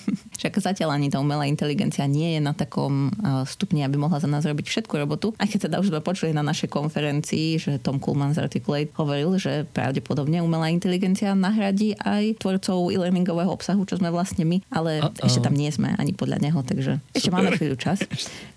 Však 0.40 0.58
zatiaľ 0.58 0.96
ani 0.96 1.12
tá 1.12 1.20
umelá 1.20 1.46
inteligencia 1.46 2.04
nie 2.08 2.36
je 2.36 2.40
na 2.40 2.52
takom 2.56 3.12
stupni, 3.44 3.84
aby 3.84 3.96
mohla 4.00 4.18
za 4.18 4.28
nás 4.28 4.42
robiť 4.42 4.66
všetku 4.66 4.94
robotu. 4.96 5.36
A 5.38 5.46
keď 5.46 5.70
teda 5.70 5.76
už 5.78 5.92
sme 5.92 6.00
počuli 6.02 6.34
na 6.34 6.42
našej 6.42 6.72
konferencii, 6.72 7.60
že 7.60 7.72
Tom 7.78 8.02
Kuhlman 8.02 8.34
z 8.34 8.42
Articulate 8.42 8.90
hovoril, 8.96 9.36
že 9.38 9.68
pravdepodobne 9.70 10.40
umelá 10.40 10.72
inteligencia 10.72 11.36
nahradí 11.36 11.94
aj 12.00 12.40
tvorcov 12.42 12.90
e-learningového 12.90 13.50
obsahu, 13.52 13.84
čo 13.86 14.00
sme 14.00 14.10
vlastne 14.10 14.42
my, 14.48 14.64
ale 14.72 15.02
Uh-oh. 15.02 15.26
ešte 15.26 15.44
tam 15.44 15.54
nie 15.54 15.70
sme 15.70 15.94
ani 15.96 16.12
podľa 16.16 16.38
neho, 16.42 16.60
takže 16.62 16.98
Super. 16.98 17.16
ešte 17.16 17.30
máme 17.30 17.48
chvíľu 17.56 17.76
čas. 17.78 17.98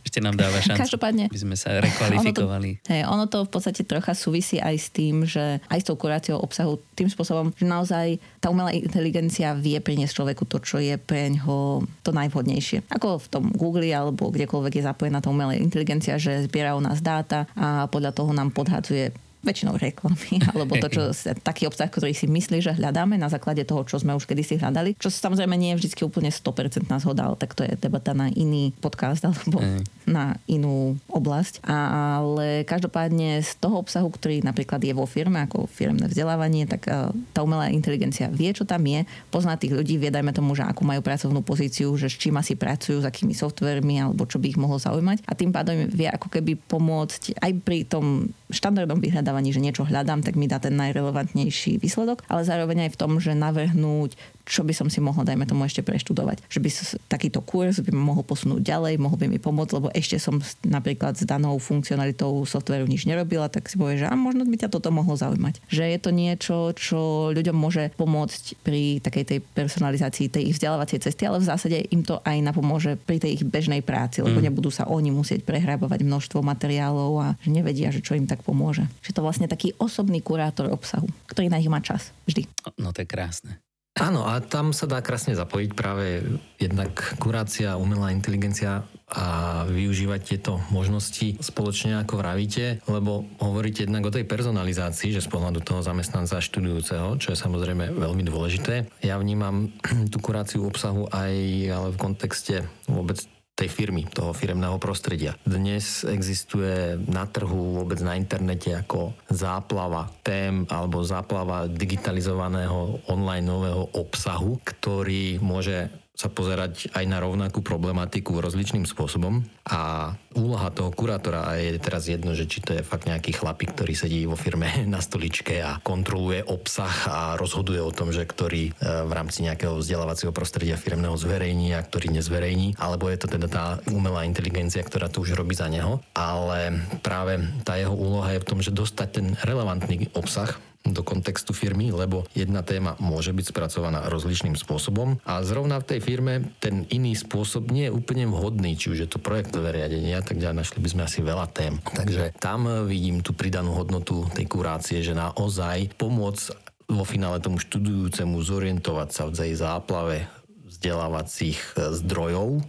Ešte 0.06 0.21
nám 0.21 0.38
dáva 0.38 0.62
šancu. 0.62 0.86
Každopádne. 0.86 1.34
My 1.34 1.39
sme 1.41 1.56
sa 1.58 1.82
rekvalifikovali. 1.82 2.78
Ono 2.78 2.86
to, 2.86 2.93
hej, 2.93 3.02
ono 3.10 3.26
to 3.26 3.39
v 3.41 3.50
podstate 3.50 3.82
trocha 3.89 4.13
súvisí 4.13 4.62
aj 4.62 4.76
s 4.78 4.88
tým, 4.93 5.26
že 5.26 5.58
aj 5.65 5.80
s 5.82 5.86
tou 5.89 5.98
kuráciou 5.98 6.38
obsahu 6.38 6.78
tým 6.93 7.10
spôsobom, 7.10 7.50
že 7.58 7.65
naozaj 7.65 8.21
tá 8.38 8.54
umelá 8.54 8.69
inteligencia 8.69 9.58
vie 9.58 9.82
priniesť 9.82 10.13
človeku 10.21 10.45
to, 10.45 10.62
čo 10.62 10.78
je 10.78 10.93
pre 11.02 11.24
ňoho 11.33 11.85
to 12.05 12.11
najvhodnejšie. 12.13 12.85
Ako 12.91 13.21
v 13.21 13.27
tom 13.31 13.43
Google 13.53 13.89
alebo 13.93 14.29
kdekoľvek 14.29 14.81
je 14.81 14.88
zapojená 14.88 15.19
tá 15.23 15.29
umelá 15.29 15.57
inteligencia, 15.57 16.21
že 16.21 16.45
zbiera 16.45 16.77
u 16.77 16.81
nás 16.81 17.01
dáta 17.01 17.49
a 17.57 17.89
podľa 17.89 18.11
toho 18.13 18.31
nám 18.33 18.53
podhadzuje 18.53 19.13
väčšinou 19.45 19.77
reklamy, 19.77 20.41
alebo 20.51 20.75
to, 20.81 20.89
čo, 20.89 21.01
taký 21.45 21.69
obsah, 21.69 21.88
ktorý 21.88 22.17
si 22.17 22.25
myslí, 22.25 22.65
že 22.65 22.73
hľadáme 22.73 23.15
na 23.15 23.29
základe 23.29 23.62
toho, 23.63 23.86
čo 23.86 24.01
sme 24.01 24.17
už 24.17 24.25
kedysi 24.25 24.58
hľadali, 24.58 24.97
čo 24.97 25.13
samozrejme 25.13 25.53
nie 25.53 25.77
je 25.77 25.86
vždy 25.86 26.01
úplne 26.01 26.34
100% 26.34 26.89
zhoda, 27.05 27.29
ale 27.29 27.38
tak 27.38 27.53
to 27.53 27.62
je 27.62 27.77
debata 27.77 28.17
na 28.17 28.34
iný 28.34 28.73
podcast 28.81 29.21
alebo 29.29 29.62
na 30.10 30.38
inú 30.49 30.97
oblasť. 31.10 31.62
Ale 31.65 32.65
každopádne 32.65 33.45
z 33.45 33.51
toho 33.62 33.81
obsahu, 33.81 34.08
ktorý 34.10 34.41
napríklad 34.41 34.81
je 34.81 34.93
vo 34.95 35.05
firme, 35.05 35.43
ako 35.45 35.69
firmné 35.69 36.08
vzdelávanie, 36.10 36.65
tak 36.65 36.88
e, 36.88 37.12
tá 37.36 37.43
umelá 37.43 37.69
inteligencia 37.69 38.31
vie, 38.31 38.55
čo 38.55 38.63
tam 38.63 38.81
je, 38.88 39.03
pozná 39.29 39.60
tých 39.60 39.75
ľudí, 39.75 39.99
vie, 39.99 40.10
dajme 40.10 40.31
tomu, 40.31 40.55
že 40.55 40.63
akú 40.63 40.88
majú 40.88 41.03
pracovnú 41.03 41.43
pozíciu, 41.43 41.91
že 41.99 42.08
s 42.08 42.15
čím 42.15 42.39
asi 42.39 42.55
pracujú, 42.55 43.03
s 43.03 43.05
akými 43.05 43.36
softvermi 43.36 43.99
alebo 43.99 44.23
čo 44.25 44.39
by 44.39 44.55
ich 44.55 44.60
mohlo 44.62 44.79
zaujímať. 44.79 45.27
A 45.27 45.36
tým 45.36 45.51
pádom 45.51 45.89
vie 45.91 46.08
ako 46.08 46.31
keby 46.31 46.55
pomôcť 46.55 47.38
aj 47.41 47.51
pri 47.62 47.84
tom 47.84 48.31
štandardnom 48.49 49.01
vyhľadávaní, 49.01 49.25
že 49.43 49.63
niečo 49.63 49.84
hľadám, 49.84 50.24
tak 50.24 50.39
mi 50.39 50.48
dá 50.48 50.62
ten 50.62 50.76
najrelevantnejší 50.78 51.82
výsledok, 51.82 52.24
ale 52.32 52.48
zároveň 52.48 52.88
aj 52.88 52.91
v 52.95 53.00
tom, 53.00 53.12
že 53.19 53.36
navrhnúť, 53.36 54.15
čo 54.45 54.62
by 54.62 54.74
som 54.78 54.88
si 54.93 55.02
mohla, 55.02 55.26
dajme 55.26 55.50
tomu, 55.50 55.65
ešte 55.65 55.82
preštudovať. 55.82 56.45
Že 56.48 56.60
by 56.62 56.69
takýto 57.10 57.41
kurz 57.41 57.82
by 57.82 57.91
mohol 57.91 58.21
posunúť 58.21 58.62
ďalej, 58.62 59.02
mohol 59.02 59.17
by 59.17 59.28
mi 59.28 59.41
pomôcť, 59.41 59.74
lebo 59.74 59.89
ešte 59.91 60.21
som 60.21 60.38
napríklad 60.62 61.17
s 61.17 61.26
danou 61.26 61.58
funkcionalitou 61.58 62.45
softveru 62.45 62.86
nič 62.86 63.10
nerobila, 63.10 63.50
tak 63.50 63.65
si 63.65 63.76
povie, 63.76 63.98
že 63.98 64.06
a 64.06 64.13
možno 64.13 64.45
by 64.45 64.56
ťa 64.62 64.69
toto 64.69 64.93
mohlo 64.93 65.17
zaujímať. 65.17 65.65
Že 65.67 65.84
je 65.89 66.00
to 66.00 66.12
niečo, 66.13 66.56
čo 66.78 67.00
ľuďom 67.34 67.58
môže 67.58 67.89
pomôcť 67.98 68.62
pri 68.62 69.02
takej 69.02 69.24
tej 69.26 69.39
personalizácii 69.41 70.30
tej 70.30 70.54
ich 70.54 70.56
vzdelávacej 70.62 71.02
cesty, 71.02 71.26
ale 71.26 71.41
v 71.41 71.50
zásade 71.50 71.78
im 71.89 72.06
to 72.06 72.21
aj 72.21 72.38
napomôže 72.45 73.02
pri 73.02 73.17
tej 73.17 73.41
ich 73.41 73.43
bežnej 73.43 73.82
práci, 73.82 74.21
lebo 74.21 74.38
mm. 74.38 74.45
nebudú 74.45 74.69
sa 74.69 74.86
oni 74.86 75.10
musieť 75.10 75.41
prehrábovať 75.41 76.06
množstvo 76.06 76.45
materiálov 76.45 77.12
a 77.17 77.28
že 77.41 77.50
nevedia, 77.50 77.89
že 77.89 78.06
čo 78.06 78.13
im 78.13 78.30
tak 78.30 78.45
pomôže. 78.45 78.86
Že 79.02 79.12
to 79.15 79.23
vlastne 79.23 79.47
taký 79.47 79.71
osobný 79.80 80.19
kurátor 80.19 80.67
obsahu, 80.67 81.08
ktorý 81.32 81.47
na 81.47 81.63
nich 81.63 81.71
má 81.71 81.80
čas 81.80 82.12
vždy. 82.28 82.51
No 82.75 82.91
to 82.91 83.01
je 83.01 83.08
krásne. 83.08 83.63
Áno, 83.95 84.28
a 84.28 84.43
tam 84.43 84.75
sa 84.75 84.91
dá 84.91 84.99
krásne 84.99 85.39
zapojiť 85.39 85.71
práve 85.71 86.19
jednak 86.60 87.15
kurácia, 87.15 87.80
umelá 87.80 88.12
inteligencia 88.12 88.84
a 89.08 89.63
využívať 89.71 90.19
tieto 90.19 90.60
možnosti 90.67 91.39
spoločne, 91.39 92.04
ako 92.04 92.19
vravíte, 92.19 92.84
lebo 92.91 93.23
hovoríte 93.39 93.88
jednak 93.88 94.04
o 94.04 94.12
tej 94.12 94.28
personalizácii, 94.28 95.15
že 95.15 95.23
z 95.23 95.32
pohľadu 95.32 95.63
toho 95.63 95.80
zamestnanca 95.80 96.43
študujúceho, 96.43 97.15
čo 97.23 97.32
je 97.32 97.39
samozrejme 97.39 97.95
veľmi 97.95 98.28
dôležité. 98.28 98.84
Ja 98.99 99.15
vnímam 99.15 99.71
tú 100.12 100.19
kuráciu 100.19 100.67
obsahu 100.67 101.08
aj 101.15 101.32
ale 101.71 101.88
v 101.95 102.01
kontexte 102.01 102.67
vôbec 102.91 103.23
tej 103.56 103.72
firmy, 103.72 104.04
toho 104.12 104.36
firemného 104.36 104.76
prostredia. 104.78 105.39
Dnes 105.48 106.04
existuje 106.04 107.00
na 107.08 107.24
trhu 107.24 107.80
vôbec 107.80 107.98
na 108.04 108.20
internete 108.20 108.76
ako 108.76 109.15
záplava 109.32 110.12
tém 110.28 110.68
alebo 110.68 111.00
záplava 111.08 111.72
digitalizovaného 111.72 113.00
online 113.08 113.48
nového 113.48 113.88
obsahu, 113.96 114.60
ktorý 114.60 115.39
môže 115.39 115.88
sa 116.15 116.32
pozerať 116.32 116.95
aj 116.95 117.06
na 117.12 117.19
rovnakú 117.19 117.60
problematiku 117.60 118.39
rozličným 118.39 118.88
spôsobom. 118.88 119.43
A 119.67 120.15
úloha 120.32 120.71
toho 120.71 120.95
kurátora 120.95 121.43
a 121.43 121.60
je 121.60 121.75
teraz 121.75 122.08
jedno, 122.08 122.32
že 122.32 122.47
či 122.47 122.63
to 122.63 122.71
je 122.71 122.88
fakt 122.88 123.04
nejaký 123.04 123.36
chlapík, 123.36 123.75
ktorý 123.75 123.93
sedí 123.93 124.23
vo 124.23 124.39
firme 124.39 124.71
na 124.88 125.04
stoličke 125.04 125.60
a 125.60 125.84
kontroluje 125.84 126.47
obsah 126.47 126.95
a 127.12 127.19
rozhoduje 127.36 127.84
o 127.84 127.91
tom, 127.91 128.15
že 128.15 128.23
ktorý 128.23 128.71
e, 128.71 128.73
v 129.06 129.12
rámci 129.12 129.43
nejakého 129.43 129.75
vzdelávacieho 129.75 130.32
prostredia 130.32 130.80
firmného 130.80 131.19
zverejní 131.19 131.75
a 131.75 131.84
ktorý 131.84 132.15
nezverejní, 132.15 132.80
alebo 132.80 133.12
je 133.12 133.19
to 133.19 133.28
teda 133.28 133.47
tá 133.51 133.65
umelá 133.91 134.23
inteligencia, 134.23 134.80
ktorá 134.80 135.12
to 135.12 135.19
už 135.19 135.36
robí 135.36 135.51
za 135.51 135.67
neho, 135.67 135.99
ale 136.15 136.80
práve 137.04 137.43
tá 137.67 137.75
jeho 137.75 137.91
úloha 137.91 138.32
je 138.32 138.41
v 138.41 138.47
tom, 138.47 138.60
že 138.63 138.71
dostať 138.71 139.08
ten 139.12 139.28
relevantný 139.43 140.15
obsah 140.15 140.56
do 140.86 141.02
kontextu 141.02 141.52
firmy, 141.56 141.89
lebo 141.89 142.30
jedna 142.38 142.62
téma 142.62 142.93
môže 143.02 143.34
byť 143.34 143.45
spracovaná 143.50 144.06
rozličným 144.10 144.54
spôsobom 144.54 145.17
a 145.26 145.41
zrovna 145.41 145.82
v 145.82 145.98
tej 145.98 146.00
firme 146.04 146.34
ten 146.62 146.86
iný 146.93 147.17
spôsob 147.17 147.74
nie 147.74 147.89
je 147.89 147.95
úplne 147.95 148.30
vhodný, 148.30 148.78
či 148.78 148.93
už 148.93 149.00
je 149.06 149.10
to 149.10 149.17
projektové 149.17 149.74
riadenie 149.74 150.13
a 150.13 150.21
tak 150.21 150.38
ďalej, 150.38 150.62
našli 150.62 150.80
by 150.82 150.89
sme 150.93 151.02
asi 151.08 151.19
veľa 151.26 151.48
tém. 151.50 151.82
Takže 151.82 152.38
tam 152.38 152.69
vidím 152.86 153.26
tú 153.26 153.34
pridanú 153.34 153.74
hodnotu 153.74 154.30
tej 154.34 154.45
kurácie, 154.45 155.02
že 155.02 155.17
naozaj 155.17 155.98
pomôcť 155.98 156.65
vo 156.86 157.02
finále 157.02 157.41
tomu 157.41 157.58
študujúcemu 157.58 158.38
zorientovať 158.45 159.10
sa 159.10 159.24
v 159.26 159.34
tej 159.34 159.52
záplave 159.58 160.30
vzdelávacích 160.65 161.58
zdrojov 162.04 162.62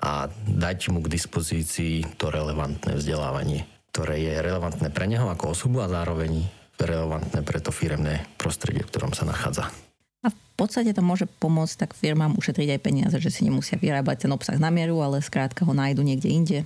a 0.00 0.30
dať 0.46 0.94
mu 0.94 1.04
k 1.04 1.12
dispozícii 1.12 2.16
to 2.16 2.30
relevantné 2.32 2.96
vzdelávanie, 2.96 3.66
ktoré 3.92 4.24
je 4.24 4.34
relevantné 4.40 4.88
pre 4.94 5.10
neho 5.10 5.28
ako 5.28 5.52
osobu 5.52 5.84
a 5.84 5.90
zároveň 5.90 6.46
relevantné 6.84 7.40
pre 7.42 7.58
to 7.58 7.74
firemné 7.74 8.26
prostredie, 8.38 8.86
v 8.86 8.90
ktorom 8.90 9.12
sa 9.16 9.26
nachádza. 9.26 9.70
A 10.22 10.34
v 10.34 10.38
podstate 10.58 10.90
to 10.90 11.02
môže 11.02 11.30
pomôcť 11.38 11.86
tak 11.86 11.90
firmám 11.94 12.34
ušetriť 12.34 12.68
aj 12.74 12.80
peniaze, 12.82 13.16
že 13.18 13.30
si 13.30 13.46
nemusia 13.46 13.78
vyrábať 13.78 14.26
ten 14.26 14.34
obsah 14.34 14.58
na 14.58 14.68
mieru, 14.74 14.98
ale 14.98 15.22
skrátka 15.22 15.62
ho 15.62 15.72
nájdu 15.74 16.02
niekde 16.02 16.28
inde. 16.30 16.58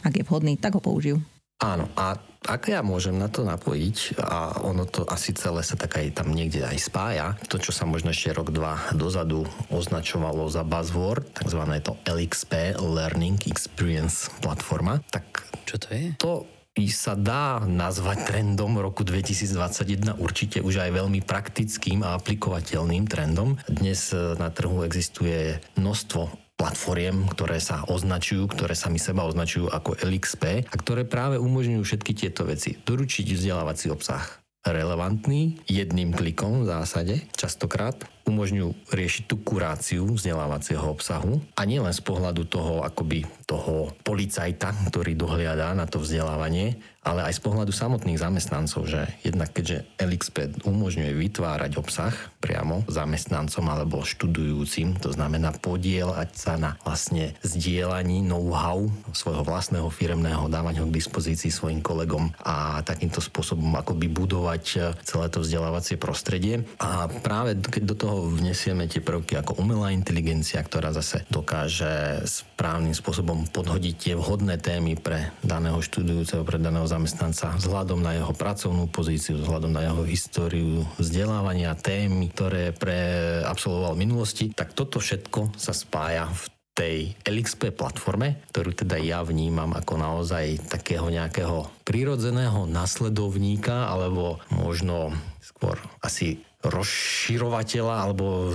Ak 0.00 0.16
je 0.16 0.24
vhodný, 0.24 0.56
tak 0.56 0.76
ho 0.76 0.80
použijú. 0.80 1.20
Áno, 1.62 1.86
a 1.94 2.18
ak 2.44 2.68
ja 2.68 2.84
môžem 2.84 3.16
na 3.16 3.30
to 3.30 3.46
napojiť, 3.46 4.20
a 4.20 4.60
ono 4.66 4.84
to 4.84 5.06
asi 5.08 5.32
celé 5.32 5.64
sa 5.64 5.78
tak 5.78 5.96
aj 5.96 6.20
tam 6.20 6.34
niekde 6.34 6.60
aj 6.60 6.76
spája, 6.76 7.26
to, 7.48 7.56
čo 7.56 7.72
sa 7.72 7.88
možno 7.88 8.12
ešte 8.12 8.34
rok, 8.36 8.52
dva 8.52 8.76
dozadu 8.92 9.48
označovalo 9.72 10.50
za 10.50 10.66
buzzword, 10.66 11.24
takzvané 11.32 11.80
to 11.80 11.96
LXP, 12.04 12.76
Learning 12.82 13.40
Experience 13.48 14.28
platforma, 14.44 15.00
tak 15.08 15.24
čo 15.64 15.80
to 15.80 15.88
je? 15.94 16.04
To 16.20 16.44
sa 16.90 17.14
dá 17.14 17.62
nazvať 17.62 18.34
trendom 18.34 18.74
roku 18.82 19.06
2021 19.06 20.18
určite 20.18 20.58
už 20.58 20.82
aj 20.82 20.90
veľmi 20.90 21.22
praktickým 21.22 22.02
a 22.02 22.18
aplikovateľným 22.18 23.06
trendom. 23.06 23.54
Dnes 23.70 24.10
e, 24.10 24.34
na 24.34 24.50
trhu 24.50 24.82
existuje 24.82 25.62
množstvo 25.78 26.34
platformiem, 26.58 27.30
ktoré 27.30 27.62
sa 27.62 27.86
označujú, 27.86 28.50
ktoré 28.50 28.74
sami 28.74 28.98
seba 28.98 29.22
označujú 29.22 29.70
ako 29.70 30.02
LXP 30.02 30.66
a 30.66 30.74
ktoré 30.74 31.06
práve 31.06 31.38
umožňujú 31.38 31.82
všetky 31.86 32.12
tieto 32.14 32.42
veci. 32.42 32.74
Doručiť 32.82 33.26
vzdelávací 33.30 33.94
obsah 33.94 34.42
relevantný 34.66 35.60
jedným 35.68 36.10
klikom 36.10 36.64
v 36.64 36.74
zásade, 36.74 37.14
častokrát 37.36 38.00
umožňujú 38.24 38.88
riešiť 38.88 39.24
tú 39.28 39.36
kuráciu 39.40 40.08
vzdelávacieho 40.08 40.84
obsahu 40.84 41.40
a 41.54 41.62
nielen 41.68 41.92
z 41.92 42.02
pohľadu 42.02 42.48
toho 42.48 42.80
akoby 42.84 43.28
toho 43.44 43.92
policajta, 44.02 44.72
ktorý 44.88 45.12
dohliadá 45.14 45.76
na 45.76 45.84
to 45.84 46.00
vzdelávanie, 46.00 46.80
ale 47.04 47.28
aj 47.28 47.36
z 47.36 47.44
pohľadu 47.44 47.68
samotných 47.68 48.16
zamestnancov, 48.16 48.88
že 48.88 49.04
jednak 49.20 49.52
keďže 49.52 49.84
LXP 50.00 50.64
umožňuje 50.64 51.12
vytvárať 51.12 51.76
obsah 51.76 52.16
priamo 52.40 52.80
zamestnancom 52.88 53.64
alebo 53.68 54.08
študujúcim, 54.08 54.96
to 55.04 55.12
znamená 55.12 55.52
podielať 55.52 56.32
sa 56.32 56.56
na 56.56 56.80
vlastne 56.80 57.36
zdieľaní 57.44 58.24
know-how 58.24 58.88
svojho 59.12 59.44
vlastného 59.44 59.92
firemného, 59.92 60.48
dávať 60.48 60.80
ho 60.80 60.88
k 60.88 60.96
dispozícii 60.96 61.52
svojim 61.52 61.84
kolegom 61.84 62.32
a 62.40 62.80
takýmto 62.80 63.20
spôsobom 63.20 63.76
akoby 63.76 64.08
budovať 64.08 64.96
celé 65.04 65.26
to 65.28 65.44
vzdelávacie 65.44 66.00
prostredie. 66.00 66.64
A 66.80 67.04
práve 67.20 67.60
keď 67.60 67.82
do 67.84 67.96
toho 68.00 68.13
toho 68.14 68.30
vnesieme 68.30 68.86
tie 68.86 69.02
prvky 69.02 69.42
ako 69.42 69.58
umelá 69.58 69.90
inteligencia, 69.90 70.62
ktorá 70.62 70.94
zase 70.94 71.26
dokáže 71.34 72.22
správnym 72.22 72.94
spôsobom 72.94 73.50
podhodiť 73.50 73.94
tie 73.98 74.14
vhodné 74.14 74.62
témy 74.62 74.94
pre 74.94 75.34
daného 75.42 75.82
študujúceho, 75.82 76.46
pre 76.46 76.62
daného 76.62 76.86
zamestnanca 76.86 77.58
vzhľadom 77.58 77.98
na 77.98 78.14
jeho 78.14 78.30
pracovnú 78.30 78.86
pozíciu, 78.86 79.42
vzhľadom 79.42 79.74
na 79.74 79.90
jeho 79.90 80.06
históriu 80.06 80.86
vzdelávania, 80.94 81.74
témy, 81.74 82.30
ktoré 82.30 82.70
pre 82.70 82.98
absolvoval 83.42 83.98
v 83.98 84.02
minulosti, 84.06 84.54
tak 84.54 84.78
toto 84.78 85.02
všetko 85.02 85.58
sa 85.58 85.74
spája 85.74 86.30
v 86.30 86.54
tej 86.70 86.98
LXP 87.26 87.74
platforme, 87.74 88.46
ktorú 88.54 88.78
teda 88.78 88.94
ja 89.02 89.26
vnímam 89.26 89.74
ako 89.74 89.98
naozaj 89.98 90.70
takého 90.70 91.10
nejakého 91.10 91.66
prirodzeného 91.82 92.70
nasledovníka 92.70 93.90
alebo 93.90 94.38
možno 94.54 95.10
skôr 95.42 95.78
asi 95.98 96.38
rozširovateľa 96.64 97.94
alebo 98.08 98.52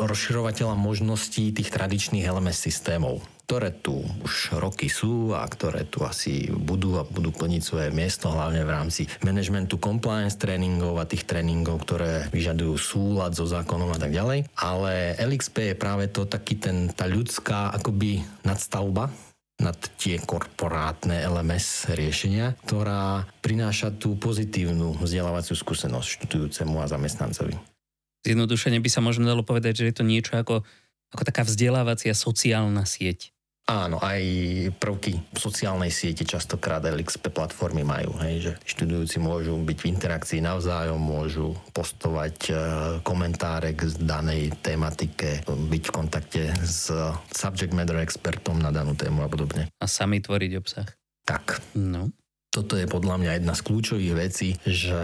rozširovateľa 0.00 0.74
možností 0.74 1.52
tých 1.52 1.68
tradičných 1.68 2.24
LMS 2.24 2.58
systémov 2.72 3.20
ktoré 3.44 3.76
tu 3.76 4.00
už 4.24 4.56
roky 4.56 4.88
sú 4.88 5.36
a 5.36 5.44
ktoré 5.44 5.84
tu 5.84 6.00
asi 6.00 6.48
budú 6.48 6.96
a 6.96 7.04
budú 7.04 7.28
plniť 7.28 7.60
svoje 7.60 7.88
miesto, 7.92 8.32
hlavne 8.32 8.64
v 8.64 8.72
rámci 8.72 9.04
managementu 9.20 9.76
compliance 9.76 10.40
tréningov 10.40 10.96
a 10.96 11.04
tých 11.04 11.28
tréningov, 11.28 11.84
ktoré 11.84 12.32
vyžadujú 12.32 12.74
súlad 12.80 13.36
so 13.36 13.44
zákonom 13.44 13.92
a 13.92 14.00
tak 14.00 14.16
ďalej. 14.16 14.48
Ale 14.56 15.20
LXP 15.20 15.76
je 15.76 15.76
práve 15.76 16.08
to 16.08 16.24
taký 16.24 16.56
ten, 16.56 16.88
tá 16.96 17.04
ľudská 17.04 17.68
akoby 17.76 18.24
nadstavba 18.48 19.12
nad 19.58 19.76
tie 19.98 20.18
korporátne 20.22 21.22
LMS 21.26 21.92
riešenia, 21.94 22.54
ktorá 22.66 23.26
prináša 23.42 23.94
tú 23.94 24.14
pozitívnu 24.18 24.98
vzdelávaciu 24.98 25.54
skúsenosť 25.54 26.08
študujúcemu 26.22 26.76
a 26.82 26.86
zamestnancovi. 26.90 27.54
Zjednodušene 28.24 28.80
by 28.80 28.90
sa 28.90 29.04
možno 29.04 29.28
dalo 29.28 29.44
povedať, 29.44 29.84
že 29.84 29.86
je 29.92 29.96
to 30.00 30.04
niečo 30.06 30.40
ako, 30.40 30.64
ako 31.12 31.22
taká 31.26 31.44
vzdelávacia 31.44 32.16
sociálna 32.16 32.88
sieť. 32.88 33.33
Áno, 33.64 33.96
aj 33.96 34.20
prvky 34.76 35.32
sociálnej 35.32 35.88
siete 35.88 36.28
častokrát 36.28 36.84
LXP 36.84 37.32
platformy 37.32 37.80
majú, 37.80 38.12
hej, 38.20 38.36
že 38.44 38.52
študujúci 38.68 39.16
môžu 39.24 39.56
byť 39.56 39.78
v 39.80 39.88
interakcii 39.88 40.44
navzájom, 40.44 41.00
môžu 41.00 41.56
postovať 41.72 42.36
e, 42.44 42.52
komentáre 43.00 43.72
k 43.72 43.88
danej 44.04 44.52
tematike, 44.60 45.48
byť 45.48 45.82
v 45.88 45.94
kontakte 45.96 46.52
s 46.60 46.92
subject 47.32 47.72
matter 47.72 48.04
expertom 48.04 48.60
na 48.60 48.68
danú 48.68 48.92
tému 48.92 49.24
a 49.24 49.32
podobne. 49.32 49.72
A 49.80 49.88
sami 49.88 50.20
tvoriť 50.20 50.52
obsah. 50.60 50.88
Tak. 51.24 51.64
No. 51.80 52.12
Toto 52.52 52.76
je 52.76 52.84
podľa 52.84 53.16
mňa 53.16 53.32
jedna 53.40 53.56
z 53.56 53.64
kľúčových 53.64 54.14
vecí, 54.14 54.54
že 54.68 55.00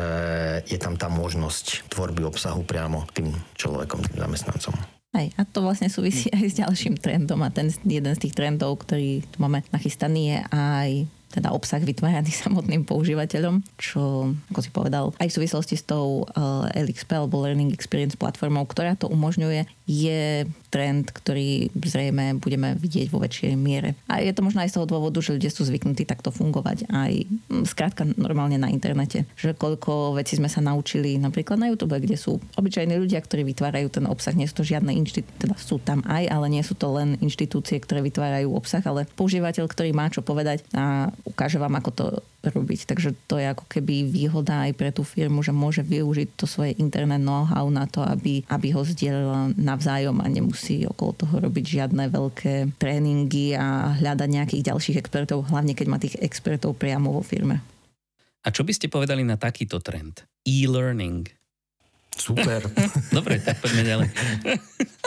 je 0.69 0.77
tam 0.77 1.01
tá 1.01 1.09
možnosť 1.09 1.89
tvorby 1.89 2.29
obsahu 2.29 2.61
priamo 2.63 3.09
tým 3.17 3.33
človekom, 3.57 4.05
tým 4.05 4.21
zamestnancom. 4.21 5.00
Aj, 5.11 5.27
a 5.27 5.43
to 5.43 5.67
vlastne 5.67 5.91
súvisí 5.91 6.31
aj 6.31 6.47
s 6.47 6.59
ďalším 6.63 6.95
trendom 6.95 7.43
a 7.43 7.51
ten 7.51 7.67
jeden 7.83 8.15
z 8.15 8.23
tých 8.23 8.37
trendov, 8.39 8.87
ktorý 8.87 9.27
tu 9.27 9.37
máme 9.43 9.67
nachystaný 9.75 10.23
je 10.31 10.39
aj 10.55 10.91
teda 11.31 11.55
obsah 11.55 11.81
vytváraný 11.81 12.35
samotným 12.43 12.83
používateľom, 12.85 13.63
čo, 13.79 14.35
ako 14.51 14.61
si 14.61 14.71
povedal, 14.75 15.05
aj 15.23 15.31
v 15.31 15.37
súvislosti 15.41 15.79
s 15.79 15.87
tou 15.87 16.27
uh, 16.27 16.67
eh, 16.75 16.85
LXP 16.85 17.11
alebo 17.15 17.41
Learning 17.43 17.71
Experience 17.71 18.19
platformou, 18.19 18.67
ktorá 18.67 18.99
to 18.99 19.07
umožňuje, 19.07 19.67
je 19.91 20.47
trend, 20.71 21.11
ktorý 21.11 21.75
zrejme 21.75 22.39
budeme 22.39 22.79
vidieť 22.79 23.11
vo 23.11 23.19
väčšej 23.19 23.59
miere. 23.59 23.99
A 24.07 24.23
je 24.23 24.31
to 24.31 24.47
možno 24.47 24.63
aj 24.63 24.71
z 24.71 24.77
toho 24.79 24.87
dôvodu, 24.87 25.19
že 25.19 25.35
ľudia 25.35 25.51
sú 25.51 25.67
zvyknutí 25.67 26.07
takto 26.07 26.31
fungovať 26.31 26.87
aj 26.87 27.13
hm, 27.27 27.67
skrátka 27.67 28.07
normálne 28.15 28.57
na 28.57 28.71
internete. 28.71 29.27
Že 29.35 29.59
koľko 29.59 30.15
vecí 30.15 30.39
sme 30.39 30.47
sa 30.47 30.63
naučili 30.63 31.19
napríklad 31.19 31.59
na 31.59 31.75
YouTube, 31.75 31.99
kde 31.99 32.15
sú 32.15 32.39
obyčajní 32.55 32.95
ľudia, 33.03 33.19
ktorí 33.19 33.43
vytvárajú 33.51 33.91
ten 33.91 34.07
obsah. 34.07 34.33
Nie 34.33 34.47
sú 34.47 34.63
to 34.63 34.65
žiadne 34.65 34.95
inštitúcie, 34.95 35.43
teda 35.43 35.59
sú 35.59 35.83
tam 35.83 36.07
aj, 36.07 36.31
ale 36.31 36.47
nie 36.47 36.63
sú 36.63 36.79
to 36.79 36.87
len 36.95 37.19
inštitúcie, 37.19 37.83
ktoré 37.83 38.01
vytvárajú 38.07 38.55
obsah, 38.55 38.83
ale 38.87 39.11
používateľ, 39.19 39.67
ktorý 39.67 39.91
má 39.91 40.07
čo 40.07 40.23
povedať 40.23 40.63
a 40.71 41.11
ukáže 41.25 41.61
vám, 41.61 41.77
ako 41.79 41.91
to 41.91 42.05
robiť. 42.45 42.89
Takže 42.89 43.13
to 43.29 43.37
je 43.37 43.53
ako 43.53 43.65
keby 43.69 44.09
výhoda 44.09 44.69
aj 44.69 44.73
pre 44.77 44.91
tú 44.91 45.05
firmu, 45.05 45.45
že 45.45 45.53
môže 45.53 45.85
využiť 45.85 46.37
to 46.37 46.49
svoje 46.49 46.77
internet 46.81 47.21
know-how 47.21 47.69
na 47.69 47.85
to, 47.85 48.01
aby, 48.01 48.45
aby 48.49 48.69
ho 48.73 48.83
zdieľala 48.85 49.55
navzájom 49.57 50.21
a 50.21 50.27
nemusí 50.27 50.85
okolo 50.89 51.13
toho 51.27 51.35
robiť 51.49 51.65
žiadne 51.81 52.05
veľké 52.09 52.81
tréningy 52.81 53.57
a 53.57 53.97
hľadať 54.01 54.29
nejakých 54.29 54.67
ďalších 54.73 55.01
expertov, 55.01 55.49
hlavne 55.49 55.77
keď 55.77 55.87
má 55.89 55.97
tých 56.01 56.17
expertov 56.21 56.77
priamo 56.77 57.13
vo 57.13 57.23
firme. 57.25 57.61
A 58.41 58.49
čo 58.49 58.65
by 58.65 58.73
ste 58.73 58.89
povedali 58.89 59.21
na 59.21 59.37
takýto 59.37 59.85
trend? 59.85 60.25
E-learning. 60.49 61.29
Super. 62.17 62.65
Dobre, 63.13 63.41
tak 63.41 63.61
poďme 63.61 63.83
ďalej. 63.85 64.09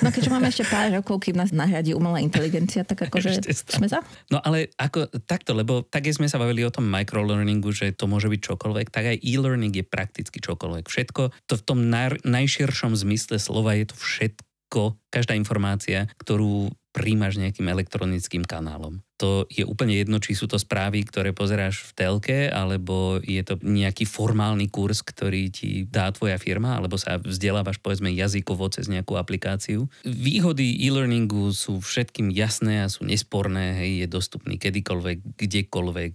No 0.00 0.08
keďže 0.08 0.32
máme 0.32 0.48
ešte 0.48 0.64
pár 0.64 0.88
rokov, 0.90 1.28
kým 1.28 1.36
nás 1.36 1.52
nahradí 1.52 1.92
umelá 1.92 2.24
inteligencia, 2.24 2.84
tak 2.88 3.08
akože 3.08 3.44
sme 3.76 3.86
za. 3.86 4.00
No 4.32 4.40
ale 4.40 4.72
ako 4.80 5.12
takto, 5.28 5.52
lebo 5.52 5.84
tak 5.84 6.08
sme 6.08 6.26
sa 6.26 6.40
bavili 6.40 6.64
o 6.64 6.72
tom 6.72 6.88
microlearningu, 6.88 7.70
že 7.70 7.92
to 7.92 8.08
môže 8.08 8.32
byť 8.32 8.40
čokoľvek, 8.40 8.86
tak 8.88 9.04
aj 9.12 9.16
e-learning 9.20 9.76
je 9.76 9.84
prakticky 9.84 10.40
čokoľvek. 10.40 10.88
Všetko, 10.88 11.22
to 11.46 11.54
v 11.60 11.62
tom 11.62 11.92
najširšom 12.24 12.96
zmysle 12.96 13.36
slova 13.36 13.76
je 13.76 13.92
to 13.92 13.96
všetko, 13.96 14.96
každá 15.10 15.34
informácia, 15.34 16.06
ktorú 16.22 16.70
príjmaš 16.90 17.38
nejakým 17.38 17.70
elektronickým 17.70 18.42
kanálom. 18.42 18.98
To 19.20 19.44
je 19.52 19.68
úplne 19.68 19.94
jedno, 19.94 20.16
či 20.16 20.32
sú 20.32 20.48
to 20.48 20.56
správy, 20.56 21.04
ktoré 21.04 21.36
pozeráš 21.36 21.84
v 21.86 21.90
telke, 21.92 22.38
alebo 22.48 23.20
je 23.20 23.44
to 23.44 23.60
nejaký 23.60 24.08
formálny 24.08 24.72
kurz, 24.72 25.04
ktorý 25.04 25.52
ti 25.52 25.84
dá 25.84 26.08
tvoja 26.10 26.40
firma, 26.40 26.80
alebo 26.80 26.96
sa 26.96 27.20
vzdelávaš 27.20 27.78
povedzme 27.84 28.08
jazykovo 28.10 28.72
cez 28.72 28.88
nejakú 28.88 29.20
aplikáciu. 29.20 29.92
Výhody 30.08 30.82
e-learningu 30.88 31.52
sú 31.52 31.84
všetkým 31.84 32.32
jasné 32.32 32.80
a 32.80 32.88
sú 32.88 33.04
nesporné, 33.04 33.76
hej, 33.76 33.92
je 34.02 34.06
dostupný 34.08 34.56
kedykoľvek, 34.56 35.36
kdekoľvek, 35.36 36.14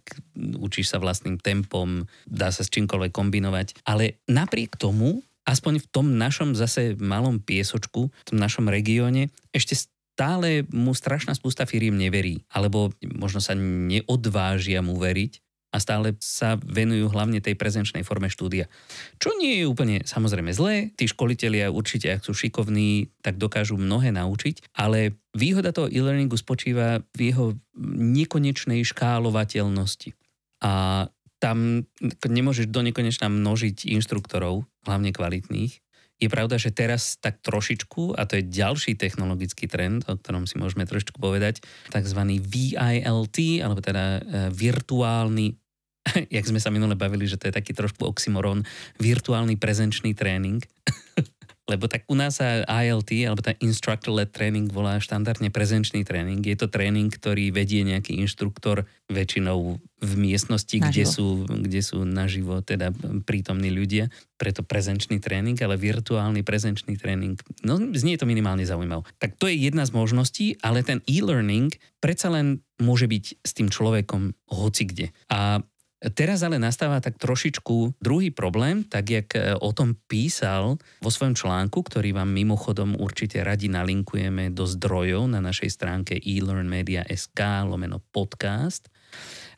učíš 0.58 0.92
sa 0.92 0.98
vlastným 0.98 1.38
tempom, 1.38 2.10
dá 2.26 2.50
sa 2.50 2.66
s 2.66 2.74
čímkoľvek 2.74 3.14
kombinovať. 3.14 3.86
Ale 3.86 4.18
napriek 4.26 4.82
tomu 4.82 5.22
aspoň 5.46 5.78
v 5.78 5.90
tom 5.94 6.18
našom 6.18 6.58
zase 6.58 6.98
malom 6.98 7.38
piesočku, 7.38 8.10
v 8.10 8.26
tom 8.26 8.38
našom 8.42 8.66
regióne, 8.66 9.30
ešte 9.54 9.78
stále 10.15 10.63
mu 10.71 10.95
strašná 10.95 11.36
spústa 11.36 11.67
firiem 11.67 11.99
neverí, 11.99 12.47
alebo 12.47 12.95
možno 13.04 13.43
sa 13.43 13.51
neodvážia 13.51 14.80
mu 14.80 14.95
veriť 14.95 15.43
a 15.75 15.78
stále 15.84 16.15
sa 16.23 16.56
venujú 16.56 17.12
hlavne 17.12 17.43
tej 17.43 17.60
prezenčnej 17.60 18.08
forme 18.08 18.32
štúdia. 18.32 18.71
Čo 19.19 19.36
nie 19.36 19.60
je 19.60 19.67
úplne 19.67 20.08
samozrejme 20.08 20.56
zlé, 20.56 20.95
tí 20.95 21.04
školitelia 21.04 21.67
určite, 21.67 22.15
ak 22.15 22.23
sú 22.23 22.32
šikovní, 22.32 23.12
tak 23.19 23.36
dokážu 23.36 23.75
mnohé 23.75 24.15
naučiť, 24.15 24.71
ale 24.71 25.19
výhoda 25.36 25.75
toho 25.75 25.91
e-learningu 25.91 26.39
spočíva 26.39 27.04
v 27.12 27.19
jeho 27.19 27.60
nekonečnej 27.99 28.88
škálovateľnosti. 28.88 30.15
A 30.63 31.06
tam 31.43 31.84
nemôžeš 32.23 32.71
do 32.71 32.80
nekonečna 32.80 33.28
množiť 33.28 33.91
inštruktorov, 33.91 34.63
hlavne 34.88 35.12
kvalitných, 35.12 35.85
je 36.15 36.30
pravda, 36.32 36.56
že 36.56 36.71
teraz 36.71 37.19
tak 37.19 37.43
trošičku, 37.43 38.15
a 38.15 38.23
to 38.23 38.39
je 38.39 38.47
ďalší 38.47 38.95
technologický 38.95 39.67
trend, 39.67 40.08
o 40.08 40.15
ktorom 40.15 40.47
si 40.47 40.56
môžeme 40.56 40.88
trošičku 40.88 41.19
povedať, 41.19 41.60
tzv. 41.91 42.21
VILT, 42.39 43.38
alebo 43.60 43.82
teda 43.84 44.04
e, 44.19 44.49
virtuálny 44.56 45.60
jak 46.36 46.45
sme 46.45 46.62
sa 46.62 46.69
minule 46.69 46.93
bavili, 46.93 47.25
že 47.25 47.38
to 47.38 47.49
je 47.49 47.58
taký 47.58 47.73
trošku 47.73 48.06
oxymoron, 48.06 48.62
virtuálny 49.01 49.58
prezenčný 49.58 50.13
tréning. 50.13 50.62
Lebo 51.65 51.89
tak 51.89 52.06
u 52.06 52.13
nás 52.13 52.38
sa 52.38 52.62
ILT, 52.62 53.10
alebo 53.25 53.41
tá 53.41 53.58
Instructor-led 53.58 54.30
Training 54.30 54.69
volá 54.69 55.01
štandardne 55.01 55.49
prezenčný 55.49 56.06
tréning. 56.06 56.45
Je 56.45 56.54
to 56.54 56.69
tréning, 56.69 57.10
ktorý 57.10 57.49
vedie 57.49 57.82
nejaký 57.82 58.21
inštruktor 58.21 58.86
väčšinou 59.10 59.82
v 59.82 60.13
miestnosti, 60.13 60.78
naživo. 60.78 60.89
kde 60.93 61.04
sú, 61.10 61.28
kde 61.49 61.82
sú 61.82 61.97
naživo 62.06 62.62
teda 62.62 62.93
prítomní 63.25 63.73
ľudia. 63.73 64.13
Preto 64.38 64.62
prezenčný 64.62 65.17
tréning, 65.17 65.58
ale 65.65 65.82
virtuálny 65.82 66.45
prezenčný 66.45 67.01
tréning. 67.01 67.41
No 67.65 67.82
znie 67.97 68.21
to 68.21 68.30
minimálne 68.30 68.62
zaujímavé. 68.62 69.01
Tak 69.17 69.41
to 69.41 69.49
je 69.49 69.58
jedna 69.58 69.89
z 69.89 69.95
možností, 69.97 70.45
ale 70.62 70.86
ten 70.86 71.01
e-learning 71.10 71.73
predsa 71.97 72.30
len 72.30 72.62
môže 72.78 73.10
byť 73.10 73.25
s 73.41 73.51
tým 73.58 73.73
človekom 73.73 74.38
hoci 74.54 74.84
kde. 74.86 75.08
A 75.34 75.65
Teraz 76.13 76.46
ale 76.46 76.62
nastáva 76.62 77.02
tak 77.02 77.18
trošičku 77.18 77.98
druhý 77.98 78.30
problém, 78.30 78.86
tak 78.86 79.10
jak 79.10 79.28
e, 79.34 79.58
o 79.58 79.74
tom 79.74 79.98
písal 80.06 80.78
vo 81.02 81.10
svojom 81.10 81.34
článku, 81.34 81.82
ktorý 81.82 82.13
vám 82.13 82.30
mimochodom 82.30 82.94
určite 82.94 83.41
radi 83.41 83.74
nalinkujeme 83.74 84.54
do 84.54 84.70
zdrojov 84.70 85.26
na 85.26 85.41
našej 85.41 85.70
stránke 85.74 86.13
elearnmedia.sk 86.22 87.39
lomeno 87.65 88.06
podcast. 88.13 88.86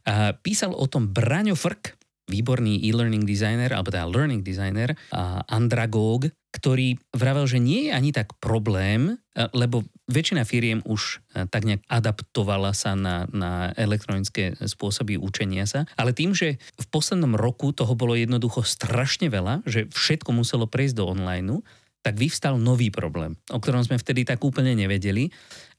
A 0.07 0.31
písal 0.39 0.71
o 0.71 0.87
tom 0.87 1.11
Braňo 1.11 1.59
Frk, 1.59 1.99
výborný 2.31 2.79
e-learning 2.87 3.27
designer, 3.27 3.75
alebo 3.75 3.91
teda 3.91 4.07
learning 4.07 4.39
designer, 4.39 4.95
a 5.11 5.43
Andragóg, 5.51 6.31
ktorý 6.55 6.95
vravel, 7.11 7.43
že 7.43 7.59
nie 7.59 7.87
je 7.87 7.91
ani 7.91 8.15
tak 8.15 8.39
problém, 8.39 9.19
e, 9.35 9.43
lebo 9.51 9.83
väčšina 10.07 10.47
firiem 10.47 10.79
už 10.87 11.19
e, 11.35 11.45
tak 11.51 11.67
nejak 11.67 11.83
adaptovala 11.91 12.71
sa 12.71 12.95
na, 12.95 13.27
na 13.29 13.75
elektronické 13.75 14.55
spôsoby 14.63 15.19
učenia 15.19 15.67
sa, 15.67 15.83
ale 15.99 16.15
tým, 16.15 16.31
že 16.31 16.57
v 16.57 16.87
poslednom 16.87 17.35
roku 17.35 17.75
toho 17.75 17.91
bolo 17.93 18.15
jednoducho 18.15 18.63
strašne 18.63 19.27
veľa, 19.27 19.67
že 19.67 19.91
všetko 19.91 20.31
muselo 20.31 20.65
prejsť 20.65 20.95
do 20.97 21.05
online, 21.11 21.61
tak 22.01 22.15
vyvstal 22.15 22.55
nový 22.55 22.87
problém, 22.87 23.35
o 23.51 23.59
ktorom 23.59 23.83
sme 23.83 23.99
vtedy 23.99 24.23
tak 24.23 24.39
úplne 24.39 24.71
nevedeli 24.79 25.27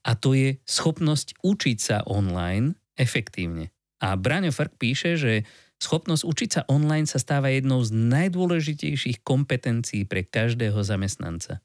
a 0.05 0.13
to 0.13 0.37
je 0.37 0.61
schopnosť 0.69 1.41
učiť 1.41 1.77
sa 1.81 1.97
online 2.05 2.77
efektívne. 3.01 3.73
A 3.99 4.13
Braňo 4.13 4.53
Frk 4.53 4.77
píše, 4.77 5.17
že 5.17 5.43
schopnosť 5.81 6.23
učiť 6.23 6.49
sa 6.53 6.61
online 6.69 7.09
sa 7.09 7.17
stáva 7.17 7.49
jednou 7.49 7.81
z 7.81 7.91
najdôležitejších 7.95 9.25
kompetencií 9.25 10.05
pre 10.05 10.21
každého 10.21 10.79
zamestnanca. 10.85 11.63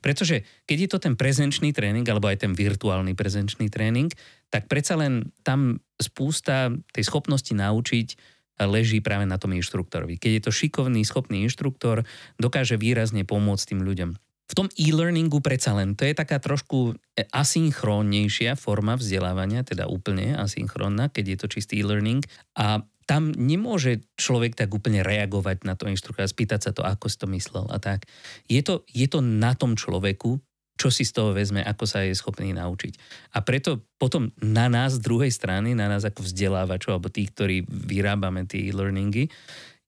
Pretože 0.00 0.46
keď 0.64 0.76
je 0.78 0.88
to 0.90 0.98
ten 1.02 1.14
prezenčný 1.14 1.74
tréning, 1.74 2.06
alebo 2.06 2.28
aj 2.30 2.46
ten 2.46 2.52
virtuálny 2.52 3.16
prezenčný 3.16 3.68
tréning, 3.68 4.12
tak 4.50 4.70
predsa 4.70 4.94
len 4.94 5.34
tam 5.42 5.82
spústa 5.98 6.70
tej 6.94 7.04
schopnosti 7.04 7.50
naučiť 7.50 8.36
leží 8.64 9.04
práve 9.04 9.28
na 9.28 9.36
tom 9.36 9.52
inštruktorovi. 9.52 10.16
Keď 10.16 10.30
je 10.32 10.42
to 10.48 10.52
šikovný, 10.52 11.04
schopný 11.04 11.44
inštruktor, 11.44 12.08
dokáže 12.40 12.80
výrazne 12.80 13.28
pomôcť 13.28 13.76
tým 13.76 13.84
ľuďom. 13.84 14.10
V 14.46 14.54
tom 14.54 14.70
e-learningu 14.78 15.42
predsa 15.42 15.74
len, 15.74 15.98
to 15.98 16.06
je 16.06 16.14
taká 16.14 16.38
trošku 16.38 16.94
asynchrónnejšia 17.34 18.54
forma 18.54 18.94
vzdelávania, 18.94 19.66
teda 19.66 19.90
úplne 19.90 20.38
asynchrónna, 20.38 21.10
keď 21.10 21.24
je 21.34 21.36
to 21.36 21.46
čistý 21.50 21.82
e-learning. 21.82 22.22
A 22.54 22.86
tam 23.06 23.30
nemôže 23.30 24.02
človek 24.18 24.58
tak 24.58 24.74
úplne 24.74 25.06
reagovať 25.06 25.62
na 25.62 25.78
to 25.78 25.86
inštruktora, 25.86 26.26
spýtať 26.26 26.60
sa 26.60 26.70
to, 26.74 26.82
ako 26.82 27.06
si 27.06 27.16
to 27.16 27.30
myslel 27.30 27.70
a 27.70 27.78
tak. 27.78 28.10
Je 28.50 28.58
to, 28.66 28.82
je 28.90 29.06
to 29.06 29.22
na 29.22 29.54
tom 29.54 29.78
človeku, 29.78 30.42
čo 30.76 30.92
si 30.92 31.08
z 31.08 31.16
toho 31.16 31.32
vezme, 31.32 31.64
ako 31.64 31.88
sa 31.88 32.04
je 32.04 32.12
schopný 32.12 32.52
naučiť. 32.52 32.92
A 33.32 33.40
preto 33.40 33.80
potom 33.96 34.28
na 34.42 34.68
nás 34.68 35.00
z 35.00 35.04
druhej 35.06 35.32
strany, 35.32 35.72
na 35.72 35.88
nás 35.88 36.04
ako 36.04 36.20
vzdelávačov, 36.20 37.00
alebo 37.00 37.08
tých, 37.08 37.32
ktorí 37.32 37.56
vyrábame 37.64 38.44
tie 38.44 38.68
e-learningy, 38.68 39.32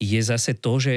je 0.00 0.20
zase 0.24 0.56
to, 0.56 0.80
že 0.80 0.94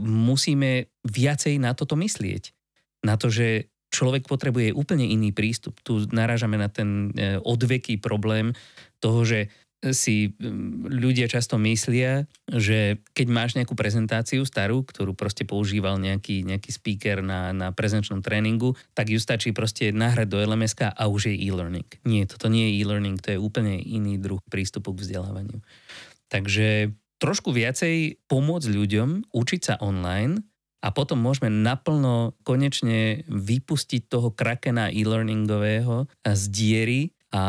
musíme 0.00 0.88
viacej 1.04 1.60
na 1.60 1.76
toto 1.76 1.94
myslieť. 1.98 2.56
Na 3.04 3.20
to, 3.20 3.28
že 3.28 3.68
človek 3.92 4.26
potrebuje 4.26 4.74
úplne 4.74 5.06
iný 5.06 5.30
prístup. 5.30 5.78
Tu 5.84 6.08
narážame 6.10 6.58
na 6.58 6.66
ten 6.66 7.14
e, 7.14 7.38
odveký 7.38 8.00
problém 8.02 8.56
toho, 8.98 9.22
že 9.22 9.52
si 9.92 10.32
mm, 10.32 10.88
ľudia 10.88 11.28
často 11.28 11.60
myslia, 11.60 12.24
že 12.48 13.02
keď 13.12 13.26
máš 13.28 13.50
nejakú 13.58 13.76
prezentáciu 13.76 14.46
starú, 14.48 14.86
ktorú 14.86 15.12
proste 15.12 15.44
používal 15.44 16.00
nejaký, 16.00 16.46
nejaký 16.46 16.70
speaker 16.72 17.20
na, 17.20 17.52
na 17.52 17.68
prezenčnom 17.74 18.24
tréningu, 18.24 18.72
tak 18.96 19.12
ju 19.12 19.20
stačí 19.20 19.52
proste 19.52 19.92
nahrať 19.92 20.30
do 20.30 20.38
lms 20.40 20.78
a 20.80 21.04
už 21.10 21.34
je 21.34 21.36
e-learning. 21.36 21.88
Nie, 22.08 22.24
toto 22.24 22.48
nie 22.48 22.70
je 22.70 22.86
e-learning, 22.86 23.20
to 23.20 23.36
je 23.36 23.42
úplne 23.42 23.76
iný 23.76 24.16
druh 24.16 24.40
prístupu 24.48 24.96
k 24.96 25.04
vzdelávaniu. 25.04 25.60
Takže 26.32 26.94
trošku 27.20 27.52
viacej 27.52 28.24
pomôcť 28.30 28.68
ľuďom 28.72 29.08
učiť 29.34 29.60
sa 29.60 29.74
online 29.84 30.40
a 30.84 30.92
potom 30.92 31.16
môžeme 31.16 31.48
naplno 31.48 32.36
konečne 32.44 33.24
vypustiť 33.32 34.12
toho 34.12 34.28
krakena 34.36 34.92
e-learningového 34.92 36.04
z 36.20 36.42
diery 36.52 37.02
a 37.34 37.42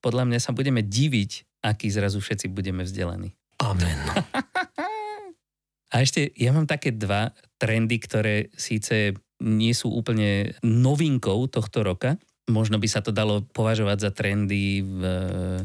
podľa 0.00 0.24
mňa 0.24 0.40
sa 0.40 0.56
budeme 0.56 0.80
diviť, 0.80 1.51
aký 1.62 1.88
zrazu 1.88 2.18
všetci 2.18 2.50
budeme 2.50 2.82
vzdelaní. 2.82 3.32
Amen. 3.62 3.98
A 5.92 6.00
ešte 6.00 6.32
ja 6.40 6.56
mám 6.56 6.64
také 6.64 6.90
dva 6.96 7.30
trendy, 7.60 8.00
ktoré 8.00 8.48
síce 8.56 9.12
nie 9.44 9.74
sú 9.76 9.92
úplne 9.92 10.56
novinkou 10.64 11.46
tohto 11.52 11.84
roka, 11.84 12.16
možno 12.50 12.78
by 12.82 12.88
sa 12.90 12.98
to 13.04 13.14
dalo 13.14 13.46
považovať 13.54 13.98
za 14.02 14.10
trendy 14.10 14.82
v 14.82 15.02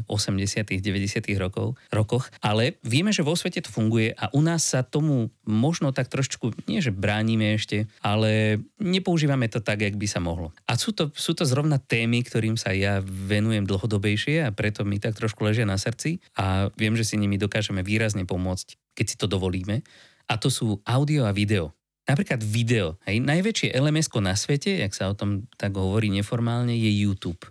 80 0.06 0.62
90 0.78 1.26
rokov, 1.42 1.74
rokoch, 1.90 2.30
ale 2.38 2.78
vieme, 2.86 3.10
že 3.10 3.26
vo 3.26 3.34
svete 3.34 3.66
to 3.66 3.70
funguje 3.70 4.14
a 4.14 4.30
u 4.30 4.40
nás 4.44 4.62
sa 4.62 4.86
tomu 4.86 5.34
možno 5.42 5.90
tak 5.90 6.06
trošku, 6.06 6.54
nie 6.70 6.78
že 6.78 6.94
bránime 6.94 7.58
ešte, 7.58 7.90
ale 7.98 8.62
nepoužívame 8.78 9.50
to 9.50 9.58
tak, 9.58 9.82
jak 9.82 9.98
by 9.98 10.06
sa 10.06 10.22
mohlo. 10.22 10.54
A 10.70 10.78
sú 10.78 10.94
to, 10.94 11.10
sú 11.18 11.34
to 11.34 11.42
zrovna 11.42 11.82
témy, 11.82 12.22
ktorým 12.22 12.54
sa 12.54 12.70
ja 12.70 13.02
venujem 13.02 13.66
dlhodobejšie 13.66 14.46
a 14.46 14.54
preto 14.54 14.86
mi 14.86 15.02
tak 15.02 15.18
trošku 15.18 15.42
ležia 15.42 15.66
na 15.66 15.80
srdci 15.80 16.22
a 16.38 16.70
viem, 16.78 16.94
že 16.94 17.02
si 17.02 17.18
nimi 17.18 17.40
dokážeme 17.40 17.82
výrazne 17.82 18.22
pomôcť, 18.22 18.94
keď 18.94 19.06
si 19.06 19.16
to 19.18 19.26
dovolíme. 19.26 19.82
A 20.28 20.36
to 20.36 20.52
sú 20.52 20.78
audio 20.84 21.24
a 21.24 21.32
video 21.32 21.77
napríklad 22.08 22.40
video. 22.40 22.96
Hej, 23.04 23.20
najväčšie 23.20 23.76
lms 23.76 24.08
na 24.24 24.32
svete, 24.32 24.80
jak 24.80 24.96
sa 24.96 25.12
o 25.12 25.14
tom 25.14 25.44
tak 25.60 25.76
hovorí 25.76 26.08
neformálne, 26.08 26.72
je 26.72 26.88
YouTube. 26.88 27.44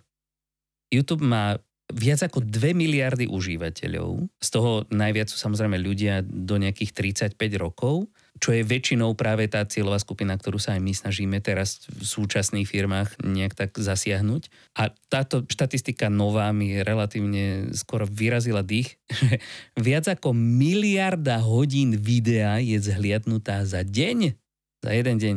YouTube 0.90 1.22
má 1.22 1.56
viac 1.88 2.20
ako 2.20 2.44
2 2.44 2.76
miliardy 2.76 3.24
užívateľov. 3.24 4.28
Z 4.36 4.48
toho 4.52 4.84
najviac 4.92 5.32
sú 5.32 5.40
samozrejme 5.40 5.80
ľudia 5.80 6.20
do 6.20 6.60
nejakých 6.60 6.92
35 7.32 7.40
rokov, 7.56 8.12
čo 8.38 8.52
je 8.52 8.60
väčšinou 8.60 9.16
práve 9.16 9.48
tá 9.48 9.64
cieľová 9.64 9.96
skupina, 9.96 10.36
ktorú 10.36 10.60
sa 10.60 10.76
aj 10.76 10.84
my 10.84 10.92
snažíme 10.92 11.38
teraz 11.40 11.88
v 11.88 12.04
súčasných 12.04 12.68
firmách 12.68 13.24
nejak 13.24 13.56
tak 13.56 13.70
zasiahnuť. 13.72 14.52
A 14.76 14.92
táto 15.08 15.48
štatistika 15.48 16.12
nová 16.12 16.52
mi 16.52 16.76
relatívne 16.76 17.72
skoro 17.72 18.04
vyrazila 18.04 18.60
dých, 18.60 19.00
že 19.18 19.40
viac 19.80 20.12
ako 20.12 20.36
miliarda 20.36 21.40
hodín 21.40 21.96
videa 21.96 22.60
je 22.60 22.76
zhliadnutá 22.76 23.64
za 23.64 23.80
deň 23.80 24.47
za 24.82 24.90
jeden 24.94 25.16
deň. 25.18 25.36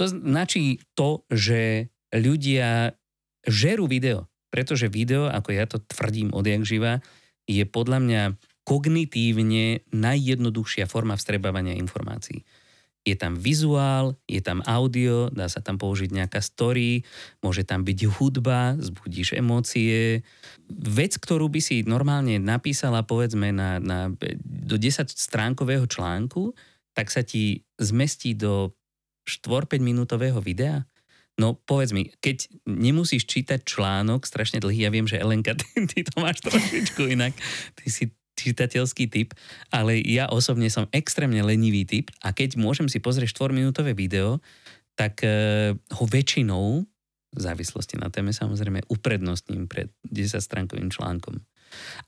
To 0.00 0.04
značí 0.08 0.80
to, 0.96 1.24
že 1.28 1.92
ľudia 2.12 2.96
žerú 3.44 3.88
video, 3.88 4.28
pretože 4.52 4.92
video, 4.92 5.28
ako 5.28 5.48
ja 5.52 5.64
to 5.64 5.80
tvrdím 5.80 6.32
odjak 6.32 6.62
živa, 6.64 7.00
je 7.48 7.64
podľa 7.66 7.98
mňa 8.00 8.22
kognitívne 8.62 9.82
najjednoduchšia 9.90 10.86
forma 10.86 11.18
vstrebávania 11.18 11.74
informácií. 11.74 12.46
Je 13.02 13.18
tam 13.18 13.34
vizuál, 13.34 14.14
je 14.30 14.38
tam 14.38 14.62
audio, 14.62 15.26
dá 15.26 15.50
sa 15.50 15.58
tam 15.58 15.74
použiť 15.74 16.14
nejaká 16.14 16.38
story, 16.38 17.02
môže 17.42 17.66
tam 17.66 17.82
byť 17.82 17.98
hudba, 18.14 18.78
zbudíš 18.78 19.34
emócie. 19.34 20.22
Vec, 20.70 21.18
ktorú 21.18 21.50
by 21.50 21.58
si 21.58 21.82
normálne 21.82 22.38
napísala 22.38 23.02
povedzme 23.02 23.50
na, 23.50 23.82
na, 23.82 24.14
do 24.46 24.78
10 24.78 25.10
stránkového 25.10 25.90
článku, 25.90 26.54
tak 26.94 27.10
sa 27.10 27.26
ti 27.26 27.66
zmestí 27.82 28.38
do 28.38 28.70
4-5 29.26 29.82
minútového 29.82 30.38
videa? 30.42 30.86
No 31.40 31.56
povedz 31.56 31.96
mi, 31.96 32.12
keď 32.20 32.48
nemusíš 32.68 33.24
čítať 33.24 33.64
článok 33.64 34.28
strašne 34.28 34.60
dlhý, 34.60 34.84
ja 34.84 34.90
viem, 34.92 35.08
že 35.08 35.20
Elenka, 35.20 35.56
ty, 35.60 35.88
ty 35.88 36.04
to 36.04 36.14
máš 36.20 36.44
trošičku 36.44 37.08
inak, 37.08 37.32
ty 37.78 37.86
si 37.88 38.04
čitateľský 38.36 39.12
typ, 39.12 39.36
ale 39.70 40.00
ja 40.02 40.28
osobne 40.28 40.66
som 40.72 40.88
extrémne 40.90 41.40
lenivý 41.44 41.84
typ 41.84 42.10
a 42.24 42.32
keď 42.32 42.58
môžem 42.58 42.88
si 42.88 42.98
pozrieť 42.98 43.32
4-minútové 43.32 43.92
video, 43.92 44.40
tak 44.96 45.24
uh, 45.24 45.72
ho 45.72 46.04
väčšinou, 46.04 46.84
v 47.32 47.40
závislosti 47.40 47.96
na 47.96 48.12
téme 48.12 48.28
samozrejme, 48.28 48.84
uprednostním 48.92 49.64
pred 49.64 49.88
10-stránkovým 50.04 50.92
článkom. 50.92 51.40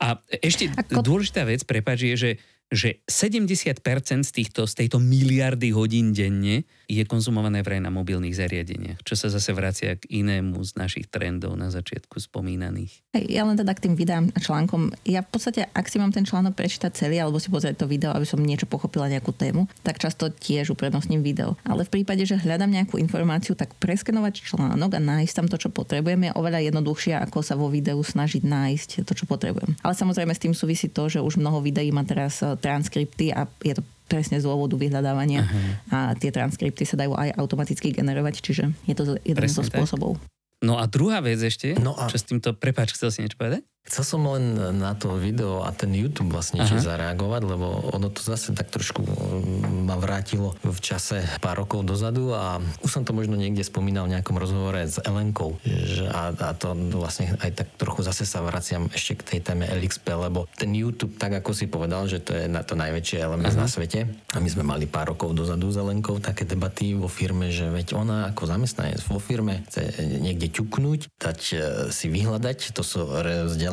A 0.04 0.20
ešte 0.28 0.68
Ako... 0.68 1.00
dôležitá 1.00 1.48
vec, 1.48 1.64
prepáč, 1.64 2.04
je, 2.04 2.14
že 2.16 2.30
že 2.74 3.00
70% 3.06 4.26
z, 4.26 4.30
týchto, 4.34 4.66
z 4.66 4.74
tejto 4.74 4.98
miliardy 4.98 5.70
hodín 5.70 6.10
denne 6.10 6.66
je 6.90 7.00
konzumované 7.08 7.64
vraj 7.64 7.80
na 7.80 7.88
mobilných 7.88 8.36
zariadeniach, 8.36 9.00
čo 9.06 9.16
sa 9.16 9.32
zase 9.32 9.54
vracia 9.56 9.96
k 9.96 10.04
inému 10.20 10.60
z 10.60 10.76
našich 10.76 11.06
trendov 11.08 11.56
na 11.56 11.72
začiatku 11.72 12.20
spomínaných. 12.20 13.00
Ja 13.30 13.46
len 13.48 13.56
teda 13.56 13.72
k 13.72 13.88
tým 13.88 13.94
videám 13.96 14.28
a 14.34 14.38
článkom. 14.42 14.92
Ja 15.06 15.24
v 15.24 15.30
podstate, 15.32 15.70
ak 15.70 15.86
si 15.88 15.96
mám 15.96 16.12
ten 16.12 16.26
článok 16.26 16.52
prečítať 16.58 16.92
celý 16.92 17.22
alebo 17.22 17.40
si 17.40 17.48
pozrieť 17.48 17.80
to 17.80 17.86
video, 17.88 18.12
aby 18.12 18.26
som 18.28 18.42
niečo 18.42 18.68
pochopila 18.68 19.08
nejakú 19.08 19.32
tému, 19.32 19.70
tak 19.86 20.02
často 20.02 20.28
tiež 20.28 20.74
uprednostním 20.74 21.24
video. 21.24 21.56
Ale 21.64 21.86
v 21.88 22.02
prípade, 22.02 22.26
že 22.26 22.36
hľadám 22.36 22.68
nejakú 22.68 23.00
informáciu, 23.00 23.56
tak 23.56 23.72
preskenovať 23.78 24.44
článok 24.44 24.98
a 24.98 25.00
nájsť 25.00 25.34
tam 25.38 25.46
to, 25.48 25.56
čo 25.56 25.70
potrebujem, 25.70 26.28
je 26.28 26.36
oveľa 26.36 26.60
jednoduchšie, 26.68 27.16
ako 27.22 27.40
sa 27.40 27.54
vo 27.54 27.70
videu 27.70 27.96
snažiť 28.02 28.42
nájsť 28.44 28.90
to, 29.06 29.12
čo 29.14 29.24
potrebujem. 29.30 29.78
Ale 29.80 29.94
samozrejme 29.94 30.34
s 30.34 30.42
tým 30.42 30.52
súvisí 30.52 30.90
to, 30.90 31.06
že 31.08 31.22
už 31.22 31.38
mnoho 31.38 31.62
videí 31.62 31.94
má 31.94 32.02
teraz 32.02 32.42
transkripty 32.64 33.28
a 33.28 33.44
je 33.60 33.76
to 33.76 33.84
presne 34.08 34.40
z 34.40 34.44
dôvodu 34.44 34.76
vyhľadávania 34.76 35.44
uh-huh. 35.44 35.92
a 35.92 35.98
tie 36.16 36.32
transkripty 36.32 36.88
sa 36.88 36.96
dajú 36.96 37.12
aj 37.16 37.36
automaticky 37.36 37.92
generovať, 37.92 38.40
čiže 38.40 38.64
je 38.88 38.94
to 38.96 39.16
jeden 39.20 39.36
presne 39.36 39.60
zo 39.60 39.68
spôsobov. 39.68 40.16
Tak. 40.16 40.32
No 40.64 40.80
a 40.80 40.88
druhá 40.88 41.20
vec 41.20 41.36
ešte, 41.40 41.76
no 41.76 41.92
a... 41.92 42.08
čo 42.08 42.16
s 42.16 42.24
týmto, 42.24 42.56
prepáč, 42.56 42.96
chcel 42.96 43.12
si 43.12 43.20
niečo 43.20 43.36
povedať? 43.36 43.64
Chcel 43.84 44.16
som 44.16 44.24
len 44.24 44.56
na 44.80 44.96
to 44.96 45.20
video 45.20 45.60
a 45.60 45.68
ten 45.68 45.92
YouTube 45.92 46.32
vlastne 46.32 46.64
či 46.64 46.80
zareagovať, 46.80 47.42
lebo 47.44 47.92
ono 47.92 48.08
to 48.08 48.24
zase 48.24 48.56
tak 48.56 48.72
trošku 48.72 49.04
mm, 49.04 49.84
ma 49.84 50.00
vrátilo 50.00 50.56
v 50.64 50.80
čase 50.80 51.20
pár 51.44 51.60
rokov 51.60 51.84
dozadu 51.84 52.32
a 52.32 52.64
už 52.80 52.88
som 52.88 53.04
to 53.04 53.12
možno 53.12 53.36
niekde 53.36 53.60
spomínal 53.60 54.08
v 54.08 54.16
nejakom 54.16 54.40
rozhovore 54.40 54.80
s 54.80 54.96
Elenkou 55.04 55.60
a, 56.08 56.32
a 56.32 56.50
to 56.56 56.72
vlastne 56.96 57.36
aj 57.44 57.60
tak 57.60 57.68
trochu 57.76 58.00
zase 58.00 58.24
sa 58.24 58.40
vraciam 58.40 58.88
ešte 58.88 59.20
k 59.20 59.36
tej 59.36 59.40
téme 59.52 59.68
LXP, 59.68 60.16
lebo 60.16 60.48
ten 60.56 60.72
YouTube, 60.72 61.20
tak 61.20 61.36
ako 61.44 61.52
si 61.52 61.68
povedal, 61.68 62.08
že 62.08 62.24
to 62.24 62.32
je 62.32 62.48
na 62.48 62.64
to 62.64 62.80
najväčšie 62.80 63.20
LMS 63.20 63.52
Aha. 63.52 63.62
na 63.62 63.68
svete 63.68 64.08
a 64.32 64.40
my 64.40 64.48
sme 64.48 64.64
mali 64.64 64.88
pár 64.88 65.12
rokov 65.12 65.36
dozadu 65.36 65.68
s 65.68 65.76
Elenkou 65.76 66.24
také 66.24 66.48
debaty 66.48 66.96
vo 66.96 67.12
firme, 67.12 67.52
že 67.52 67.68
veď 67.68 68.00
ona 68.00 68.32
ako 68.32 68.48
zamestnanec 68.48 69.04
vo 69.12 69.20
firme 69.20 69.60
chce 69.68 70.08
niekde 70.24 70.48
ťuknúť, 70.48 71.20
dať 71.20 71.40
e, 71.52 71.56
si 71.92 72.08
vyhľadať, 72.08 72.72
to 72.72 72.80
sú 72.80 73.04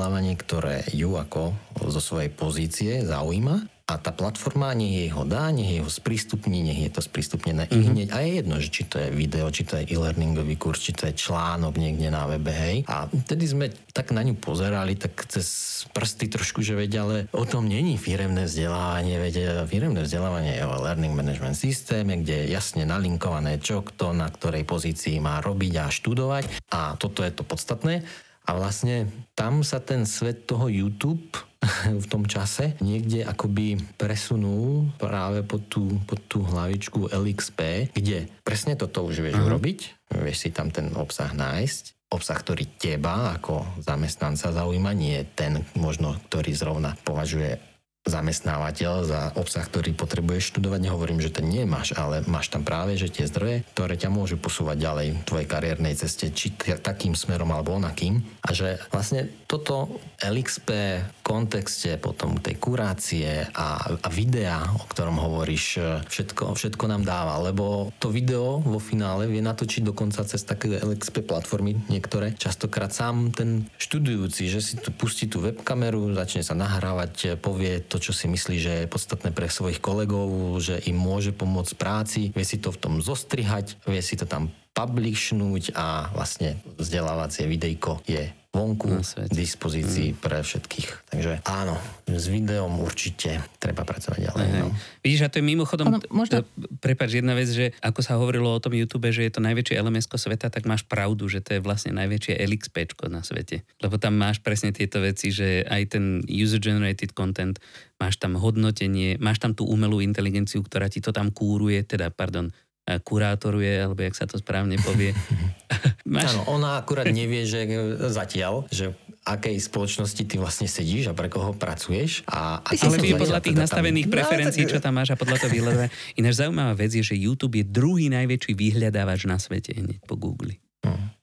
vzdelávanie, 0.02 0.34
ktoré 0.34 0.82
ju 0.98 1.14
ako 1.14 1.54
zo 1.94 2.02
svojej 2.02 2.34
pozície 2.34 3.06
zaujíma 3.06 3.70
a 3.86 4.02
tá 4.02 4.10
platforma 4.10 4.74
nech 4.74 5.06
jej 5.06 5.10
ho 5.14 5.22
dá, 5.30 5.54
nech 5.54 5.78
jej 5.78 5.82
ho 5.86 5.92
sprístupní, 5.94 6.66
nech 6.66 6.90
je 6.90 6.90
to 6.90 7.06
sprístupnené 7.06 7.70
mm-hmm. 7.70 7.78
i 7.78 7.86
hneď. 7.86 8.08
A 8.10 8.18
je 8.26 8.30
jedno, 8.42 8.56
že 8.58 8.74
či 8.74 8.90
to 8.90 8.98
je 8.98 9.14
video, 9.14 9.46
či 9.54 9.62
to 9.62 9.78
je 9.78 9.94
e-learningový 9.94 10.58
kurz, 10.58 10.90
či 10.90 10.98
to 10.98 11.06
je 11.06 11.14
článok 11.14 11.78
niekde 11.78 12.10
na 12.10 12.26
webe, 12.26 12.50
hej. 12.50 12.82
A 12.90 13.06
vtedy 13.06 13.46
sme 13.46 13.70
tak 13.94 14.10
na 14.10 14.26
ňu 14.26 14.42
pozerali, 14.42 14.98
tak 14.98 15.22
cez 15.30 15.46
prsty 15.94 16.34
trošku, 16.34 16.66
že 16.66 16.74
veď, 16.74 16.92
ale 16.98 17.16
o 17.38 17.46
tom 17.46 17.70
není 17.70 17.94
firemné 18.02 18.50
vzdelávanie, 18.50 19.22
veď 19.22 19.70
firemné 19.70 20.02
vzdelávanie 20.02 20.58
je 20.58 20.66
o 20.66 20.82
learning 20.82 21.14
management 21.14 21.54
systéme, 21.54 22.26
kde 22.26 22.42
je 22.42 22.58
jasne 22.58 22.90
nalinkované, 22.90 23.62
čo 23.62 23.86
kto 23.86 24.18
na 24.18 24.26
ktorej 24.34 24.66
pozícii 24.66 25.22
má 25.22 25.46
robiť 25.46 25.74
a 25.78 25.94
študovať. 25.94 26.74
A 26.74 26.98
toto 26.98 27.22
je 27.22 27.30
to 27.38 27.46
podstatné. 27.46 28.02
A 28.50 28.58
vlastne 28.58 29.10
tam 29.38 29.62
sa 29.62 29.78
ten 29.78 30.06
svet 30.10 30.50
toho 30.50 30.68
YouTube 30.68 31.30
v 32.04 32.06
tom 32.10 32.26
čase 32.26 32.74
niekde 32.82 33.22
akoby 33.22 33.78
presunul 33.96 34.90
práve 34.98 35.46
pod 35.46 35.62
tú, 35.70 36.02
pod 36.10 36.20
tú 36.26 36.42
hlavičku 36.42 37.14
LXP, 37.14 37.94
kde 37.94 38.26
presne 38.42 38.74
toto 38.74 39.06
už 39.06 39.22
vieš 39.22 39.38
uh-huh. 39.38 39.48
urobiť, 39.54 40.10
vieš 40.26 40.48
si 40.48 40.50
tam 40.50 40.74
ten 40.74 40.90
obsah 40.98 41.30
nájsť, 41.30 42.10
obsah, 42.12 42.38
ktorý 42.38 42.76
teba 42.76 43.38
ako 43.38 43.80
zamestnanca 43.80 44.52
zaujíma, 44.52 44.92
nie 44.98 45.22
ten 45.38 45.62
možno, 45.78 46.18
ktorý 46.28 46.52
zrovna 46.52 46.98
považuje 47.06 47.71
zamestnávateľ 48.02 48.94
za 49.06 49.22
obsah, 49.38 49.62
ktorý 49.62 49.94
potrebuješ 49.94 50.58
študovať. 50.58 50.80
Nehovorím, 50.90 51.22
že 51.22 51.30
ten 51.30 51.46
nemáš, 51.46 51.94
ale 51.94 52.26
máš 52.26 52.50
tam 52.50 52.66
práve 52.66 52.98
že 52.98 53.14
tie 53.14 53.30
zdroje, 53.30 53.62
ktoré 53.78 53.94
ťa 53.94 54.10
môžu 54.10 54.42
posúvať 54.42 54.82
ďalej 54.82 55.08
v 55.14 55.26
tvojej 55.26 55.48
kariérnej 55.48 55.94
ceste, 55.94 56.34
či 56.34 56.50
takým 56.82 57.14
smerom 57.14 57.54
alebo 57.54 57.78
onakým. 57.78 58.26
A 58.42 58.58
že 58.58 58.82
vlastne 58.90 59.30
toto 59.46 60.02
LXP 60.18 60.70
v 61.06 61.22
kontexte 61.22 62.02
potom 62.02 62.42
tej 62.42 62.58
kurácie 62.58 63.46
a, 63.54 63.78
a 63.86 64.10
videa, 64.10 64.66
o 64.82 64.86
ktorom 64.90 65.22
hovoríš, 65.22 65.78
všetko, 66.10 66.58
všetko 66.58 66.86
nám 66.90 67.06
dáva, 67.06 67.38
lebo 67.38 67.94
to 68.02 68.10
video 68.10 68.58
vo 68.66 68.82
finále 68.82 69.30
vie 69.30 69.46
natočiť 69.46 69.86
dokonca 69.86 70.26
cez 70.26 70.42
také 70.42 70.82
LXP 70.82 71.22
platformy 71.22 71.78
niektoré. 71.86 72.34
Častokrát 72.34 72.90
sám 72.90 73.30
ten 73.30 73.70
študujúci, 73.78 74.50
že 74.50 74.60
si 74.64 74.74
tu 74.82 74.90
pustí 74.90 75.30
tú 75.30 75.46
webkameru, 75.46 76.18
začne 76.18 76.42
sa 76.42 76.58
nahrávať, 76.58 77.38
povie 77.38 77.91
to, 77.92 78.00
čo 78.00 78.16
si 78.16 78.32
myslí, 78.32 78.56
že 78.56 78.74
je 78.84 78.92
podstatné 78.92 79.36
pre 79.36 79.52
svojich 79.52 79.84
kolegov, 79.84 80.32
že 80.64 80.80
im 80.88 80.96
môže 80.96 81.36
pomôcť 81.36 81.76
práci, 81.76 82.32
vie 82.32 82.48
si 82.48 82.56
to 82.56 82.72
v 82.72 82.80
tom 82.80 82.94
zostrihať, 83.04 83.76
vie 83.84 84.00
si 84.00 84.16
to 84.16 84.24
tam 84.24 84.48
publishnúť 84.72 85.76
a 85.76 86.08
vlastne 86.16 86.56
vzdelávacie 86.80 87.44
videjko 87.48 88.02
je 88.08 88.32
vonku 88.52 89.00
k 89.00 89.32
dispozícii 89.32 90.12
mm. 90.12 90.18
pre 90.20 90.44
všetkých. 90.44 90.88
Takže 91.08 91.40
áno, 91.48 91.80
s 92.04 92.28
videom 92.28 92.84
určite 92.84 93.40
treba 93.64 93.88
pracovať 93.88 94.28
ďalej. 94.28 94.48
No. 94.60 94.76
Vidíš, 95.00 95.24
a 95.24 95.32
to 95.32 95.40
je 95.40 95.46
mimochodom, 95.48 95.88
ono, 95.88 96.04
možno... 96.12 96.44
prepáč, 96.84 97.24
jedna 97.24 97.32
vec, 97.32 97.48
že 97.48 97.72
ako 97.80 98.00
sa 98.04 98.20
hovorilo 98.20 98.52
o 98.52 98.60
tom 98.60 98.76
YouTube, 98.76 99.08
že 99.08 99.24
je 99.24 99.32
to 99.32 99.40
najväčšie 99.40 99.80
lms 99.80 100.04
sveta, 100.12 100.52
tak 100.52 100.68
máš 100.68 100.84
pravdu, 100.84 101.32
že 101.32 101.40
to 101.40 101.56
je 101.56 101.64
vlastne 101.64 101.96
najväčšie 101.96 102.44
LXP 102.44 103.08
na 103.08 103.24
svete. 103.24 103.64
Lebo 103.80 103.96
tam 103.96 104.20
máš 104.20 104.44
presne 104.44 104.76
tieto 104.76 105.00
veci, 105.00 105.32
že 105.32 105.64
aj 105.64 105.96
ten 105.96 106.20
user-generated 106.28 107.16
content, 107.16 107.56
máš 108.04 108.20
tam 108.20 108.36
hodnotenie, 108.36 109.16
máš 109.16 109.40
tam 109.40 109.56
tú 109.56 109.64
umelú 109.64 110.04
inteligenciu, 110.04 110.60
ktorá 110.60 110.92
ti 110.92 111.00
to 111.00 111.16
tam 111.16 111.32
kúruje, 111.32 111.88
teda, 111.88 112.12
pardon, 112.12 112.52
kurátoruje, 113.00 113.80
alebo 113.80 114.02
jak 114.04 114.18
sa 114.18 114.26
to 114.28 114.42
správne 114.42 114.76
povie. 114.82 115.16
Máš... 116.04 116.36
Áno, 116.36 116.60
ona 116.60 116.82
akurát 116.82 117.08
nevie, 117.08 117.48
že 117.48 117.64
zatiaľ, 118.12 118.68
že 118.68 118.92
akej 119.22 119.62
spoločnosti 119.62 120.24
ty 120.26 120.36
vlastne 120.42 120.66
sedíš 120.66 121.14
a 121.14 121.14
pre 121.14 121.30
koho 121.30 121.54
pracuješ. 121.54 122.26
A, 122.26 122.58
a 122.66 122.70
ale 122.74 122.98
vie 122.98 123.14
podľa 123.14 123.40
tých 123.46 123.54
teda 123.54 123.64
nastavených 123.70 124.08
tam... 124.10 124.14
preferencií, 124.18 124.64
čo 124.66 124.82
tam 124.82 124.98
máš 124.98 125.14
a 125.14 125.18
podľa 125.20 125.46
toho 125.46 125.52
vyhľadáva. 125.54 125.88
Ináč 126.18 126.34
zaujímavá 126.42 126.74
vec 126.74 126.92
je, 126.98 127.06
že 127.06 127.14
YouTube 127.14 127.62
je 127.62 127.66
druhý 127.70 128.10
najväčší 128.10 128.58
vyhľadávač 128.58 129.30
na 129.30 129.38
svete 129.38 129.78
hneď 129.78 130.02
po 130.10 130.18
Google. 130.18 130.58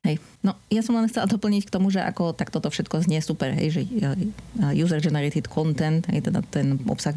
Hej. 0.07 0.23
No, 0.41 0.55
ja 0.71 0.81
som 0.81 0.97
len 0.97 1.11
chcela 1.11 1.29
doplniť 1.29 1.69
k 1.69 1.75
tomu, 1.75 1.91
že 1.91 2.01
ako 2.01 2.33
takto 2.33 2.63
to 2.63 2.71
všetko 2.71 3.05
znie 3.05 3.19
super, 3.21 3.53
hej, 3.53 3.75
že 3.75 3.81
user-generated 4.73 5.51
content, 5.51 6.07
hej, 6.09 6.25
teda 6.25 6.41
ten 6.49 6.79
obsah 6.89 7.13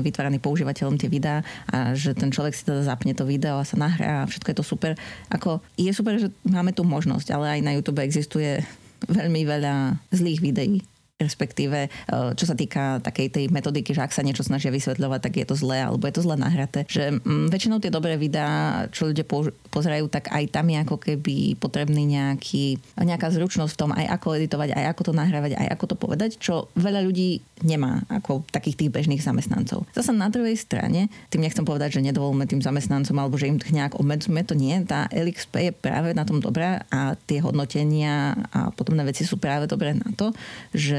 vytváraný 0.00 0.38
používateľom 0.40 0.96
tie 0.96 1.12
videá 1.12 1.44
a 1.68 1.92
že 1.92 2.14
ten 2.14 2.30
človek 2.30 2.54
si 2.54 2.64
teda 2.64 2.86
zapne 2.86 3.12
to 3.12 3.26
video 3.28 3.58
a 3.60 3.66
sa 3.66 3.76
nahrá 3.76 4.24
a 4.24 4.28
všetko 4.30 4.48
je 4.48 4.56
to 4.56 4.64
super. 4.64 4.92
Ako, 5.28 5.60
je 5.76 5.92
super, 5.92 6.16
že 6.16 6.30
máme 6.46 6.72
tu 6.72 6.86
možnosť, 6.86 7.34
ale 7.34 7.58
aj 7.58 7.60
na 7.66 7.74
YouTube 7.76 8.00
existuje 8.00 8.62
veľmi 9.10 9.42
veľa 9.42 9.98
zlých 10.14 10.40
videí, 10.40 10.86
respektíve 11.24 11.78
e, 11.86 11.88
čo 12.34 12.44
sa 12.44 12.58
týka 12.58 13.00
takej 13.00 13.28
tej 13.32 13.44
metodiky, 13.48 13.94
že 13.94 14.02
ak 14.02 14.12
sa 14.12 14.26
niečo 14.26 14.44
snažia 14.44 14.74
vysvetľovať, 14.74 15.20
tak 15.22 15.34
je 15.38 15.46
to 15.46 15.54
zlé 15.56 15.86
alebo 15.86 16.04
je 16.06 16.14
to 16.14 16.24
zle 16.24 16.36
nahraté. 16.36 16.84
Že 16.90 17.22
mm, 17.22 17.46
väčšinou 17.48 17.78
tie 17.78 17.94
dobré 17.94 18.18
videá, 18.18 18.86
čo 18.90 19.08
ľudia 19.08 19.24
pozerajú, 19.70 20.10
tak 20.10 20.28
aj 20.28 20.44
tam 20.52 20.66
je 20.68 20.78
ako 20.82 20.96
keby 20.98 21.56
potrebný 21.56 22.04
nejaký, 22.04 22.76
nejaká 22.98 23.30
zručnosť 23.30 23.72
v 23.74 23.80
tom, 23.80 23.90
aj 23.94 24.06
ako 24.20 24.26
editovať, 24.38 24.68
aj 24.74 24.84
ako 24.92 25.02
to 25.08 25.12
nahrávať, 25.14 25.52
aj 25.56 25.68
ako 25.72 25.84
to 25.88 25.96
povedať, 25.96 26.30
čo 26.36 26.68
veľa 26.76 27.00
ľudí 27.06 27.40
nemá 27.62 28.02
ako 28.10 28.42
takých 28.50 28.84
tých 28.84 28.90
bežných 28.90 29.22
zamestnancov. 29.22 29.86
Zase 29.94 30.10
na 30.10 30.28
druhej 30.28 30.58
strane, 30.58 31.06
tým 31.30 31.46
nechcem 31.46 31.62
povedať, 31.62 31.98
že 31.98 32.04
nedovolíme 32.04 32.44
tým 32.50 32.60
zamestnancom 32.60 33.14
alebo 33.16 33.38
že 33.38 33.48
im 33.48 33.58
nejak 33.58 33.96
obmedzujeme, 33.96 34.42
to 34.42 34.58
nie. 34.58 34.74
Tá 34.82 35.06
LXP 35.08 35.70
je 35.70 35.72
práve 35.72 36.10
na 36.12 36.26
tom 36.26 36.42
dobrá 36.42 36.82
a 36.90 37.14
tie 37.14 37.38
hodnotenia 37.38 38.34
a 38.50 38.74
podobné 38.74 39.06
veci 39.06 39.22
sú 39.22 39.38
práve 39.38 39.70
dobré 39.70 39.94
na 39.94 40.10
to, 40.18 40.34
že 40.74 40.98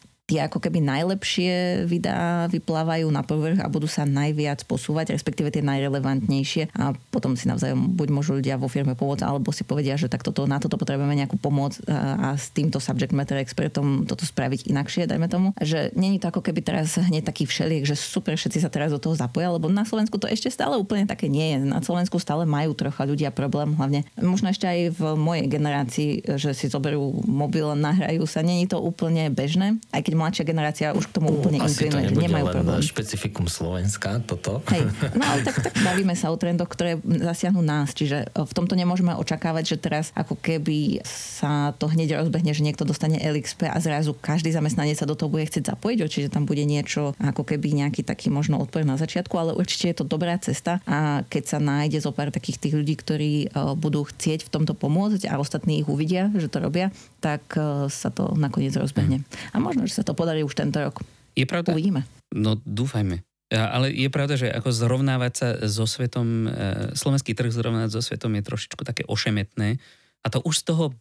tie 0.31 0.47
ako 0.47 0.63
keby 0.63 0.79
najlepšie 0.79 1.83
videá 1.83 2.47
vyplávajú 2.47 3.11
na 3.11 3.19
povrch 3.19 3.59
a 3.59 3.67
budú 3.67 3.83
sa 3.83 4.07
najviac 4.07 4.63
posúvať, 4.63 5.11
respektíve 5.11 5.51
tie 5.51 5.59
najrelevantnejšie 5.59 6.71
a 6.71 6.95
potom 7.11 7.35
si 7.35 7.51
navzájom 7.51 7.91
buď 7.99 8.07
môžu 8.15 8.39
ľudia 8.39 8.55
vo 8.55 8.71
firme 8.71 8.95
pomôcť, 8.95 9.27
alebo 9.27 9.51
si 9.51 9.67
povedia, 9.67 9.99
že 9.99 10.07
tak 10.07 10.23
toto, 10.23 10.47
na 10.47 10.63
toto 10.63 10.79
potrebujeme 10.79 11.19
nejakú 11.19 11.35
pomoc 11.35 11.75
a, 11.83 12.39
s 12.39 12.47
týmto 12.55 12.79
subject 12.79 13.11
matter 13.11 13.43
expertom 13.43 14.07
toto 14.07 14.23
spraviť 14.23 14.71
inakšie, 14.71 15.03
dajme 15.03 15.27
tomu. 15.27 15.51
Že 15.59 15.91
není 15.99 16.15
to 16.15 16.31
ako 16.31 16.39
keby 16.39 16.63
teraz 16.63 16.95
hneď 16.95 17.27
taký 17.27 17.43
všeliek, 17.43 17.83
že 17.83 17.99
super, 17.99 18.39
všetci 18.39 18.63
sa 18.63 18.71
teraz 18.71 18.95
do 18.95 19.03
toho 19.03 19.19
zapoja, 19.19 19.51
lebo 19.51 19.67
na 19.67 19.83
Slovensku 19.83 20.15
to 20.15 20.31
ešte 20.31 20.47
stále 20.47 20.79
úplne 20.79 21.03
také 21.03 21.27
nie 21.27 21.51
je. 21.51 21.67
Na 21.67 21.83
Slovensku 21.83 22.15
stále 22.23 22.47
majú 22.47 22.71
trocha 22.71 23.03
ľudia 23.03 23.35
problém, 23.35 23.75
hlavne 23.75 24.07
možno 24.15 24.47
ešte 24.47 24.63
aj 24.63 24.95
v 24.95 25.01
mojej 25.19 25.45
generácii, 25.51 26.39
že 26.39 26.55
si 26.55 26.71
zoberú 26.71 27.19
mobil, 27.27 27.67
nahrajú 27.75 28.23
sa. 28.23 28.39
Není 28.39 28.71
to 28.71 28.79
úplne 28.79 29.27
bežné, 29.27 29.75
aj 29.91 30.07
keď 30.07 30.13
mladšia 30.21 30.45
generácia 30.45 30.87
už 30.93 31.09
k 31.09 31.13
tomu 31.17 31.33
úplne 31.33 31.57
Asi 31.65 31.89
inklinuje, 31.89 32.13
že 32.13 32.15
nemajú 32.21 32.45
problém. 32.53 32.79
špecifikum 32.85 33.45
Slovenska, 33.49 34.21
toto. 34.21 34.61
Hej, 34.69 34.85
no 35.17 35.23
ale 35.25 35.41
tak, 35.41 35.57
tak 35.65 35.73
bavíme 35.89 36.13
sa 36.13 36.29
o 36.29 36.37
trendoch, 36.37 36.69
ktoré 36.69 37.01
zasiahnu 37.01 37.65
nás, 37.65 37.97
čiže 37.97 38.29
e, 38.29 38.45
v 38.45 38.53
tomto 38.53 38.77
nemôžeme 38.77 39.17
očakávať, 39.17 39.75
že 39.75 39.77
teraz 39.81 40.05
ako 40.13 40.37
keby 40.37 41.01
sa 41.07 41.73
to 41.81 41.89
hneď 41.89 42.21
rozbehne, 42.21 42.53
že 42.53 42.61
niekto 42.61 42.85
dostane 42.85 43.17
LXP 43.17 43.65
a 43.67 43.77
zrazu 43.81 44.13
každý 44.13 44.53
zamestnanec 44.53 45.01
sa 45.01 45.09
do 45.09 45.17
toho 45.17 45.33
bude 45.33 45.49
chcieť 45.49 45.73
zapojiť, 45.73 45.97
čiže 46.05 46.29
tam 46.29 46.45
bude 46.45 46.61
niečo 46.61 47.17
ako 47.17 47.41
keby 47.41 47.73
nejaký 47.81 48.05
taký 48.05 48.29
možno 48.29 48.61
odpor 48.61 48.85
na 48.85 48.99
začiatku, 48.99 49.33
ale 49.33 49.57
určite 49.57 49.89
je 49.89 49.97
to 49.97 50.05
dobrá 50.05 50.37
cesta 50.37 50.83
a 50.85 51.25
keď 51.25 51.43
sa 51.47 51.57
nájde 51.57 52.03
zo 52.03 52.11
pár 52.13 52.29
takých 52.29 52.61
tých 52.61 52.73
ľudí, 52.77 52.93
ktorí 52.99 53.31
e, 53.47 53.47
budú 53.79 54.05
chcieť 54.05 54.45
v 54.45 54.53
tomto 54.53 54.77
pomôcť 54.77 55.25
a 55.31 55.39
ostatní 55.39 55.81
ich 55.81 55.87
uvidia, 55.87 56.29
že 56.35 56.51
to 56.51 56.59
robia, 56.59 56.93
tak 57.23 57.41
e, 57.55 57.87
sa 57.87 58.09
to 58.11 58.35
nakoniec 58.35 58.75
rozbehne. 58.75 59.23
A 59.55 59.57
možno, 59.57 59.87
že 59.87 59.97
sa 59.97 60.03
to 60.03 60.10
podarí 60.13 60.43
už 60.43 60.55
tento 60.55 60.79
rok. 60.79 61.01
Je 61.35 61.47
pravda? 61.47 61.71
Uvidíme. 61.75 62.03
No 62.31 62.59
dúfajme. 62.61 63.23
Ale 63.51 63.91
je 63.91 64.07
pravda, 64.07 64.39
že 64.39 64.47
ako 64.47 64.71
zrovnávať 64.71 65.33
sa 65.35 65.47
so 65.67 65.83
svetom, 65.83 66.47
e, 66.47 66.95
slovenský 66.95 67.35
trh 67.35 67.51
zrovnávať 67.51 67.99
so 67.99 68.01
svetom 68.01 68.31
je 68.39 68.47
trošičku 68.47 68.81
také 68.87 69.03
ošemetné. 69.03 69.75
A 70.23 70.27
to 70.31 70.39
už 70.47 70.63
z 70.63 70.71
toho 70.71 70.95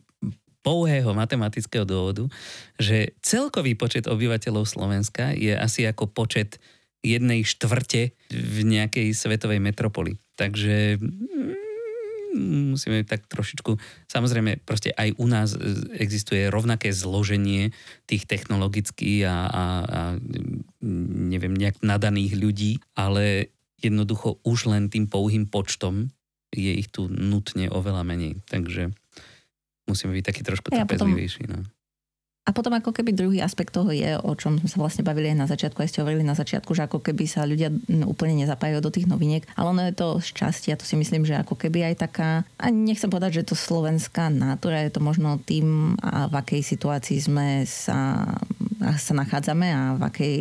pouhého 0.66 1.10
matematického 1.10 1.82
dôvodu, 1.82 2.30
že 2.78 3.18
celkový 3.18 3.74
počet 3.74 4.06
obyvateľov 4.06 4.70
Slovenska 4.70 5.34
je 5.34 5.58
asi 5.58 5.90
ako 5.90 6.06
počet 6.06 6.62
jednej 7.02 7.42
štvrte 7.42 8.14
v 8.30 8.56
nejakej 8.62 9.14
svetovej 9.14 9.58
metropoli. 9.58 10.18
Takže 10.38 11.02
musíme 12.38 13.02
tak 13.02 13.26
trošičku, 13.26 13.76
samozrejme 14.06 14.62
proste 14.62 14.94
aj 14.94 15.18
u 15.18 15.26
nás 15.26 15.58
existuje 15.98 16.46
rovnaké 16.46 16.94
zloženie 16.94 17.74
tých 18.06 18.24
technologických 18.24 19.26
a, 19.26 19.36
a, 19.46 19.64
a 19.84 20.00
neviem, 21.28 21.52
nejak 21.52 21.82
nadaných 21.82 22.38
ľudí, 22.38 22.72
ale 22.94 23.50
jednoducho 23.78 24.42
už 24.46 24.70
len 24.70 24.90
tým 24.90 25.10
pouhým 25.10 25.50
počtom 25.50 26.10
je 26.54 26.72
ich 26.72 26.88
tu 26.88 27.06
nutne 27.12 27.68
oveľa 27.68 28.02
menej. 28.02 28.40
Takže 28.48 28.90
musíme 29.84 30.16
byť 30.16 30.24
taký 30.24 30.42
trošku 30.44 30.72
ja 30.72 30.84
trpezlivejší. 30.84 31.44
No. 31.48 31.62
A 32.48 32.56
potom 32.56 32.72
ako 32.72 32.96
keby 32.96 33.12
druhý 33.12 33.44
aspekt 33.44 33.76
toho 33.76 33.92
je, 33.92 34.16
o 34.16 34.32
čom 34.32 34.56
sme 34.56 34.72
sa 34.72 34.80
vlastne 34.80 35.04
bavili 35.04 35.28
aj 35.28 35.36
na 35.36 35.44
začiatku, 35.44 35.84
aj 35.84 35.92
ste 35.92 36.00
hovorili 36.00 36.24
na 36.24 36.32
začiatku, 36.32 36.72
že 36.72 36.88
ako 36.88 37.04
keby 37.04 37.28
sa 37.28 37.44
ľudia 37.44 37.68
úplne 38.08 38.40
nezapájajú 38.40 38.80
do 38.80 38.88
tých 38.88 39.04
noviniek, 39.04 39.44
ale 39.52 39.76
ono 39.76 39.84
je 39.84 39.92
to 39.92 40.16
šťastie, 40.24 40.72
a 40.72 40.80
to 40.80 40.88
si 40.88 40.96
myslím, 40.96 41.28
že 41.28 41.36
ako 41.36 41.60
keby 41.60 41.92
aj 41.92 42.08
taká, 42.08 42.48
a 42.56 42.72
nechcem 42.72 43.12
povedať, 43.12 43.44
že 43.44 43.52
to 43.52 43.56
slovenská 43.58 44.32
nátura, 44.32 44.80
je 44.80 44.96
to 44.96 45.04
možno 45.04 45.36
tým, 45.44 45.92
a 46.00 46.24
v 46.32 46.34
akej 46.40 46.64
situácii 46.64 47.20
sme 47.20 47.68
sa, 47.68 48.32
sa 48.96 49.12
nachádzame 49.12 49.68
a 49.68 49.82
v 50.00 50.02
akej 50.08 50.34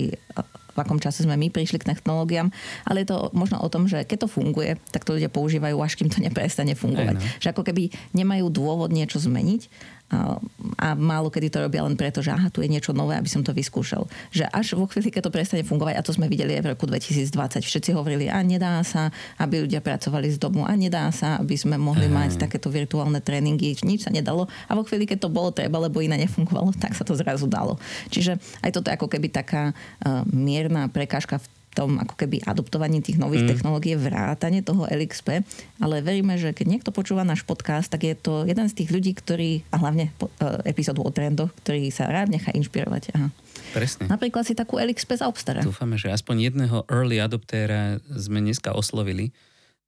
v 0.77 0.85
akom 0.85 1.01
čase 1.01 1.25
sme 1.25 1.33
my 1.33 1.49
prišli 1.49 1.81
k 1.81 1.89
technológiám, 1.89 2.53
ale 2.85 3.01
je 3.01 3.09
to 3.09 3.33
možno 3.33 3.57
o 3.57 3.65
tom, 3.65 3.89
že 3.89 4.05
keď 4.05 4.29
to 4.29 4.33
funguje, 4.37 4.77
tak 4.93 5.09
to 5.09 5.17
ľudia 5.17 5.33
používajú, 5.33 5.73
až 5.81 5.97
kým 5.97 6.13
to 6.13 6.21
neprestane 6.21 6.77
fungovať. 6.77 7.17
Aj 7.17 7.25
no. 7.25 7.41
Že 7.41 7.51
ako 7.57 7.63
keby 7.65 7.83
nemajú 8.13 8.45
dôvod 8.53 8.93
niečo 8.93 9.17
zmeniť 9.17 9.73
A, 10.07 10.95
málo 10.95 11.27
kedy 11.27 11.51
to 11.51 11.59
robia 11.59 11.83
len 11.83 11.99
preto, 11.99 12.23
že 12.23 12.31
aha, 12.31 12.47
tu 12.47 12.63
je 12.63 12.71
niečo 12.71 12.95
nové, 12.95 13.19
aby 13.19 13.27
som 13.27 13.43
to 13.43 13.51
vyskúšal. 13.51 14.07
Že 14.31 14.47
až 14.47 14.67
vo 14.79 14.87
chvíli, 14.87 15.11
keď 15.11 15.27
to 15.27 15.35
prestane 15.35 15.67
fungovať, 15.67 15.99
a 15.99 16.05
to 16.05 16.15
sme 16.15 16.31
videli 16.31 16.55
aj 16.55 16.63
v 16.63 16.69
roku 16.71 16.87
2020, 16.87 17.59
všetci 17.59 17.91
hovorili, 17.91 18.31
a 18.31 18.39
nedá 18.39 18.79
sa, 18.87 19.11
aby 19.35 19.67
ľudia 19.67 19.83
pracovali 19.83 20.31
z 20.31 20.39
domu, 20.39 20.63
a 20.63 20.71
nedá 20.79 21.11
sa, 21.11 21.35
aby 21.43 21.59
sme 21.59 21.75
mohli 21.75 22.07
uh-huh. 22.07 22.23
mať 22.23 22.39
takéto 22.39 22.71
virtuálne 22.71 23.19
tréningy, 23.19 23.75
nič 23.83 24.07
sa 24.07 24.11
nedalo. 24.15 24.47
A 24.71 24.79
vo 24.79 24.87
chvíli, 24.87 25.03
keď 25.03 25.27
to 25.27 25.29
bolo 25.33 25.51
treba, 25.51 25.75
lebo 25.75 25.99
iné 25.99 26.15
nefungovalo, 26.23 26.71
tak 26.83 26.95
sa 26.95 27.03
to 27.03 27.11
zrazu 27.11 27.51
dalo. 27.51 27.75
Čiže 28.07 28.39
aj 28.63 28.71
toto 28.71 28.87
je 28.87 28.95
ako 28.95 29.11
keby 29.11 29.27
taká 29.27 29.75
uh, 29.75 30.23
mierna 30.31 30.87
prekážka 30.87 31.43
v 31.43 31.56
tom 31.78 32.01
ako 32.01 32.17
keby 32.17 32.41
adoptovaní 32.41 33.05
tých 33.05 33.21
nových 33.21 33.45
mm. 33.45 33.49
technológií, 33.53 33.93
vrátanie 33.93 34.65
toho 34.65 34.89
LXP, 34.89 35.45
ale 35.78 36.01
veríme, 36.01 36.34
že 36.41 36.57
keď 36.57 36.65
niekto 36.65 36.89
počúva 36.89 37.21
náš 37.21 37.45
podcast, 37.45 37.93
tak 37.93 38.09
je 38.09 38.17
to 38.17 38.49
jeden 38.49 38.65
z 38.65 38.73
tých 38.73 38.89
ľudí, 38.89 39.13
ktorí, 39.13 39.61
a 39.69 39.78
hlavne 39.78 40.09
uh, 40.17 40.65
epizódu 40.65 41.05
o 41.05 41.13
trendoch, 41.13 41.53
ktorý 41.61 41.93
sa 41.93 42.09
rád 42.09 42.34
nechá 42.34 42.49
inšpirovať. 42.49 43.13
Aha. 43.13 43.30
Presne. 43.78 44.09
Napríklad 44.09 44.41
si 44.47 44.57
takú 44.57 44.82
LXP 44.82 45.21
zaobstará. 45.21 45.61
Dúfame, 45.61 46.01
že 46.01 46.09
aspoň 46.09 46.49
jedného 46.49 46.88
early 46.89 47.21
adoptéra 47.21 48.01
sme 48.09 48.41
dneska 48.41 48.73
oslovili 48.73 49.36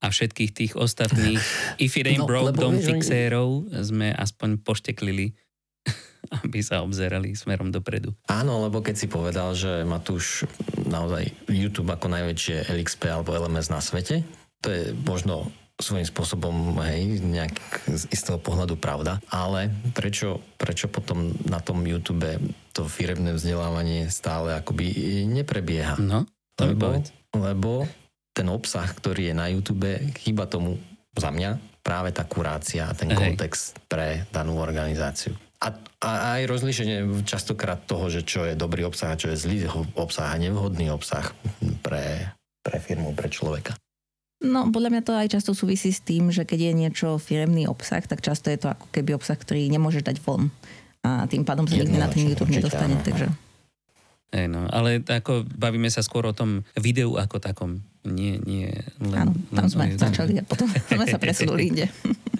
a 0.00 0.08
všetkých 0.08 0.50
tých 0.54 0.72
ostatných 0.78 1.40
if 1.84 1.98
it 1.98 2.06
ain't 2.06 2.24
no, 2.24 2.28
broke, 2.28 2.56
don't 2.56 2.80
fixérov 2.80 3.68
sme 3.84 4.14
aspoň 4.14 4.62
pošteklili 4.62 5.36
aby 6.44 6.60
sa 6.60 6.84
obzerali 6.84 7.32
smerom 7.32 7.72
dopredu. 7.72 8.12
Áno, 8.28 8.64
lebo 8.66 8.84
keď 8.84 8.94
si 8.96 9.06
povedal, 9.08 9.56
že 9.56 9.82
má 9.88 9.98
tu 10.02 10.20
už 10.20 10.46
naozaj 10.86 11.32
YouTube 11.48 11.90
ako 11.90 12.12
najväčšie 12.12 12.70
LXP 12.70 13.02
alebo 13.10 13.34
LMS 13.34 13.72
na 13.72 13.80
svete, 13.80 14.22
to 14.60 14.68
je 14.68 14.92
možno 15.06 15.48
svojím 15.80 16.04
spôsobom, 16.04 16.76
hej, 16.84 17.24
nejak 17.24 17.56
z 17.88 18.04
istého 18.12 18.36
pohľadu 18.36 18.76
pravda, 18.76 19.16
ale 19.32 19.72
prečo, 19.96 20.44
prečo 20.60 20.92
potom 20.92 21.32
na 21.48 21.58
tom 21.58 21.80
YouTube 21.82 22.36
to 22.76 22.84
firemné 22.84 23.32
vzdelávanie 23.32 24.12
stále 24.12 24.52
akoby 24.60 25.24
neprebieha? 25.24 25.96
No, 25.96 26.28
to 26.54 26.68
lebo, 26.68 27.00
lebo 27.32 27.72
ten 28.36 28.46
obsah, 28.52 28.86
ktorý 28.86 29.32
je 29.32 29.34
na 29.34 29.48
YouTube, 29.48 29.88
chýba 30.20 30.44
tomu 30.46 30.76
za 31.16 31.32
mňa 31.32 31.58
práve 31.80 32.12
tá 32.12 32.28
kurácia 32.28 32.86
a 32.86 32.94
ten 32.94 33.10
hej. 33.10 33.18
kontext 33.18 33.80
pre 33.88 34.28
danú 34.30 34.60
organizáciu. 34.60 35.34
A, 35.60 35.76
a 36.00 36.10
aj 36.40 36.48
rozlíšenie 36.48 37.24
častokrát 37.28 37.84
toho, 37.84 38.08
že 38.08 38.24
čo 38.24 38.48
je 38.48 38.56
dobrý 38.56 38.88
obsah 38.88 39.12
a 39.12 39.20
čo 39.20 39.28
je 39.28 39.36
zlý 39.36 39.68
obsah 39.92 40.32
a 40.32 40.40
nevhodný 40.40 40.88
obsah 40.88 41.36
pre, 41.84 42.32
pre 42.64 42.76
firmu, 42.80 43.12
pre 43.12 43.28
človeka. 43.28 43.76
No, 44.40 44.72
podľa 44.72 44.88
mňa 44.88 45.02
to 45.04 45.12
aj 45.12 45.28
často 45.36 45.52
súvisí 45.52 45.92
s 45.92 46.00
tým, 46.00 46.32
že 46.32 46.48
keď 46.48 46.72
je 46.72 46.72
niečo 46.72 47.08
firemný 47.20 47.68
obsah, 47.68 48.00
tak 48.00 48.24
často 48.24 48.48
je 48.48 48.56
to 48.56 48.72
ako 48.72 48.88
keby 48.88 49.12
obsah, 49.12 49.36
ktorý 49.36 49.68
nemôžeš 49.68 50.00
dať 50.00 50.16
von. 50.24 50.48
A 51.04 51.28
tým 51.28 51.44
pádom 51.44 51.68
sa 51.68 51.76
nikdy 51.76 52.00
na 52.00 52.08
ten 52.08 52.24
YouTube 52.24 52.48
nedostane. 52.48 52.96
Áno. 52.96 53.04
Takže... 53.04 53.26
Ej, 54.32 54.46
no, 54.48 54.64
ale 54.72 55.04
ako 55.04 55.44
bavíme 55.44 55.92
sa 55.92 56.00
skôr 56.00 56.24
o 56.24 56.32
tom 56.32 56.64
videu 56.80 57.20
ako 57.20 57.36
takom. 57.36 57.84
Nie, 58.00 58.40
nie 58.40 58.72
len, 58.96 59.28
Áno, 59.28 59.32
tam 59.52 59.68
len 59.68 59.68
sme 59.68 59.84
začali 59.92 60.40
a 60.40 60.44
potom 60.44 60.64
sme 60.96 61.04
sa 61.04 61.20
presunuli 61.20 61.68
inde. 61.68 61.86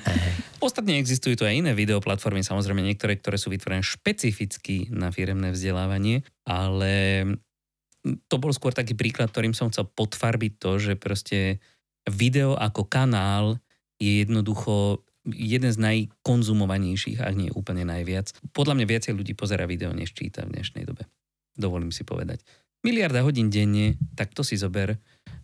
Ostatne 0.67 0.97
existujú 0.97 1.41
tu 1.41 1.45
aj 1.45 1.57
iné 1.57 1.73
videoplatformy, 1.77 2.41
samozrejme 2.41 2.81
niektoré, 2.81 3.17
ktoré 3.21 3.37
sú 3.37 3.53
vytvorené 3.53 3.85
špecificky 3.85 4.89
na 4.93 5.13
firemné 5.13 5.53
vzdelávanie, 5.53 6.25
ale 6.49 7.25
to 8.29 8.37
bol 8.41 8.53
skôr 8.53 8.73
taký 8.73 8.97
príklad, 8.97 9.29
ktorým 9.29 9.53
som 9.53 9.69
chcel 9.69 9.89
podfarbiť 9.89 10.53
to, 10.57 10.81
že 10.81 10.93
proste 10.97 11.61
video 12.09 12.57
ako 12.57 12.89
kanál 12.89 13.61
je 14.01 14.25
jednoducho 14.25 15.05
jeden 15.29 15.69
z 15.69 15.77
najkonzumovanejších, 15.77 17.21
ak 17.21 17.35
nie 17.37 17.53
úplne 17.53 17.85
najviac. 17.85 18.33
Podľa 18.57 18.81
mňa 18.81 18.87
viacej 18.89 19.13
ľudí 19.13 19.37
pozera 19.37 19.69
video, 19.69 19.93
než 19.93 20.17
číta 20.17 20.49
v 20.49 20.57
dnešnej 20.57 20.89
dobe. 20.89 21.05
Dovolím 21.53 21.93
si 21.93 22.09
povedať. 22.09 22.41
Miliarda 22.81 23.21
hodín 23.21 23.53
denne, 23.53 24.01
tak 24.17 24.33
to 24.33 24.41
si 24.41 24.57
zober 24.57 24.97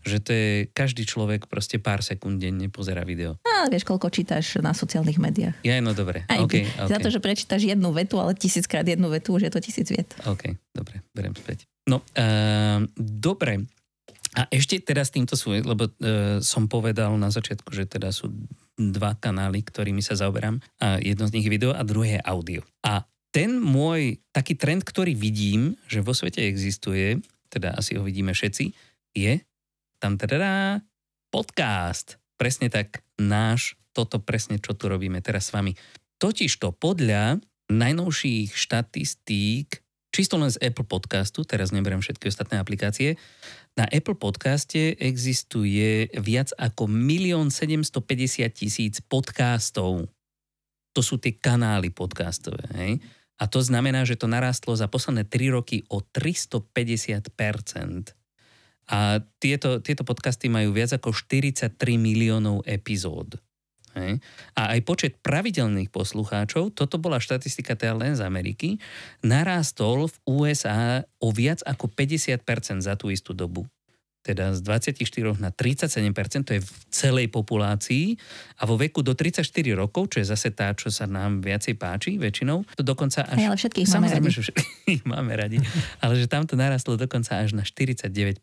že 0.06 0.22
to 0.22 0.30
je 0.30 0.50
každý 0.70 1.02
človek 1.02 1.50
proste 1.50 1.82
pár 1.82 2.00
sekúnd 2.00 2.38
denne 2.38 2.70
pozera 2.70 3.02
video. 3.02 3.42
A 3.42 3.66
vieš, 3.66 3.82
koľko 3.82 4.06
čítaš 4.08 4.62
na 4.62 4.70
sociálnych 4.70 5.18
médiách. 5.18 5.58
Ja, 5.66 5.82
no 5.82 5.92
dobre. 5.92 6.22
Aj 6.30 6.38
okay, 6.38 6.70
okay. 6.70 6.86
Za 6.86 7.02
to, 7.02 7.10
že 7.10 7.18
prečítaš 7.18 7.66
jednu 7.66 7.90
vetu, 7.90 8.22
ale 8.22 8.38
tisíckrát 8.38 8.86
jednu 8.86 9.10
vetu, 9.10 9.34
už 9.34 9.50
je 9.50 9.52
to 9.52 9.58
tisíc 9.58 9.90
viet. 9.90 10.14
OK, 10.22 10.54
dobre, 10.70 11.02
berem 11.10 11.34
späť. 11.34 11.66
No, 11.90 12.06
uh, 12.14 12.86
dobre. 12.96 13.66
A 14.36 14.46
ešte 14.52 14.78
teda 14.78 15.02
s 15.02 15.10
týmto 15.10 15.34
sú, 15.34 15.58
lebo 15.58 15.90
uh, 15.90 16.38
som 16.38 16.70
povedal 16.70 17.10
na 17.18 17.32
začiatku, 17.32 17.74
že 17.74 17.90
teda 17.90 18.14
sú 18.14 18.30
dva 18.78 19.18
kanály, 19.18 19.64
ktorými 19.66 20.04
sa 20.04 20.14
zaoberám. 20.14 20.62
A 20.78 21.02
jedno 21.02 21.26
z 21.26 21.34
nich 21.34 21.46
je 21.48 21.52
video 21.52 21.72
a 21.74 21.82
druhé 21.82 22.20
je 22.20 22.22
audio. 22.22 22.62
A 22.86 23.02
ten 23.36 23.60
môj 23.60 24.16
taký 24.32 24.56
trend, 24.56 24.80
ktorý 24.80 25.12
vidím, 25.12 25.76
že 25.92 26.00
vo 26.00 26.16
svete 26.16 26.40
existuje, 26.48 27.20
teda 27.52 27.76
asi 27.76 28.00
ho 28.00 28.00
vidíme 28.00 28.32
všetci, 28.32 28.72
je 29.12 29.44
tam 30.00 30.16
teda 30.16 30.80
podcast. 31.28 32.16
Presne 32.40 32.72
tak 32.72 33.04
náš, 33.20 33.76
toto 33.92 34.24
presne, 34.24 34.56
čo 34.56 34.72
tu 34.72 34.88
robíme 34.88 35.20
teraz 35.20 35.52
s 35.52 35.52
vami. 35.52 35.76
Totižto 36.16 36.80
podľa 36.80 37.44
najnovších 37.68 38.56
štatistík, 38.56 39.84
čisto 40.16 40.40
len 40.40 40.48
z 40.48 40.56
Apple 40.64 40.88
podcastu, 40.88 41.44
teraz 41.44 41.76
neberiem 41.76 42.00
všetky 42.00 42.32
ostatné 42.32 42.56
aplikácie, 42.56 43.20
na 43.76 43.84
Apple 43.84 44.16
podcaste 44.16 44.96
existuje 44.96 46.08
viac 46.16 46.56
ako 46.56 46.88
1 46.88 47.52
750 47.52 48.00
tisíc 48.48 49.04
podcastov. 49.04 50.08
To 50.96 51.00
sú 51.04 51.20
tie 51.20 51.36
kanály 51.36 51.92
podcastové. 51.92 52.64
Hej? 52.72 53.04
A 53.36 53.44
to 53.48 53.60
znamená, 53.60 54.04
že 54.08 54.16
to 54.16 54.28
narastlo 54.28 54.76
za 54.76 54.88
posledné 54.88 55.24
3 55.28 55.50
roky 55.52 55.84
o 55.92 56.00
350% 56.00 58.16
a 58.86 59.18
tieto, 59.42 59.82
tieto 59.82 60.06
podcasty 60.06 60.46
majú 60.46 60.70
viac 60.70 60.94
ako 60.94 61.10
43 61.10 61.74
miliónov 61.98 62.62
epizód. 62.62 63.42
A 64.52 64.76
aj 64.76 64.80
počet 64.84 65.16
pravidelných 65.24 65.88
poslucháčov, 65.88 66.76
toto 66.76 67.00
bola 67.00 67.16
štatistika 67.16 67.72
teda 67.72 67.96
len 67.96 68.12
z 68.12 68.28
Ameriky, 68.28 68.76
narástol 69.24 70.12
v 70.12 70.16
USA 70.28 71.00
o 71.16 71.32
viac 71.32 71.64
ako 71.64 71.88
50% 71.88 72.84
za 72.84 72.92
tú 73.00 73.08
istú 73.08 73.32
dobu 73.32 73.64
teda 74.26 74.58
z 74.58 74.60
24 74.66 75.38
na 75.38 75.54
37%, 75.54 76.42
to 76.42 76.58
je 76.58 76.62
v 76.66 76.70
celej 76.90 77.30
populácii 77.30 78.18
a 78.58 78.66
vo 78.66 78.74
veku 78.74 79.06
do 79.06 79.14
34 79.14 79.46
rokov, 79.78 80.10
čo 80.10 80.18
je 80.18 80.26
zase 80.26 80.50
tá, 80.50 80.74
čo 80.74 80.90
sa 80.90 81.06
nám 81.06 81.46
viacej 81.46 81.78
páči 81.78 82.18
väčšinou, 82.18 82.66
to 82.74 82.82
dokonca 82.82 83.22
až... 83.22 83.38
Aj, 83.38 83.46
ale 83.54 83.56
všetkých 83.56 83.86
máme 83.94 84.08
radi. 84.10 84.28
že 84.34 84.42
všetkých 84.50 85.02
máme 85.14 85.32
radi, 85.38 85.58
ale 86.02 86.12
že 86.18 86.26
tam 86.26 86.42
to 86.42 86.58
narastlo 86.58 86.98
dokonca 86.98 87.38
až 87.38 87.54
na 87.54 87.62
49%. 87.62 88.42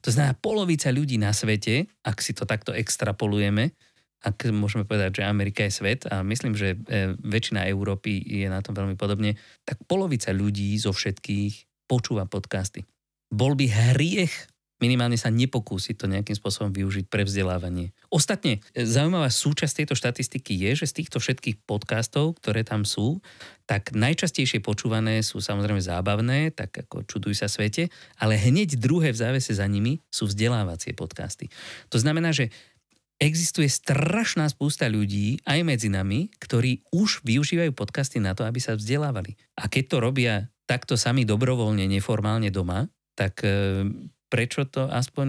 To 0.00 0.08
znamená, 0.08 0.32
polovica 0.40 0.88
ľudí 0.88 1.20
na 1.20 1.36
svete, 1.36 1.92
ak 2.00 2.24
si 2.24 2.32
to 2.32 2.48
takto 2.48 2.72
extrapolujeme, 2.72 3.76
ak 4.22 4.54
môžeme 4.54 4.86
povedať, 4.86 5.20
že 5.20 5.26
Amerika 5.26 5.66
je 5.66 5.74
svet 5.74 6.06
a 6.06 6.22
myslím, 6.22 6.54
že 6.54 6.78
e, 6.78 7.18
väčšina 7.18 7.66
Európy 7.66 8.22
je 8.22 8.46
na 8.46 8.62
tom 8.62 8.78
veľmi 8.78 8.94
podobne, 8.94 9.34
tak 9.66 9.82
polovica 9.90 10.30
ľudí 10.30 10.78
zo 10.78 10.94
všetkých 10.94 11.84
počúva 11.90 12.30
podcasty. 12.30 12.86
Bol 13.34 13.58
by 13.58 13.66
hriech 13.66 14.51
minimálne 14.82 15.14
sa 15.14 15.30
nepokúsiť 15.30 15.94
to 15.94 16.10
nejakým 16.10 16.34
spôsobom 16.34 16.74
využiť 16.74 17.06
pre 17.06 17.22
vzdelávanie. 17.22 17.94
Ostatne, 18.10 18.58
e, 18.74 18.82
zaujímavá 18.82 19.30
súčasť 19.30 19.86
tejto 19.86 19.94
štatistiky 19.94 20.58
je, 20.58 20.82
že 20.82 20.90
z 20.90 20.96
týchto 20.98 21.22
všetkých 21.22 21.62
podcastov, 21.62 22.34
ktoré 22.42 22.66
tam 22.66 22.82
sú, 22.82 23.22
tak 23.70 23.94
najčastejšie 23.94 24.58
počúvané 24.58 25.22
sú 25.22 25.38
samozrejme 25.38 25.78
zábavné, 25.78 26.50
tak 26.50 26.74
ako 26.74 27.06
čuduj 27.06 27.38
sa 27.38 27.46
svete, 27.46 27.94
ale 28.18 28.34
hneď 28.34 28.82
druhé 28.82 29.14
v 29.14 29.20
závese 29.22 29.54
za 29.54 29.64
nimi 29.70 30.02
sú 30.10 30.26
vzdelávacie 30.26 30.98
podcasty. 30.98 31.46
To 31.94 32.02
znamená, 32.02 32.34
že 32.34 32.50
existuje 33.22 33.70
strašná 33.70 34.50
spústa 34.50 34.90
ľudí 34.90 35.38
aj 35.46 35.62
medzi 35.62 35.86
nami, 35.86 36.26
ktorí 36.42 36.82
už 36.90 37.22
využívajú 37.22 37.70
podcasty 37.70 38.18
na 38.18 38.34
to, 38.34 38.42
aby 38.42 38.58
sa 38.58 38.74
vzdelávali. 38.74 39.38
A 39.54 39.70
keď 39.70 39.84
to 39.86 39.96
robia 40.02 40.34
takto 40.66 40.98
sami 40.98 41.22
dobrovoľne, 41.22 41.86
neformálne 41.86 42.50
doma, 42.50 42.90
tak 43.14 43.46
e, 43.46 43.86
prečo 44.32 44.64
to 44.64 44.88
aspoň 44.88 45.28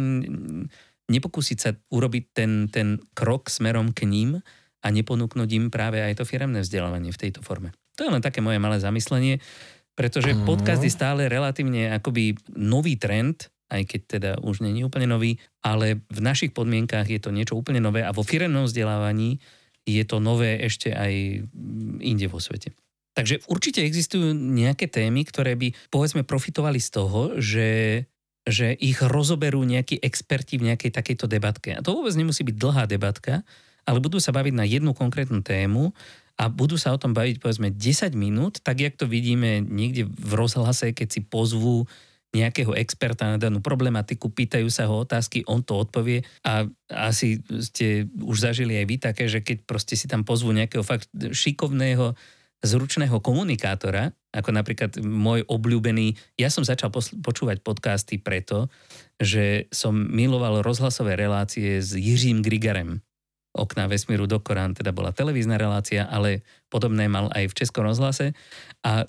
nepokúsiť 1.12 1.58
sa 1.60 1.76
urobiť 1.92 2.24
ten, 2.32 2.72
ten 2.72 3.04
krok 3.12 3.52
smerom 3.52 3.92
k 3.92 4.08
ním 4.08 4.40
a 4.80 4.88
neponúknuť 4.88 5.50
im 5.60 5.66
práve 5.68 6.00
aj 6.00 6.24
to 6.24 6.24
firemné 6.24 6.64
vzdelávanie 6.64 7.12
v 7.12 7.22
tejto 7.28 7.44
forme. 7.44 7.76
To 8.00 8.08
je 8.08 8.14
len 8.14 8.24
také 8.24 8.40
moje 8.40 8.64
malé 8.64 8.80
zamyslenie, 8.80 9.44
pretože 9.94 10.32
mm. 10.32 10.48
podcast 10.48 10.82
je 10.82 10.90
stále 10.90 11.28
relatívne 11.28 11.92
akoby 11.92 12.40
nový 12.56 12.96
trend, 12.96 13.52
aj 13.70 13.84
keď 13.84 14.02
teda 14.08 14.32
už 14.42 14.64
je 14.64 14.86
úplne 14.86 15.06
nový, 15.06 15.38
ale 15.62 16.02
v 16.08 16.20
našich 16.24 16.56
podmienkách 16.56 17.12
je 17.12 17.20
to 17.20 17.36
niečo 17.36 17.60
úplne 17.60 17.84
nové 17.84 18.02
a 18.02 18.16
vo 18.16 18.24
firemnom 18.24 18.66
vzdelávaní 18.66 19.38
je 19.84 20.04
to 20.08 20.24
nové 20.24 20.64
ešte 20.64 20.96
aj 20.96 21.44
inde 22.00 22.28
vo 22.32 22.40
svete. 22.40 22.72
Takže 23.14 23.46
určite 23.46 23.86
existujú 23.86 24.34
nejaké 24.34 24.90
témy, 24.90 25.22
ktoré 25.30 25.54
by 25.54 25.70
povedzme 25.94 26.26
profitovali 26.26 26.82
z 26.82 26.90
toho, 26.90 27.22
že 27.38 27.68
že 28.44 28.76
ich 28.76 29.00
rozoberú 29.00 29.64
nejakí 29.64 30.04
experti 30.04 30.60
v 30.60 30.72
nejakej 30.72 30.92
takejto 30.92 31.26
debatke. 31.32 31.76
A 31.76 31.84
to 31.84 31.96
vôbec 31.96 32.12
nemusí 32.16 32.44
byť 32.44 32.56
dlhá 32.60 32.84
debatka, 32.92 33.42
ale 33.88 34.00
budú 34.04 34.20
sa 34.20 34.36
baviť 34.36 34.54
na 34.56 34.68
jednu 34.68 34.92
konkrétnu 34.92 35.40
tému 35.44 35.96
a 36.36 36.50
budú 36.50 36.76
sa 36.76 36.92
o 36.92 37.00
tom 37.00 37.16
baviť 37.16 37.40
povedzme 37.40 37.72
10 37.72 38.16
minút, 38.18 38.60
tak 38.60 38.84
jak 38.84 39.00
to 39.00 39.06
vidíme 39.08 39.64
niekde 39.64 40.10
v 40.10 40.34
rozhlase, 40.34 40.92
keď 40.92 41.08
si 41.08 41.22
pozvú 41.24 41.88
nejakého 42.34 42.74
experta 42.74 43.30
na 43.30 43.38
danú 43.38 43.62
problematiku, 43.62 44.34
pýtajú 44.34 44.66
sa 44.74 44.90
ho 44.90 45.06
otázky, 45.06 45.46
on 45.46 45.62
to 45.62 45.78
odpovie 45.78 46.26
a 46.42 46.66
asi 46.90 47.38
ste 47.62 48.10
už 48.18 48.50
zažili 48.50 48.74
aj 48.82 48.86
vy 48.90 48.96
také, 48.98 49.30
že 49.30 49.46
keď 49.46 49.70
proste 49.70 49.94
si 49.94 50.10
tam 50.10 50.26
pozvú 50.26 50.50
nejakého 50.50 50.82
fakt 50.82 51.14
šikovného, 51.14 52.18
zručného 52.66 53.22
komunikátora, 53.22 54.18
ako 54.34 54.50
napríklad 54.50 54.98
môj 55.06 55.46
obľúbený, 55.46 56.18
ja 56.42 56.50
som 56.50 56.66
začal 56.66 56.90
počúvať 57.22 57.62
podcasty 57.62 58.18
preto, 58.18 58.68
že 59.22 59.70
som 59.70 59.94
miloval 59.94 60.66
rozhlasové 60.66 61.14
relácie 61.14 61.78
s 61.78 61.94
Jiřím 61.94 62.42
Grigarem. 62.42 63.00
Okná 63.54 63.86
vesmíru 63.86 64.26
do 64.26 64.42
Korán, 64.42 64.74
teda 64.74 64.90
bola 64.90 65.14
televízna 65.14 65.62
relácia, 65.62 66.10
ale 66.10 66.42
podobné 66.74 67.06
mal 67.06 67.30
aj 67.30 67.54
v 67.54 67.58
Českom 67.62 67.86
rozhlase. 67.86 68.34
A 68.82 69.06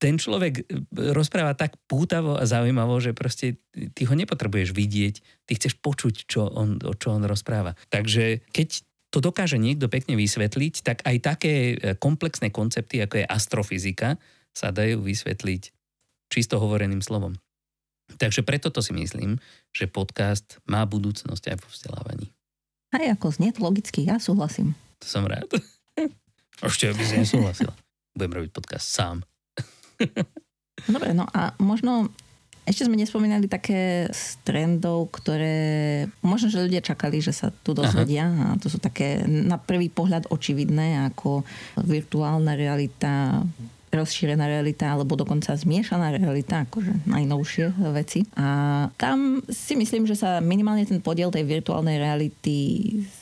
ten 0.00 0.16
človek 0.16 0.64
rozpráva 1.12 1.52
tak 1.52 1.76
pútavo 1.84 2.40
a 2.40 2.48
zaujímavo, 2.48 2.96
že 3.04 3.12
proste 3.12 3.60
ty 3.92 4.02
ho 4.08 4.14
nepotrebuješ 4.16 4.72
vidieť, 4.72 5.14
ty 5.44 5.52
chceš 5.52 5.76
počuť, 5.84 6.24
čo 6.24 6.48
on, 6.48 6.80
čo 6.96 7.12
on 7.12 7.28
rozpráva. 7.28 7.76
Takže 7.92 8.40
keď 8.48 8.80
to 9.12 9.20
dokáže 9.20 9.60
niekto 9.60 9.88
pekne 9.92 10.16
vysvetliť, 10.16 10.74
tak 10.80 11.04
aj 11.04 11.16
také 11.20 11.52
komplexné 12.00 12.48
koncepty, 12.48 13.04
ako 13.04 13.20
je 13.20 13.26
astrofyzika, 13.28 14.16
sa 14.56 14.74
dajú 14.74 15.02
vysvetliť 15.02 15.62
čisto 16.28 16.60
hovoreným 16.60 17.00
slovom. 17.00 17.36
Takže 18.16 18.40
preto 18.40 18.72
to 18.72 18.80
si 18.80 18.96
myslím, 18.96 19.36
že 19.72 19.90
podcast 19.90 20.56
má 20.64 20.88
budúcnosť 20.88 21.44
aj 21.52 21.56
vo 21.60 21.68
vzdelávaní. 21.68 22.26
Aj 22.88 23.04
ako 23.12 23.28
znie 23.36 23.52
logicky, 23.60 24.08
ja 24.08 24.16
súhlasím. 24.16 24.72
To 25.04 25.06
som 25.06 25.28
rád. 25.28 25.44
Ešte 26.64 26.88
by 26.90 27.04
si 27.04 27.14
nesúhlasila. 27.20 27.76
Budem 28.16 28.32
robiť 28.40 28.50
podcast 28.50 28.88
sám. 28.88 29.16
Dobre, 30.94 31.12
no 31.12 31.28
a 31.28 31.52
možno 31.60 32.08
ešte 32.68 32.84
sme 32.84 33.00
nespomínali 33.00 33.48
také 33.48 34.12
z 34.12 34.36
trendov, 34.44 35.08
ktoré 35.08 36.04
možno, 36.20 36.52
že 36.52 36.60
ľudia 36.60 36.84
čakali, 36.84 37.24
že 37.24 37.32
sa 37.32 37.48
tu 37.48 37.72
dozvedia 37.72 38.28
Aha. 38.28 38.44
a 38.52 38.58
to 38.60 38.68
sú 38.68 38.76
také 38.76 39.24
na 39.24 39.56
prvý 39.56 39.88
pohľad 39.88 40.28
očividné 40.28 41.08
ako 41.08 41.48
virtuálna 41.80 42.52
realita, 42.52 43.40
rozšírená 43.92 44.44
realita 44.44 44.92
alebo 44.92 45.16
dokonca 45.16 45.56
zmiešaná 45.56 46.12
realita, 46.14 46.64
akože 46.68 47.08
najnovšie 47.08 47.72
veci. 47.92 48.24
A 48.36 48.46
tam 49.00 49.40
si 49.48 49.74
myslím, 49.76 50.04
že 50.04 50.18
sa 50.18 50.44
minimálne 50.44 50.84
ten 50.84 51.00
podiel 51.00 51.32
tej 51.32 51.44
virtuálnej 51.48 51.96
reality 51.96 52.56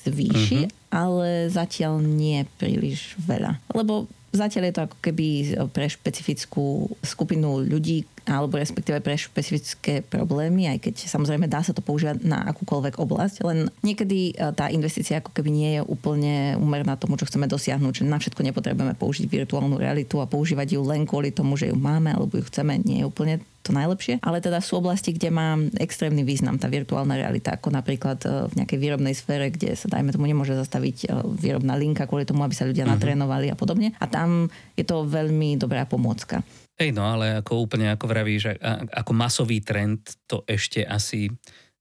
zvýši, 0.07 0.67
uh-huh. 0.67 0.91
ale 0.91 1.49
zatiaľ 1.51 2.03
nie 2.03 2.43
príliš 2.59 3.14
veľa. 3.23 3.62
Lebo 3.75 4.11
zatiaľ 4.35 4.69
je 4.69 4.75
to 4.75 4.85
ako 4.91 4.97
keby 5.01 5.29
pre 5.73 5.87
špecifickú 5.89 6.93
skupinu 7.01 7.64
ľudí, 7.64 8.05
alebo 8.27 8.59
respektíve 8.59 8.99
pre 8.99 9.14
špecifické 9.14 10.03
problémy, 10.03 10.66
aj 10.66 10.79
keď 10.83 10.95
samozrejme 11.07 11.47
dá 11.47 11.62
sa 11.62 11.70
to 11.70 11.81
používať 11.81 12.27
na 12.27 12.43
akúkoľvek 12.51 12.99
oblasť, 12.99 13.47
len 13.47 13.70
niekedy 13.87 14.35
e, 14.35 14.51
tá 14.53 14.66
investícia 14.68 15.22
ako 15.22 15.31
keby 15.31 15.51
nie 15.51 15.70
je 15.79 15.83
úplne 15.87 16.35
úmerná 16.59 16.99
tomu, 16.99 17.14
čo 17.14 17.24
chceme 17.31 17.47
dosiahnuť, 17.47 18.03
že 18.03 18.05
na 18.05 18.18
všetko 18.18 18.43
nepotrebujeme 18.43 18.99
použiť 18.99 19.24
virtuálnu 19.31 19.79
realitu 19.79 20.18
a 20.18 20.27
používať 20.27 20.74
ju 20.74 20.83
len 20.83 21.07
kvôli 21.07 21.31
tomu, 21.31 21.55
že 21.55 21.70
ju 21.70 21.77
máme 21.79 22.12
alebo 22.12 22.35
ju 22.37 22.45
chceme, 22.51 22.83
nie 22.83 23.07
je 23.07 23.09
úplne 23.09 23.35
to 23.66 23.74
najlepšie, 23.74 24.22
ale 24.22 24.39
teda 24.39 24.62
sú 24.62 24.79
oblasti, 24.79 25.11
kde 25.11 25.35
má 25.35 25.59
extrémny 25.83 26.22
význam 26.22 26.55
tá 26.55 26.70
virtuálna 26.70 27.18
realita, 27.18 27.59
ako 27.59 27.74
napríklad 27.74 28.22
e, 28.22 28.47
v 28.47 28.53
nejakej 28.62 28.79
výrobnej 28.79 29.14
sfére, 29.18 29.51
kde 29.51 29.74
sa 29.74 29.91
dajme 29.91 30.14
tomu 30.14 30.31
nemôže 30.31 30.55
zastaviť 30.55 30.97
e, 31.03 31.07
výrobná 31.35 31.74
linka 31.74 32.07
kvôli 32.07 32.22
tomu, 32.22 32.47
aby 32.47 32.55
sa 32.55 32.62
ľudia 32.62 32.87
uh-huh. 32.87 32.95
natrénovali 32.95 33.51
a 33.51 33.59
podobne. 33.59 33.91
A 33.99 34.07
tam 34.07 34.47
je 34.79 34.87
to 34.87 35.03
veľmi 35.03 35.59
dobrá 35.59 35.83
pomôcka. 35.83 36.47
Hej, 36.77 36.93
no 36.93 37.09
ale 37.09 37.41
ako 37.41 37.64
úplne 37.64 37.89
ako 37.89 38.05
vravíš, 38.05 38.61
ako 38.93 39.12
masový 39.16 39.64
trend 39.64 40.05
to 40.29 40.45
ešte 40.45 40.85
asi 40.85 41.33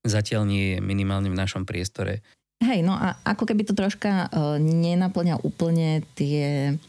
zatiaľ 0.07 0.47
nie 0.47 0.65
je 0.75 0.79
minimálne 0.79 1.27
v 1.27 1.35
našom 1.35 1.67
priestore. 1.67 2.23
Hej, 2.63 2.87
no 2.87 2.95
a 2.95 3.19
ako 3.27 3.43
keby 3.51 3.67
to 3.67 3.75
troška 3.75 4.31
uh, 4.31 4.55
nenaplňa 4.55 5.43
úplne 5.43 5.99
tie 6.15 6.79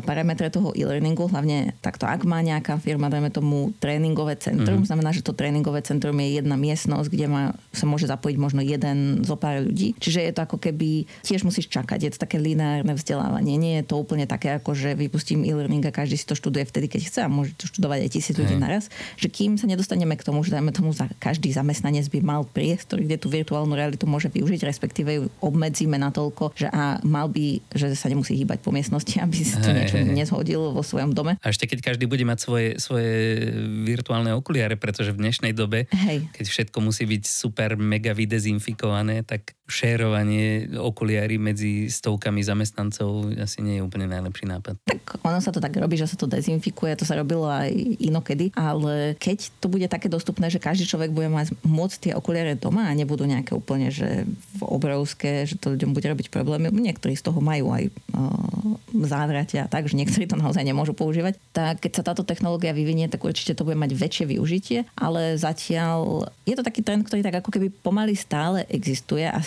parametre 0.00 0.48
toho 0.48 0.72
e-learningu, 0.72 1.28
hlavne 1.28 1.76
takto, 1.84 2.06
ak 2.08 2.24
má 2.24 2.40
nejaká 2.40 2.78
firma, 2.78 3.12
dajme 3.12 3.28
tomu 3.28 3.74
tréningové 3.82 4.38
centrum, 4.38 4.80
mm-hmm. 4.80 4.88
znamená, 4.88 5.10
že 5.12 5.26
to 5.26 5.36
tréningové 5.36 5.82
centrum 5.82 6.14
je 6.22 6.40
jedna 6.40 6.56
miestnosť, 6.56 7.08
kde 7.10 7.26
má, 7.26 7.42
sa 7.74 7.84
môže 7.84 8.06
zapojiť 8.08 8.36
možno 8.38 8.60
jeden 8.62 9.26
zo 9.26 9.36
pár 9.36 9.60
ľudí. 9.60 9.98
Čiže 9.98 10.20
je 10.24 10.32
to 10.32 10.40
ako 10.46 10.56
keby, 10.62 11.04
tiež 11.26 11.42
musíš 11.42 11.68
čakať, 11.68 11.98
je 12.06 12.10
to 12.14 12.22
také 12.22 12.38
lineárne 12.38 12.94
vzdelávanie. 12.94 13.58
Nie 13.58 13.82
je 13.82 13.92
to 13.92 13.98
úplne 13.98 14.24
také, 14.24 14.56
ako 14.56 14.72
že 14.72 14.94
vypustím 14.94 15.42
e-learning 15.42 15.82
a 15.84 15.92
každý 15.92 16.14
si 16.14 16.24
to 16.24 16.38
študuje 16.38 16.64
vtedy, 16.64 16.86
keď 16.86 17.00
chce 17.10 17.20
a 17.26 17.28
môže 17.28 17.52
to 17.58 17.66
študovať 17.66 18.06
aj 18.06 18.10
tisíc 18.14 18.34
ľudí 18.38 18.54
mm. 18.54 18.62
naraz. 18.62 18.86
Že 19.18 19.28
kým 19.28 19.50
sa 19.58 19.66
nedostaneme 19.66 20.14
k 20.14 20.22
tomu, 20.22 20.46
že 20.46 20.54
dajme 20.54 20.70
tomu, 20.70 20.94
za 20.94 21.10
každý 21.18 21.50
zamestnanec 21.50 22.06
by 22.12 22.20
mal 22.22 22.42
priestor, 22.46 23.02
kde 23.02 23.18
tú 23.18 23.26
virtuálnu 23.26 23.74
realitu 23.74 24.06
môže 24.06 24.30
využiť, 24.30 24.62
respektíve 24.62 25.10
ju 25.18 25.22
obmedzíme 25.42 25.96
na 25.96 26.14
toľko, 26.14 26.54
že 26.54 26.68
a 26.68 27.00
mal 27.02 27.26
by, 27.26 27.58
že 27.72 27.96
sa 27.96 28.12
nemusí 28.12 28.36
hýbať 28.36 28.60
po 28.60 28.70
miestnosti, 28.70 29.16
aby 29.18 29.36
si 29.40 29.56
to 29.58 29.72
niečo 29.82 29.98
hey, 29.98 30.06
nezhodil 30.06 30.62
vo 30.70 30.82
svojom 30.82 31.10
dome. 31.12 31.36
A 31.42 31.50
ešte 31.50 31.66
keď 31.66 31.92
každý 31.94 32.06
bude 32.06 32.22
mať 32.22 32.38
svoje, 32.38 32.68
svoje 32.78 33.50
virtuálne 33.82 34.30
okuliare, 34.32 34.78
pretože 34.78 35.10
v 35.10 35.20
dnešnej 35.20 35.52
dobe, 35.52 35.90
hey. 35.90 36.24
keď 36.30 36.46
všetko 36.46 36.78
musí 36.78 37.04
byť 37.04 37.22
super 37.26 37.74
mega 37.74 38.14
vydezinfikované, 38.14 39.26
tak 39.26 39.58
šérovanie 39.72 40.68
okuliary 40.76 41.40
medzi 41.40 41.88
stovkami 41.88 42.44
zamestnancov 42.44 43.32
asi 43.40 43.64
nie 43.64 43.80
je 43.80 43.82
úplne 43.82 44.04
najlepší 44.04 44.44
nápad. 44.44 44.76
Tak 44.84 45.24
ono 45.24 45.40
sa 45.40 45.48
to 45.48 45.64
tak 45.64 45.72
robí, 45.80 45.96
že 45.96 46.12
sa 46.12 46.20
to 46.20 46.28
dezinfikuje, 46.28 46.92
to 47.00 47.08
sa 47.08 47.16
robilo 47.16 47.48
aj 47.48 47.72
inokedy, 48.04 48.52
ale 48.52 49.16
keď 49.16 49.48
to 49.58 49.72
bude 49.72 49.88
také 49.88 50.12
dostupné, 50.12 50.52
že 50.52 50.60
každý 50.60 50.84
človek 50.84 51.08
bude 51.08 51.32
mať 51.32 51.56
môcť 51.64 51.96
tie 51.96 52.12
okuliare 52.12 52.52
doma 52.54 52.92
a 52.92 52.92
nebudú 52.92 53.24
nejaké 53.24 53.56
úplne, 53.56 53.88
že 53.88 54.28
obrovské, 54.60 55.48
že 55.48 55.56
to 55.56 55.72
ľuďom 55.72 55.96
bude 55.96 56.04
robiť 56.04 56.28
problémy, 56.28 56.68
niektorí 56.68 57.16
z 57.16 57.24
toho 57.24 57.40
majú 57.40 57.72
aj 57.72 57.88
uh, 57.88 58.76
závratia 59.08 59.64
a 59.64 59.70
tak, 59.70 59.88
niektorí 59.88 60.28
to 60.28 60.36
naozaj 60.36 60.60
nemôžu 60.60 60.92
používať, 60.92 61.40
tak 61.56 61.80
keď 61.80 61.92
sa 61.96 62.06
táto 62.12 62.22
technológia 62.22 62.76
vyvinie, 62.76 63.08
tak 63.08 63.24
určite 63.24 63.56
to 63.56 63.64
bude 63.64 63.80
mať 63.80 63.96
väčšie 63.96 64.24
využitie, 64.28 64.78
ale 64.98 65.40
zatiaľ 65.40 66.28
je 66.44 66.54
to 66.58 66.66
taký 66.66 66.84
trend, 66.84 67.08
ktorý 67.08 67.24
tak 67.24 67.40
ako 67.40 67.50
keby 67.54 67.72
pomaly 67.72 68.12
stále 68.12 68.68
existuje 68.68 69.24
a 69.24 69.40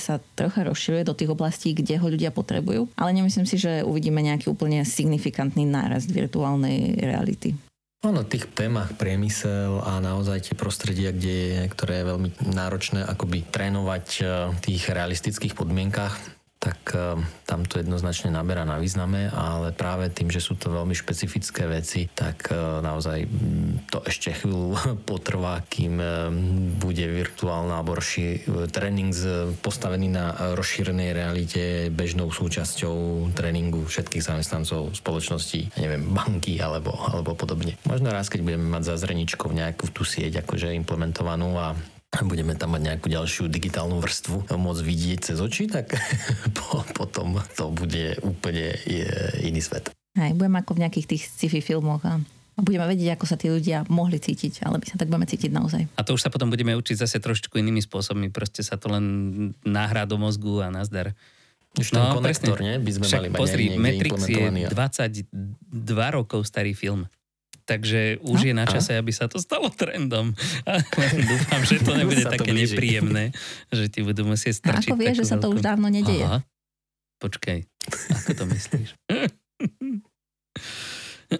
sa 0.00 0.18
trocha 0.34 0.64
rozširuje 0.64 1.04
do 1.04 1.14
tých 1.14 1.30
oblastí, 1.30 1.76
kde 1.76 2.00
ho 2.00 2.06
ľudia 2.08 2.32
potrebujú, 2.32 2.88
ale 2.96 3.10
nemyslím 3.12 3.44
si, 3.44 3.60
že 3.60 3.84
uvidíme 3.84 4.24
nejaký 4.24 4.48
úplne 4.48 4.82
signifikantný 4.82 5.68
nárast 5.68 6.08
virtuálnej 6.08 6.96
reality. 6.98 7.52
Ono, 8.04 8.20
tých 8.20 8.52
témach 8.52 8.92
priemysel 9.00 9.80
a 9.80 9.96
naozaj 9.96 10.52
tie 10.52 10.54
prostredia, 10.56 11.08
kde, 11.08 11.64
ktoré 11.72 12.04
je 12.04 12.08
veľmi 12.12 12.30
náročné 12.52 13.00
akoby 13.00 13.48
trénovať 13.48 14.06
eh, 14.20 14.24
v 14.52 14.58
tých 14.60 14.92
realistických 14.92 15.56
podmienkach, 15.56 16.12
tak 16.64 16.80
eh, 16.96 17.20
tam 17.44 17.68
to 17.68 17.76
jednoznačne 17.76 18.32
naberá 18.32 18.64
na 18.64 18.80
význame, 18.80 19.28
ale 19.28 19.76
práve 19.76 20.08
tým, 20.08 20.32
že 20.32 20.40
sú 20.40 20.56
to 20.56 20.72
veľmi 20.72 20.96
špecifické 20.96 21.68
veci, 21.68 22.08
tak 22.08 22.48
eh, 22.48 22.56
naozaj 22.80 23.28
mm, 23.28 23.92
to 23.92 24.00
ešte 24.08 24.32
chvíľu 24.32 24.72
potrvá, 25.10 25.60
kým 25.68 26.00
eh, 26.00 26.32
bude 26.80 27.04
virtuálna 27.04 27.84
alebo 27.84 28.00
rozši- 28.00 28.48
tréning 28.72 29.12
postavený 29.60 30.08
na 30.08 30.56
rozšírenej 30.56 31.10
realite 31.12 31.62
bežnou 31.92 32.32
súčasťou 32.32 33.28
tréningu 33.36 33.84
všetkých 33.84 34.24
zamestnancov 34.24 34.96
spoločnosti, 34.96 35.76
neviem, 35.76 36.08
banky 36.08 36.56
alebo, 36.62 36.96
alebo 37.12 37.36
podobne. 37.36 37.76
Možno 37.84 38.08
raz, 38.08 38.32
keď 38.32 38.40
budeme 38.40 38.72
mať 38.72 38.94
za 38.94 38.94
zreničkou 38.96 39.52
nejakú 39.52 39.92
tú 39.92 40.06
sieť 40.06 40.40
akože 40.40 40.72
implementovanú 40.72 41.52
a 41.60 41.76
budeme 42.22 42.54
tam 42.54 42.78
mať 42.78 42.82
nejakú 42.94 43.10
ďalšiu 43.10 43.50
digitálnu 43.50 43.98
vrstvu 43.98 44.54
môcť 44.54 44.82
vidieť 44.86 45.18
cez 45.32 45.38
oči, 45.42 45.66
tak 45.66 45.98
po, 46.56 46.86
potom 46.94 47.42
to 47.58 47.74
bude 47.74 48.22
úplne 48.22 48.78
iný 49.42 49.58
svet. 49.58 49.90
Aj, 50.14 50.30
budeme 50.30 50.62
ako 50.62 50.78
v 50.78 50.82
nejakých 50.86 51.06
tých 51.10 51.22
sci-fi 51.26 51.58
filmoch 51.58 52.06
a 52.06 52.22
budeme 52.62 52.86
vedieť, 52.86 53.18
ako 53.18 53.26
sa 53.26 53.34
tí 53.34 53.50
ľudia 53.50 53.82
mohli 53.90 54.22
cítiť, 54.22 54.62
ale 54.62 54.78
my 54.78 54.86
sa 54.86 54.94
tak 54.94 55.10
budeme 55.10 55.26
cítiť 55.26 55.50
naozaj. 55.50 55.82
A 55.98 56.06
to 56.06 56.14
už 56.14 56.22
sa 56.22 56.30
potom 56.30 56.54
budeme 56.54 56.70
učiť 56.78 57.02
zase 57.02 57.18
trošičku 57.18 57.58
inými 57.58 57.82
spôsobmi, 57.82 58.30
proste 58.30 58.62
sa 58.62 58.78
to 58.78 58.94
len 58.94 59.04
nahrá 59.66 60.06
do 60.06 60.14
mozgu 60.14 60.62
a 60.62 60.70
nazdar. 60.70 61.18
Už 61.74 61.90
ten 61.90 61.98
no, 61.98 62.14
konektor, 62.14 62.54
presne. 62.54 62.78
nie? 62.78 62.86
By 62.86 62.92
sme 62.94 63.04
Však 63.10 63.18
mali 63.18 63.28
mať 63.34 63.38
pozri, 63.42 63.64
Matrix 63.74 64.18
je 64.30 64.46
22 64.70 65.90
rokov 66.14 66.46
starý 66.46 66.78
film. 66.78 67.10
Takže 67.64 68.20
už 68.20 68.44
no, 68.44 68.48
je 68.48 68.52
na 68.52 68.66
čase, 68.68 68.92
a? 68.92 69.00
aby 69.00 69.08
sa 69.08 69.24
to 69.24 69.40
stalo 69.40 69.72
trendom. 69.72 70.36
Dúfam, 71.32 71.62
že 71.64 71.80
to 71.80 71.96
nebude 71.96 72.24
také 72.28 72.52
to 72.52 72.60
nepríjemné, 72.60 73.32
že 73.72 73.88
ti 73.88 74.04
budú 74.04 74.28
musieť 74.28 74.60
strčiť. 74.60 74.92
A 74.92 74.92
ako 74.92 75.00
vieš, 75.00 75.16
že 75.24 75.26
sa 75.32 75.36
to 75.40 75.48
už 75.48 75.64
dávno 75.64 75.88
nedeje? 75.88 76.28
Aha. 76.28 76.44
Počkaj, 77.24 77.64
ako 78.12 78.30
to 78.36 78.44
myslíš? 78.52 78.88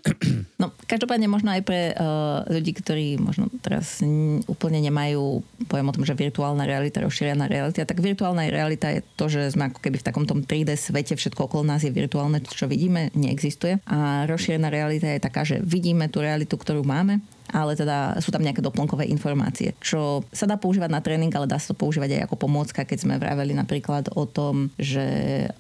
No, 0.63 0.71
Každopádne 0.87 1.27
možno 1.27 1.51
aj 1.51 1.63
pre 1.67 1.93
uh, 1.93 2.47
ľudí, 2.47 2.73
ktorí 2.79 3.19
možno 3.19 3.51
teraz 3.61 4.01
n- 4.01 4.41
úplne 4.47 4.79
nemajú 4.81 5.43
pojem 5.67 5.87
o 5.91 5.95
tom, 5.95 6.07
že 6.07 6.15
virtuálna 6.15 6.63
realita, 6.65 7.03
rozšírená 7.03 7.51
realita, 7.51 7.85
tak 7.85 7.99
virtuálna 7.99 8.47
realita 8.49 8.89
je 8.95 9.03
to, 9.19 9.27
že 9.27 9.51
sme 9.53 9.69
ako 9.69 9.83
keby 9.83 9.99
v 9.99 10.07
takom 10.07 10.25
tom 10.25 10.47
3D 10.47 10.79
svete, 10.79 11.19
všetko 11.19 11.51
okolo 11.51 11.67
nás 11.67 11.83
je 11.83 11.91
virtuálne, 11.91 12.39
čo 12.47 12.71
vidíme, 12.71 13.11
neexistuje. 13.19 13.83
A 13.91 14.25
rozšírená 14.31 14.71
realita 14.71 15.11
je 15.11 15.21
taká, 15.21 15.43
že 15.43 15.59
vidíme 15.61 16.07
tú 16.07 16.23
realitu, 16.23 16.55
ktorú 16.55 16.87
máme 16.87 17.19
ale 17.51 17.77
teda 17.77 18.17
sú 18.23 18.33
tam 18.33 18.41
nejaké 18.41 18.65
doplnkové 18.65 19.09
informácie, 19.11 19.77
čo 19.83 20.25
sa 20.33 20.49
dá 20.49 20.57
používať 20.57 20.91
na 20.91 21.01
tréning, 21.05 21.33
ale 21.35 21.51
dá 21.51 21.61
sa 21.61 21.73
to 21.73 21.77
používať 21.77 22.21
aj 22.21 22.21
ako 22.31 22.37
pomôcka, 22.49 22.87
keď 22.87 22.99
sme 23.05 23.15
vraveli 23.21 23.53
napríklad 23.53 24.13
o 24.17 24.25
tom, 24.25 24.73
že 24.81 25.05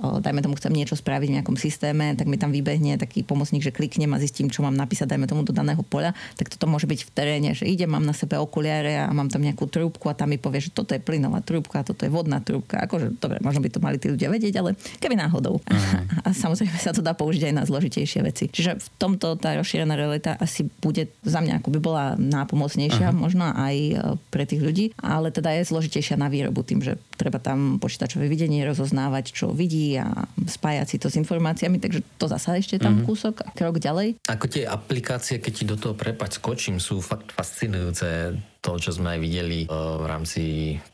o, 0.01 0.21
dajme 0.23 0.41
tomu 0.41 0.57
chcem 0.57 0.73
niečo 0.73 0.97
spraviť 0.97 1.29
v 1.29 1.37
nejakom 1.41 1.57
systéme, 1.61 2.17
tak 2.17 2.31
mi 2.31 2.41
tam 2.41 2.55
vybehne 2.55 2.97
taký 2.97 3.27
pomocník, 3.27 3.61
že 3.61 3.75
kliknem 3.75 4.13
a 4.17 4.23
zistím, 4.23 4.49
čo 4.49 4.65
mám 4.65 4.77
napísať, 4.77 5.13
dajme 5.13 5.29
tomu 5.29 5.45
do 5.45 5.53
daného 5.53 5.83
poľa, 5.85 6.17
tak 6.39 6.49
toto 6.49 6.65
môže 6.71 6.89
byť 6.89 7.01
v 7.05 7.11
teréne, 7.11 7.51
že 7.53 7.69
idem, 7.69 7.91
mám 7.91 8.05
na 8.05 8.17
sebe 8.17 8.39
okuliare 8.41 9.05
a 9.05 9.11
mám 9.13 9.29
tam 9.29 9.45
nejakú 9.45 9.69
trúbku 9.69 10.09
a 10.09 10.17
tam 10.17 10.33
mi 10.33 10.39
povie, 10.41 10.65
že 10.65 10.71
toto 10.73 10.97
je 10.97 11.01
plynová 11.03 11.45
trúbka, 11.45 11.85
toto 11.85 12.07
je 12.07 12.11
vodná 12.11 12.41
trúbka. 12.41 12.81
Akože, 12.85 13.17
dobre, 13.19 13.43
možno 13.43 13.61
by 13.61 13.69
to 13.71 13.81
mali 13.83 13.97
tí 14.01 14.09
ľudia 14.09 14.31
vedieť, 14.31 14.55
ale 14.61 14.77
keby 15.03 15.19
náhodou. 15.19 15.61
Uh-huh. 15.61 16.27
A 16.27 16.33
samozrejme 16.33 16.75
sa 16.79 16.95
to 16.95 17.05
dá 17.05 17.13
použiť 17.13 17.51
aj 17.51 17.55
na 17.55 17.63
zložitejšie 17.67 18.21
veci. 18.23 18.45
Čiže 18.49 18.79
v 18.79 18.89
tomto 18.97 19.37
tá 19.39 19.55
rozšírená 19.59 19.95
realita 19.99 20.39
asi 20.39 20.67
bude 20.81 21.11
za 21.23 21.41
mňa 21.43 21.61
ako 21.61 21.74
by 21.75 21.81
bola 21.83 22.05
nápomocnejšia 22.17 23.11
uh-huh. 23.11 23.23
možno 23.23 23.45
aj 23.51 23.77
e, 23.77 23.95
pre 24.31 24.47
tých 24.47 24.63
ľudí, 24.63 24.87
ale 25.01 25.35
teda 25.35 25.51
je 25.59 25.69
zložitejšia 25.69 26.17
na 26.17 26.31
výrobu 26.31 26.63
tým, 26.63 26.81
že 26.81 26.97
treba 27.19 27.43
tam 27.43 27.83
počítačové 27.83 28.31
videnie 28.31 28.63
rozoznávať, 28.65 29.35
čo 29.35 29.51
vidí 29.51 29.99
a 29.99 30.27
spájať 30.47 30.87
si 30.87 30.97
to 31.03 31.11
s 31.11 31.19
informáciami, 31.19 31.83
takže 31.83 32.01
to 32.19 32.27
zasa 32.31 32.59
ešte 32.59 32.79
tam 32.79 33.03
uh-huh. 33.03 33.09
kúsok, 33.11 33.43
krok 33.55 33.83
ďalej. 33.83 34.19
Ako 34.31 34.47
tie 34.47 34.65
aplikácie, 34.67 35.43
keď 35.43 35.53
ti 35.53 35.65
do 35.67 35.77
toho 35.77 35.95
prepať 35.99 36.39
skočím, 36.39 36.79
sú 36.79 37.03
fakt 37.03 37.35
fascinujúce 37.35 38.39
to, 38.65 38.81
čo 38.81 38.97
sme 38.97 39.17
aj 39.17 39.21
videli 39.21 39.59
e, 39.65 39.67
v 39.69 40.05
rámci 40.09 40.43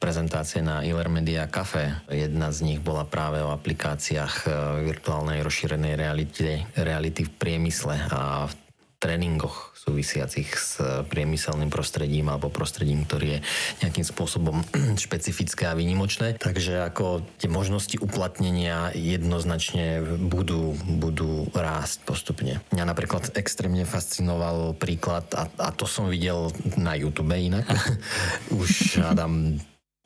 prezentácie 0.03 0.59
na 0.59 0.83
Iler 0.83 1.07
Media 1.07 1.47
Cafe. 1.47 2.03
Jedna 2.11 2.51
z 2.51 2.67
nich 2.67 2.83
bola 2.83 3.07
práve 3.07 3.39
o 3.39 3.55
aplikáciách 3.55 4.35
e, 4.43 4.49
virtuálnej 4.91 5.39
rozšírenej 5.47 5.95
reality, 5.95 6.67
reality 6.75 7.31
v 7.31 7.33
priemysle 7.39 7.95
a 8.11 8.51
v 8.51 8.53
tréningoch 8.99 9.70
súvisiacich 9.81 10.49
s 10.53 10.77
priemyselným 11.09 11.73
prostredím 11.73 12.29
alebo 12.29 12.53
prostredím, 12.53 13.09
ktorý 13.09 13.39
je 13.39 13.45
nejakým 13.81 14.05
spôsobom 14.05 14.61
špecifické 15.05 15.73
a 15.73 15.77
výnimočné. 15.77 16.37
Takže 16.37 16.85
ako 16.85 17.25
tie 17.41 17.49
možnosti 17.49 17.97
uplatnenia 17.97 18.93
jednoznačne 18.93 20.05
budú, 20.29 20.77
budú 20.85 21.49
rásť 21.57 22.05
postupne. 22.05 22.61
Mňa 22.77 22.85
napríklad 22.85 23.33
extrémne 23.41 23.89
fascinoval 23.89 24.77
príklad, 24.77 25.25
a, 25.33 25.49
a 25.57 25.69
to 25.73 25.89
som 25.89 26.13
videl 26.13 26.53
na 26.77 26.93
YouTube 26.93 27.33
inak, 27.33 27.65
už 28.61 29.01
hádam 29.01 29.57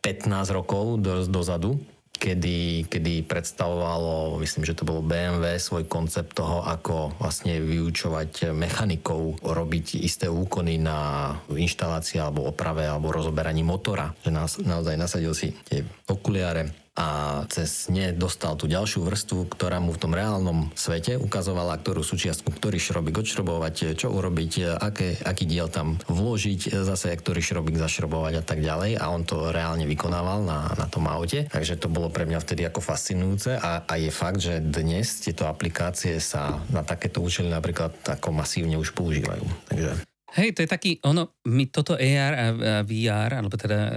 15 0.07 0.31
rokov 0.59 1.03
do, 1.03 1.27
dozadu, 1.27 1.83
kedy, 2.15 2.89
kedy 2.89 3.27
predstavovalo, 3.27 4.39
myslím, 4.41 4.65
že 4.65 4.77
to 4.77 4.89
bolo 4.89 5.05
BMW, 5.05 5.59
svoj 5.59 5.85
koncept 5.91 6.37
toho, 6.37 6.63
ako 6.65 7.17
vlastne 7.21 7.61
vyučovať 7.61 8.55
mechanikov 8.55 9.41
robiť 9.43 10.01
isté 10.01 10.31
úkony 10.31 10.81
na 10.81 11.31
inštalácii 11.51 12.23
alebo 12.23 12.49
oprave 12.49 12.87
alebo 12.87 13.13
rozoberaní 13.13 13.67
motora. 13.67 14.15
Že 14.25 14.31
nás, 14.31 14.53
naozaj 14.61 14.95
nasadil 14.97 15.35
si 15.37 15.53
tie 15.67 15.85
okuliare, 16.09 16.84
a 16.95 17.43
cez 17.51 17.91
ne 17.91 18.15
dostal 18.15 18.55
tú 18.55 18.71
ďalšiu 18.71 19.03
vrstvu, 19.03 19.51
ktorá 19.51 19.83
mu 19.83 19.91
v 19.91 19.99
tom 19.99 20.13
reálnom 20.15 20.71
svete 20.79 21.19
ukazovala, 21.19 21.83
ktorú 21.83 22.07
súčiastku, 22.07 22.55
ktorý 22.55 22.79
šrobík 22.79 23.19
odšrobovať, 23.19 23.99
čo 23.99 24.15
urobiť, 24.15 24.79
aké, 24.79 25.19
aký 25.27 25.45
diel 25.45 25.67
tam 25.67 25.99
vložiť, 26.07 26.71
zase 26.87 27.11
ktorý 27.11 27.43
šrobík 27.43 27.75
zašrobovať 27.75 28.35
a 28.39 28.45
tak 28.47 28.63
ďalej 28.63 29.03
a 29.03 29.11
on 29.11 29.27
to 29.27 29.51
reálne 29.51 29.91
vykonával 29.91 30.47
na, 30.47 30.71
na 30.79 30.87
tom 30.87 31.11
aute. 31.11 31.51
Takže 31.51 31.83
to 31.83 31.91
bolo 31.91 32.15
pre 32.15 32.31
mňa 32.31 32.39
vtedy 32.39 32.63
ako 32.63 32.79
fascinujúce 32.79 33.59
a, 33.59 33.83
a 33.83 33.95
je 33.99 34.15
fakt, 34.15 34.39
že 34.39 34.63
dnes 34.63 35.19
tieto 35.19 35.51
aplikácie 35.51 36.23
sa 36.23 36.63
na 36.71 36.87
takéto 36.87 37.19
účely 37.19 37.51
napríklad 37.51 37.91
ako 38.07 38.31
masívne 38.31 38.79
už 38.79 38.95
používajú. 38.95 39.43
Takže 39.67 40.14
Hej, 40.35 40.59
to 40.59 40.67
je 40.67 40.69
taký, 40.69 40.91
ono, 41.07 41.39
my 41.47 41.71
toto 41.71 41.95
AR 41.95 42.35
a 42.35 42.47
VR, 42.83 43.39
alebo 43.39 43.55
teda 43.55 43.79
e, 43.79 43.91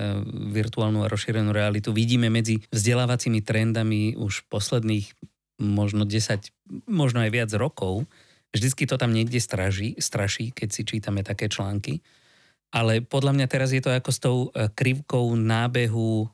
virtuálnu 0.53 1.01
a 1.01 1.09
rozšírenú 1.09 1.49
realitu 1.49 1.89
vidíme 1.89 2.29
medzi 2.29 2.61
vzdelávacími 2.69 3.41
trendami 3.41 4.13
už 4.13 4.45
posledných 4.45 5.17
možno 5.57 6.05
10, 6.05 6.85
možno 6.85 7.25
aj 7.25 7.33
viac 7.33 7.49
rokov. 7.57 8.05
Vždycky 8.53 8.85
to 8.85 9.01
tam 9.01 9.17
niekde 9.17 9.41
straží, 9.41 9.97
straší, 9.97 10.53
keď 10.53 10.69
si 10.69 10.85
čítame 10.85 11.25
také 11.25 11.49
články. 11.49 12.05
Ale 12.69 13.01
podľa 13.01 13.33
mňa 13.33 13.47
teraz 13.49 13.73
je 13.73 13.81
to 13.81 13.89
ako 13.89 14.11
s 14.13 14.19
tou 14.21 14.37
e, 14.53 14.69
krivkou 14.69 15.33
nábehu 15.33 16.29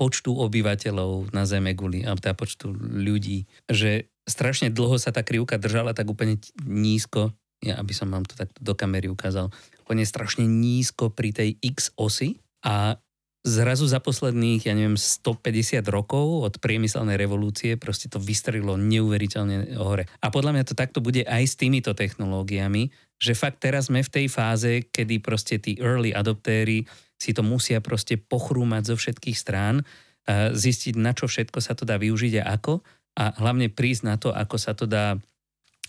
počtu 0.00 0.32
obyvateľov 0.32 1.36
na 1.36 1.44
Zeme 1.44 1.76
guli, 1.76 2.08
alebo 2.08 2.24
teda 2.24 2.32
počtu 2.32 2.72
ľudí, 2.80 3.44
že 3.68 4.08
strašne 4.24 4.72
dlho 4.72 4.96
sa 4.96 5.12
tá 5.12 5.20
krivka 5.20 5.60
držala 5.60 5.92
tak 5.92 6.08
úplne 6.08 6.40
nízko, 6.64 7.36
ja 7.62 7.78
aby 7.78 7.94
som 7.94 8.10
vám 8.10 8.26
to 8.26 8.34
takto 8.34 8.58
do 8.58 8.74
kamery 8.74 9.06
ukázal, 9.06 9.48
úplne 9.86 10.02
strašne 10.02 10.44
nízko 10.44 11.14
pri 11.14 11.30
tej 11.30 11.50
X 11.62 11.94
osy 11.94 12.42
a 12.66 12.98
zrazu 13.42 13.90
za 13.90 13.98
posledných, 13.98 14.70
ja 14.70 14.74
neviem, 14.74 14.94
150 14.94 15.82
rokov 15.90 16.46
od 16.46 16.54
priemyselnej 16.62 17.18
revolúcie 17.18 17.74
proste 17.74 18.06
to 18.06 18.22
vystrelilo 18.22 18.78
neuveriteľne 18.78 19.74
hore. 19.82 20.06
A 20.22 20.30
podľa 20.30 20.54
mňa 20.54 20.64
to 20.70 20.78
takto 20.78 21.02
bude 21.02 21.26
aj 21.26 21.42
s 21.42 21.58
týmito 21.58 21.90
technológiami, 21.90 22.94
že 23.18 23.34
fakt 23.34 23.58
teraz 23.58 23.90
sme 23.90 24.06
v 24.06 24.10
tej 24.14 24.26
fáze, 24.30 24.86
kedy 24.86 25.18
proste 25.18 25.58
tí 25.58 25.74
early 25.82 26.14
adoptéry 26.14 26.86
si 27.18 27.34
to 27.34 27.42
musia 27.42 27.82
proste 27.82 28.14
pochrúmať 28.18 28.94
zo 28.94 28.96
všetkých 28.98 29.38
strán, 29.38 29.82
zistiť, 30.30 30.94
na 30.98 31.10
čo 31.10 31.26
všetko 31.26 31.58
sa 31.58 31.74
to 31.74 31.82
dá 31.82 31.98
využiť 31.98 32.42
a 32.42 32.54
ako 32.54 32.78
a 33.18 33.24
hlavne 33.42 33.74
prísť 33.74 34.02
na 34.06 34.14
to, 34.22 34.30
ako 34.30 34.56
sa 34.56 34.72
to 34.78 34.86
dá 34.86 35.18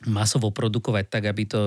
masovo 0.08 0.50
produkovať 0.50 1.06
tak, 1.10 1.24
aby 1.30 1.44
to 1.48 1.62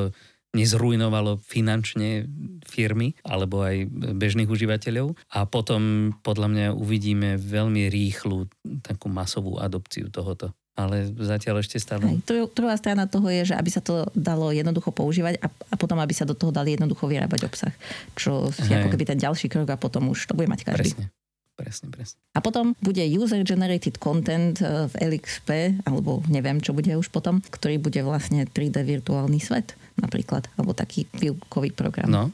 nezrujnovalo 0.57 1.37
finančne 1.45 2.24
firmy 2.64 3.12
alebo 3.20 3.61
aj 3.61 3.93
bežných 4.16 4.49
užívateľov. 4.49 5.12
A 5.37 5.45
potom 5.45 6.12
podľa 6.24 6.49
mňa 6.49 6.66
uvidíme 6.72 7.37
veľmi 7.37 7.93
rýchlu 7.93 8.49
takú 8.80 9.12
masovú 9.12 9.61
adopciu 9.61 10.09
tohoto 10.09 10.57
ale 10.76 11.09
zatiaľ 11.09 11.64
ešte 11.64 11.80
stále. 11.80 12.05
Hej, 12.05 12.53
druhá 12.53 12.76
strana 12.76 13.09
toho 13.09 13.24
je, 13.32 13.49
že 13.49 13.55
aby 13.57 13.72
sa 13.72 13.80
to 13.80 14.12
dalo 14.12 14.53
jednoducho 14.53 14.93
používať 14.93 15.41
a, 15.41 15.49
a 15.49 15.74
potom 15.80 15.97
aby 15.97 16.12
sa 16.12 16.28
do 16.28 16.37
toho 16.37 16.53
dali 16.53 16.76
jednoducho 16.76 17.09
vyrábať 17.09 17.49
obsah. 17.49 17.72
Čo 18.12 18.53
je 18.53 18.76
ako 18.76 18.93
keby 18.93 19.09
ten 19.09 19.16
ďalší 19.16 19.49
krok 19.49 19.72
a 19.72 19.80
potom 19.80 20.12
už 20.12 20.28
to 20.28 20.37
bude 20.37 20.53
mať 20.53 20.68
každý. 20.68 20.93
Presne. 20.93 21.09
Presne, 21.57 21.88
presne. 21.88 22.20
A 22.36 22.44
potom 22.44 22.76
bude 22.84 23.00
user-generated 23.00 23.96
content 23.96 24.61
eh, 24.61 24.86
v 24.92 25.16
LXP, 25.16 25.80
alebo 25.88 26.20
neviem, 26.28 26.61
čo 26.61 26.76
bude 26.76 26.92
už 26.92 27.09
potom, 27.09 27.40
ktorý 27.40 27.80
bude 27.80 28.04
vlastne 28.04 28.44
3D 28.44 28.84
virtuálny 28.84 29.40
svet 29.40 29.72
napríklad, 29.96 30.52
alebo 30.61 30.76
taký 30.76 31.09
výukový 31.16 31.72
program. 31.72 32.12
No, 32.12 32.24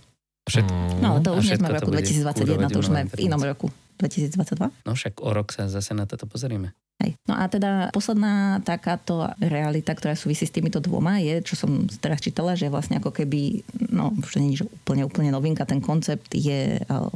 Všet... 0.51 0.67
No 0.99 1.15
ale 1.15 1.21
to 1.23 1.39
už 1.39 1.55
nie 1.55 1.59
sme 1.59 1.71
v 1.71 1.79
roku 1.79 1.91
2021, 1.95 2.75
to 2.75 2.79
už 2.83 2.91
sme 2.91 3.07
v 3.07 3.31
inom 3.31 3.39
roku. 3.39 3.71
2022? 4.03 4.75
No 4.83 4.99
však 4.99 5.23
o 5.23 5.31
rok 5.31 5.55
sa 5.55 5.71
zase 5.71 5.95
na 5.95 6.11
toto 6.11 6.27
pozrieme. 6.27 6.75
Hej. 6.99 7.15
No 7.27 7.39
a 7.39 7.47
teda 7.47 7.95
posledná 7.95 8.59
takáto 8.67 9.31
realita, 9.39 9.95
ktorá 9.95 10.19
súvisí 10.19 10.43
s 10.47 10.55
týmito 10.55 10.83
dvoma 10.83 11.23
je, 11.23 11.43
čo 11.43 11.55
som 11.55 11.87
teraz 12.03 12.19
čítala, 12.19 12.59
že 12.59 12.67
vlastne 12.67 12.99
ako 12.99 13.15
keby, 13.15 13.63
no 13.95 14.11
už 14.19 14.43
nie 14.43 14.59
je 14.59 14.67
úplne, 14.67 15.07
úplne 15.07 15.31
novinka, 15.31 15.67
ten 15.67 15.79
koncept 15.79 16.35
je 16.35 16.83
um, 16.91 17.11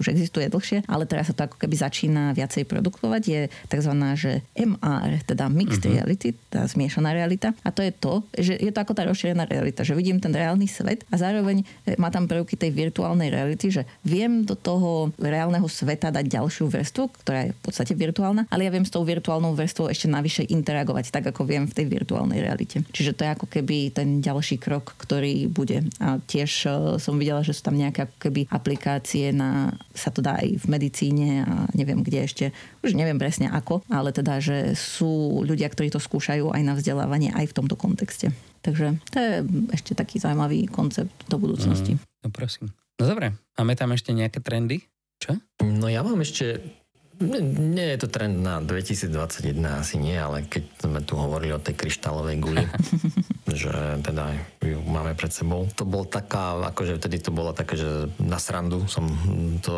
už 0.00 0.12
existuje 0.16 0.48
dlhšie, 0.48 0.88
ale 0.88 1.04
teraz 1.04 1.28
sa 1.28 1.34
to 1.36 1.44
ako 1.46 1.56
keby 1.60 1.76
začína 1.76 2.32
viacej 2.32 2.64
produkovať, 2.64 3.22
je 3.28 3.40
tzv. 3.68 3.92
že 4.16 4.40
MR, 4.56 5.20
teda 5.28 5.52
Mixed 5.52 5.84
uh-huh. 5.84 6.00
Reality, 6.00 6.32
tá 6.48 6.64
zmiešaná 6.64 7.12
realita. 7.12 7.52
A 7.62 7.70
to 7.70 7.84
je 7.84 7.92
to, 7.92 8.24
že 8.34 8.56
je 8.56 8.72
to 8.72 8.80
ako 8.80 8.96
tá 8.96 9.04
rozšírená 9.04 9.44
realita, 9.44 9.84
že 9.84 9.92
vidím 9.92 10.18
ten 10.18 10.32
reálny 10.32 10.64
svet 10.64 11.04
a 11.12 11.20
zároveň 11.20 11.62
e, 11.84 11.94
má 12.00 12.08
tam 12.08 12.24
prvky 12.24 12.56
tej 12.56 12.72
virtuálnej 12.72 13.28
reality, 13.28 13.68
že 13.68 13.82
viem 14.06 14.42
do 14.42 14.56
toho 14.56 15.12
reálneho 15.20 15.66
sveta 15.68 16.08
dať 16.08 16.26
ďalšiu 16.26 16.70
vrstvu, 16.70 17.02
ktorá 17.22 17.48
je 17.48 17.52
v 17.52 17.60
podstate 17.60 17.92
virtuálna, 17.92 18.48
ale 18.48 18.66
ja 18.66 18.72
viem 18.72 18.86
s 18.86 18.92
tou 18.92 19.04
virtuálnou 19.04 19.52
vrstvou 19.52 19.92
ešte 19.92 20.06
navyše 20.08 20.42
interagovať, 20.48 21.12
tak 21.12 21.28
ako 21.30 21.44
viem 21.44 21.64
v 21.68 21.76
tej 21.76 21.86
virtuálnej 21.90 22.40
realite. 22.40 22.82
Čiže 22.94 23.14
to 23.16 23.22
je 23.26 23.34
ako 23.34 23.46
keby 23.50 23.92
ten 23.92 24.24
ďalší 24.24 24.56
krok, 24.56 24.96
ktorý 24.96 25.50
bude. 25.50 25.84
A 26.00 26.22
tiež 26.22 26.50
e, 26.64 26.68
som 27.02 27.18
videla, 27.18 27.44
že 27.44 27.52
sú 27.52 27.66
tam 27.66 27.76
nejaké 27.76 28.06
ako 28.06 28.16
keby 28.16 28.40
aplikácie 28.48 29.34
na 29.34 29.74
sa 29.94 30.14
to 30.14 30.22
dá 30.22 30.38
aj 30.38 30.62
v 30.62 30.66
medicíne 30.70 31.42
a 31.42 31.54
neviem 31.74 32.00
kde 32.00 32.26
ešte, 32.26 32.44
už 32.86 32.94
neviem 32.94 33.18
presne 33.18 33.50
ako, 33.50 33.82
ale 33.90 34.14
teda, 34.14 34.38
že 34.38 34.78
sú 34.78 35.42
ľudia, 35.42 35.66
ktorí 35.66 35.90
to 35.90 35.98
skúšajú 35.98 36.54
aj 36.54 36.62
na 36.62 36.74
vzdelávanie 36.78 37.34
aj 37.34 37.50
v 37.50 37.56
tomto 37.56 37.74
kontexte. 37.74 38.30
Takže 38.60 39.00
to 39.10 39.16
je 39.16 39.32
ešte 39.72 39.92
taký 39.96 40.20
zaujímavý 40.20 40.68
koncept 40.68 41.12
do 41.26 41.40
budúcnosti. 41.40 41.96
Mm, 41.96 42.02
no 42.24 42.28
prosím. 42.30 42.66
No 43.00 43.08
dobre, 43.08 43.32
máme 43.56 43.74
tam 43.74 43.96
ešte 43.96 44.12
nejaké 44.12 44.44
trendy? 44.44 44.84
Čo? 45.20 45.36
No 45.64 45.88
ja 45.88 46.04
mám 46.04 46.20
ešte 46.20 46.60
nie, 47.20 47.86
je 47.96 47.98
to 48.00 48.08
trend 48.08 48.40
na 48.40 48.64
2021 48.64 49.60
asi 49.76 50.00
nie, 50.00 50.16
ale 50.16 50.48
keď 50.48 50.64
sme 50.80 51.00
tu 51.04 51.20
hovorili 51.20 51.52
o 51.52 51.60
tej 51.60 51.76
kryštálovej 51.76 52.36
guli, 52.40 52.64
že 53.60 54.00
teda 54.00 54.40
ju 54.64 54.80
máme 54.88 55.12
pred 55.12 55.28
sebou. 55.28 55.68
To 55.76 55.84
bol 55.84 56.08
taká, 56.08 56.56
akože 56.72 56.96
vtedy 56.96 57.20
to 57.20 57.28
bolo 57.28 57.52
také, 57.52 57.76
že 57.76 58.08
na 58.16 58.40
srandu 58.40 58.88
som 58.88 59.04
to 59.60 59.76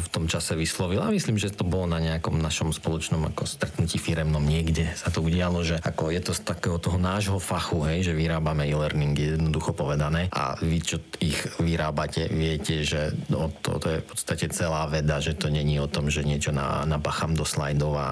v 0.00 0.08
tom 0.08 0.24
čase 0.24 0.56
vyslovil 0.56 1.04
a 1.04 1.12
myslím, 1.12 1.36
že 1.36 1.52
to 1.52 1.68
bolo 1.68 1.84
na 1.84 2.00
nejakom 2.00 2.40
našom 2.40 2.72
spoločnom 2.72 3.20
ako 3.28 3.44
stretnutí 3.44 4.00
firemnom 4.00 4.40
niekde 4.40 4.88
sa 4.96 5.12
to 5.12 5.20
udialo, 5.20 5.60
že 5.60 5.76
ako 5.84 6.14
je 6.14 6.20
to 6.24 6.32
z 6.32 6.40
takého 6.48 6.78
toho 6.80 6.96
nášho 6.96 7.36
fachu, 7.36 7.84
hej, 7.90 8.08
že 8.08 8.16
vyrábame 8.16 8.64
e-learning 8.64 9.12
jednoducho 9.36 9.76
povedané 9.76 10.32
a 10.32 10.56
vy, 10.62 10.78
čo 10.80 10.96
ich 11.20 11.36
vyrábate, 11.60 12.30
viete, 12.30 12.86
že 12.86 13.12
no, 13.28 13.50
to, 13.60 13.76
to 13.82 13.86
je 13.90 13.98
v 14.00 14.06
podstate 14.06 14.46
celá 14.54 14.86
veda, 14.86 15.18
že 15.18 15.34
to 15.34 15.50
není 15.50 15.76
o 15.82 15.90
tom, 15.90 16.08
že 16.08 16.22
niečo 16.22 16.53
na, 16.54 16.86
napachám 16.86 17.34
do 17.34 17.42
slajdov 17.42 17.98
a, 17.98 18.00
a 18.06 18.10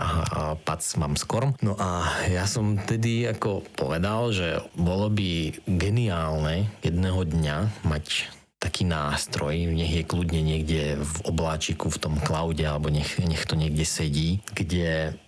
pac 0.59 0.83
mám 0.99 1.15
skor. 1.15 1.55
No 1.63 1.79
a 1.79 2.11
ja 2.27 2.45
som 2.51 2.75
tedy 2.83 3.31
ako 3.31 3.63
povedal, 3.79 4.35
že 4.35 4.61
bolo 4.75 5.07
by 5.07 5.63
geniálne 5.71 6.67
jedného 6.83 7.23
dňa 7.23 7.87
mať 7.87 8.29
taký 8.63 8.87
nástroj, 8.87 9.75
nech 9.75 9.91
je 9.91 10.07
kľudne 10.07 10.39
niekde 10.39 11.03
v 11.03 11.15
obláčiku, 11.27 11.91
v 11.91 11.99
tom 11.99 12.15
cloude, 12.23 12.63
alebo 12.63 12.95
nech, 12.95 13.19
nech 13.19 13.43
to 13.43 13.59
niekde 13.59 13.83
sedí, 13.83 14.39
kde 14.55 15.19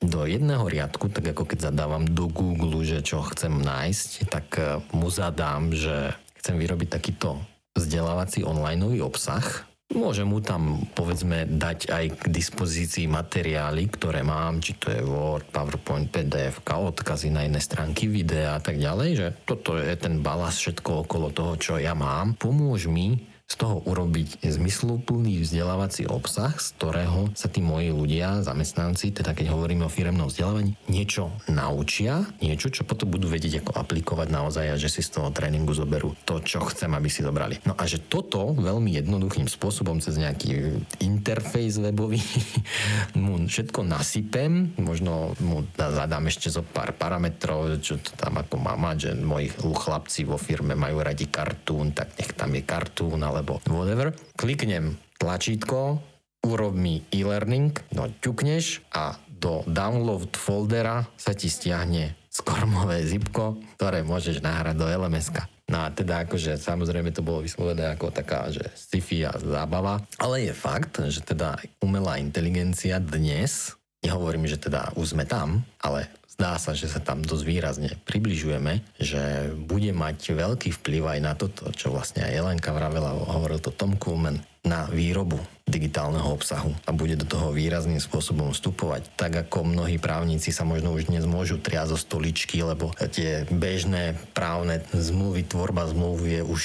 do 0.00 0.24
jedného 0.24 0.64
riadku, 0.64 1.12
tak 1.12 1.36
ako 1.36 1.44
keď 1.44 1.70
zadávam 1.70 2.08
do 2.08 2.26
Google, 2.26 2.82
že 2.82 3.04
čo 3.04 3.20
chcem 3.30 3.52
nájsť, 3.52 4.10
tak 4.32 4.46
eh, 4.58 4.80
mu 4.96 5.12
zadám, 5.12 5.70
že 5.70 6.16
chcem 6.40 6.56
vyrobiť 6.56 6.88
takýto 6.88 7.38
vzdelávací 7.76 8.42
online 8.42 8.98
obsah 8.98 9.69
Môžem 9.90 10.30
mu 10.30 10.38
tam 10.38 10.86
povedzme 10.94 11.50
dať 11.50 11.90
aj 11.90 12.04
k 12.22 12.24
dispozícii 12.30 13.10
materiály, 13.10 13.90
ktoré 13.90 14.22
mám, 14.22 14.62
či 14.62 14.78
to 14.78 14.86
je 14.86 15.02
Word, 15.02 15.50
PowerPoint, 15.50 16.06
PDF, 16.06 16.62
odkazy 16.62 17.34
na 17.34 17.42
iné 17.42 17.58
stránky, 17.58 18.06
videa 18.06 18.54
a 18.54 18.62
tak 18.62 18.78
ďalej, 18.78 19.10
že 19.18 19.26
toto 19.42 19.74
je 19.74 19.90
ten 19.98 20.22
balast 20.22 20.62
všetko 20.62 21.10
okolo 21.10 21.34
toho, 21.34 21.58
čo 21.58 21.74
ja 21.82 21.98
mám. 21.98 22.38
Pomôž 22.38 22.86
mi 22.86 23.18
z 23.50 23.58
toho 23.58 23.82
urobiť 23.82 24.46
zmysluplný 24.46 25.42
vzdelávací 25.42 26.06
obsah, 26.06 26.54
z 26.54 26.70
ktorého 26.78 27.34
sa 27.34 27.50
tí 27.50 27.58
moji 27.58 27.90
ľudia, 27.90 28.46
zamestnanci, 28.46 29.10
teda 29.10 29.34
keď 29.34 29.50
hovoríme 29.50 29.82
o 29.82 29.90
firemnom 29.90 30.30
vzdelávaní, 30.30 30.78
niečo 30.86 31.34
naučia, 31.50 32.30
niečo, 32.38 32.70
čo 32.70 32.86
potom 32.86 33.10
budú 33.10 33.26
vedieť 33.26 33.66
ako 33.66 33.74
aplikovať 33.74 34.28
naozaj 34.30 34.66
a 34.70 34.78
že 34.78 34.86
si 34.86 35.02
z 35.02 35.18
toho 35.18 35.34
tréningu 35.34 35.74
zoberú 35.74 36.14
to, 36.22 36.38
čo 36.38 36.62
chcem, 36.70 36.94
aby 36.94 37.10
si 37.10 37.26
zobrali. 37.26 37.58
No 37.66 37.74
a 37.74 37.90
že 37.90 37.98
toto 37.98 38.54
veľmi 38.54 38.94
jednoduchým 38.94 39.50
spôsobom 39.50 39.98
cez 39.98 40.14
nejaký 40.14 40.78
interfejs 41.02 41.82
webový 41.82 42.22
mu 43.18 43.50
všetko 43.50 43.82
nasypem, 43.82 44.78
možno 44.78 45.34
mu 45.42 45.66
zadám 45.74 46.30
ešte 46.30 46.54
zo 46.54 46.62
pár 46.62 46.94
parametrov, 46.94 47.82
čo 47.82 47.98
to 47.98 48.14
tam 48.14 48.38
ako 48.38 48.62
má 48.62 48.78
mať, 48.78 49.10
že 49.10 49.10
moji 49.18 49.50
chlapci 49.58 50.22
vo 50.22 50.38
firme 50.38 50.78
majú 50.78 51.02
radi 51.02 51.26
kartún, 51.26 51.90
tak 51.90 52.14
nech 52.14 52.30
tam 52.38 52.54
je 52.54 52.62
kartún, 52.62 53.18
ale 53.26 53.39
alebo 53.40 53.56
whatever, 53.72 54.12
kliknem 54.36 55.00
tlačítko, 55.16 55.96
urob 56.44 56.76
mi 56.76 57.00
e-learning, 57.08 57.72
no 57.96 58.12
ťukneš 58.20 58.84
a 58.92 59.16
do 59.40 59.64
download 59.64 60.36
foldera 60.36 61.08
sa 61.16 61.32
ti 61.32 61.48
stiahne 61.48 62.20
skormové 62.28 63.02
zipko, 63.08 63.56
ktoré 63.80 64.04
môžeš 64.04 64.44
nahrať 64.44 64.76
do 64.76 64.86
lms 64.86 65.32
-ka. 65.32 65.48
No 65.70 65.86
a 65.86 65.94
teda 65.94 66.26
akože 66.26 66.58
samozrejme 66.58 67.14
to 67.14 67.22
bolo 67.22 67.46
vyslovené 67.46 67.94
ako 67.94 68.10
taká, 68.10 68.50
že 68.50 68.68
sci-fi 68.74 69.22
a 69.26 69.38
zábava, 69.38 70.02
ale 70.18 70.50
je 70.50 70.54
fakt, 70.54 70.98
že 70.98 71.22
teda 71.22 71.56
umelá 71.78 72.18
inteligencia 72.18 72.98
dnes, 72.98 73.78
nehovorím, 74.02 74.50
že 74.50 74.58
teda 74.58 74.90
už 74.98 75.14
sme 75.14 75.24
tam, 75.24 75.62
ale 75.78 76.10
zdá 76.40 76.56
sa, 76.56 76.72
že 76.72 76.88
sa 76.88 77.04
tam 77.04 77.20
dosť 77.20 77.44
výrazne 77.44 77.90
približujeme, 78.08 78.80
že 78.96 79.52
bude 79.60 79.92
mať 79.92 80.32
veľký 80.32 80.72
vplyv 80.80 81.02
aj 81.12 81.20
na 81.20 81.36
toto, 81.36 81.68
čo 81.76 81.92
vlastne 81.92 82.24
aj 82.24 82.32
Jelenka 82.32 82.72
vravela, 82.72 83.12
hovoril 83.12 83.60
to 83.60 83.68
Tom 83.68 84.00
Kuhlman, 84.00 84.40
na 84.60 84.88
výrobu 84.92 85.40
digitálneho 85.64 86.36
obsahu 86.36 86.76
a 86.84 86.92
bude 86.92 87.16
do 87.16 87.24
toho 87.24 87.52
výrazným 87.52 88.00
spôsobom 88.00 88.52
vstupovať. 88.52 89.08
Tak 89.16 89.48
ako 89.48 89.64
mnohí 89.64 89.96
právnici 89.96 90.52
sa 90.52 90.68
možno 90.68 90.92
už 90.92 91.08
dnes 91.08 91.24
môžu 91.24 91.56
triať 91.56 91.96
zo 91.96 91.98
stoličky, 92.00 92.60
lebo 92.60 92.92
tie 93.12 93.48
bežné 93.48 94.20
právne 94.36 94.84
zmluvy, 94.92 95.48
tvorba 95.48 95.88
zmluvy 95.88 96.40
je 96.40 96.42
už 96.44 96.62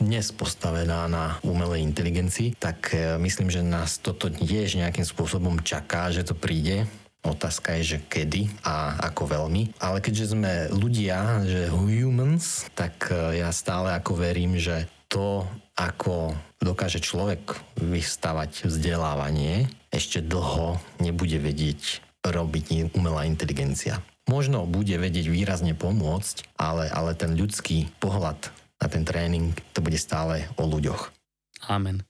dnes 0.00 0.32
postavená 0.32 1.04
na 1.12 1.36
umelej 1.44 1.84
inteligencii, 1.84 2.56
tak 2.56 2.96
e, 2.96 3.20
myslím, 3.20 3.52
že 3.52 3.60
nás 3.60 4.00
toto 4.00 4.32
tiež 4.32 4.80
nejakým 4.80 5.04
spôsobom 5.04 5.60
čaká, 5.60 6.08
že 6.08 6.24
to 6.24 6.32
príde 6.32 6.88
Otázka 7.20 7.76
je, 7.80 7.96
že 7.96 7.98
kedy 8.08 8.48
a 8.64 8.96
ako 9.12 9.28
veľmi. 9.28 9.76
Ale 9.76 10.00
keďže 10.00 10.32
sme 10.32 10.52
ľudia, 10.72 11.44
že 11.44 11.68
humans, 11.68 12.64
tak 12.72 13.12
e, 13.12 13.44
ja 13.44 13.52
stále 13.52 13.92
ako 13.92 14.16
verím, 14.16 14.56
že 14.56 14.88
to, 15.12 15.44
ako 15.76 16.32
dokáže 16.62 17.04
človek 17.04 17.60
vystavať 17.76 18.64
vzdelávanie, 18.64 19.68
ešte 19.92 20.24
dlho 20.24 20.80
nebude 21.02 21.36
vedieť 21.36 22.00
robiť 22.24 22.94
umelá 22.96 23.28
inteligencia. 23.28 24.00
Možno 24.30 24.64
bude 24.68 24.94
vedieť 24.96 25.26
výrazne 25.26 25.74
pomôcť, 25.74 26.54
ale, 26.56 26.86
ale 26.88 27.18
ten 27.18 27.34
ľudský 27.34 27.90
pohľad 27.98 28.38
na 28.80 28.86
ten 28.88 29.04
tréning, 29.04 29.52
to 29.76 29.84
bude 29.84 30.00
stále 30.00 30.48
o 30.56 30.64
ľuďoch. 30.64 31.12
Amen. 31.68 32.00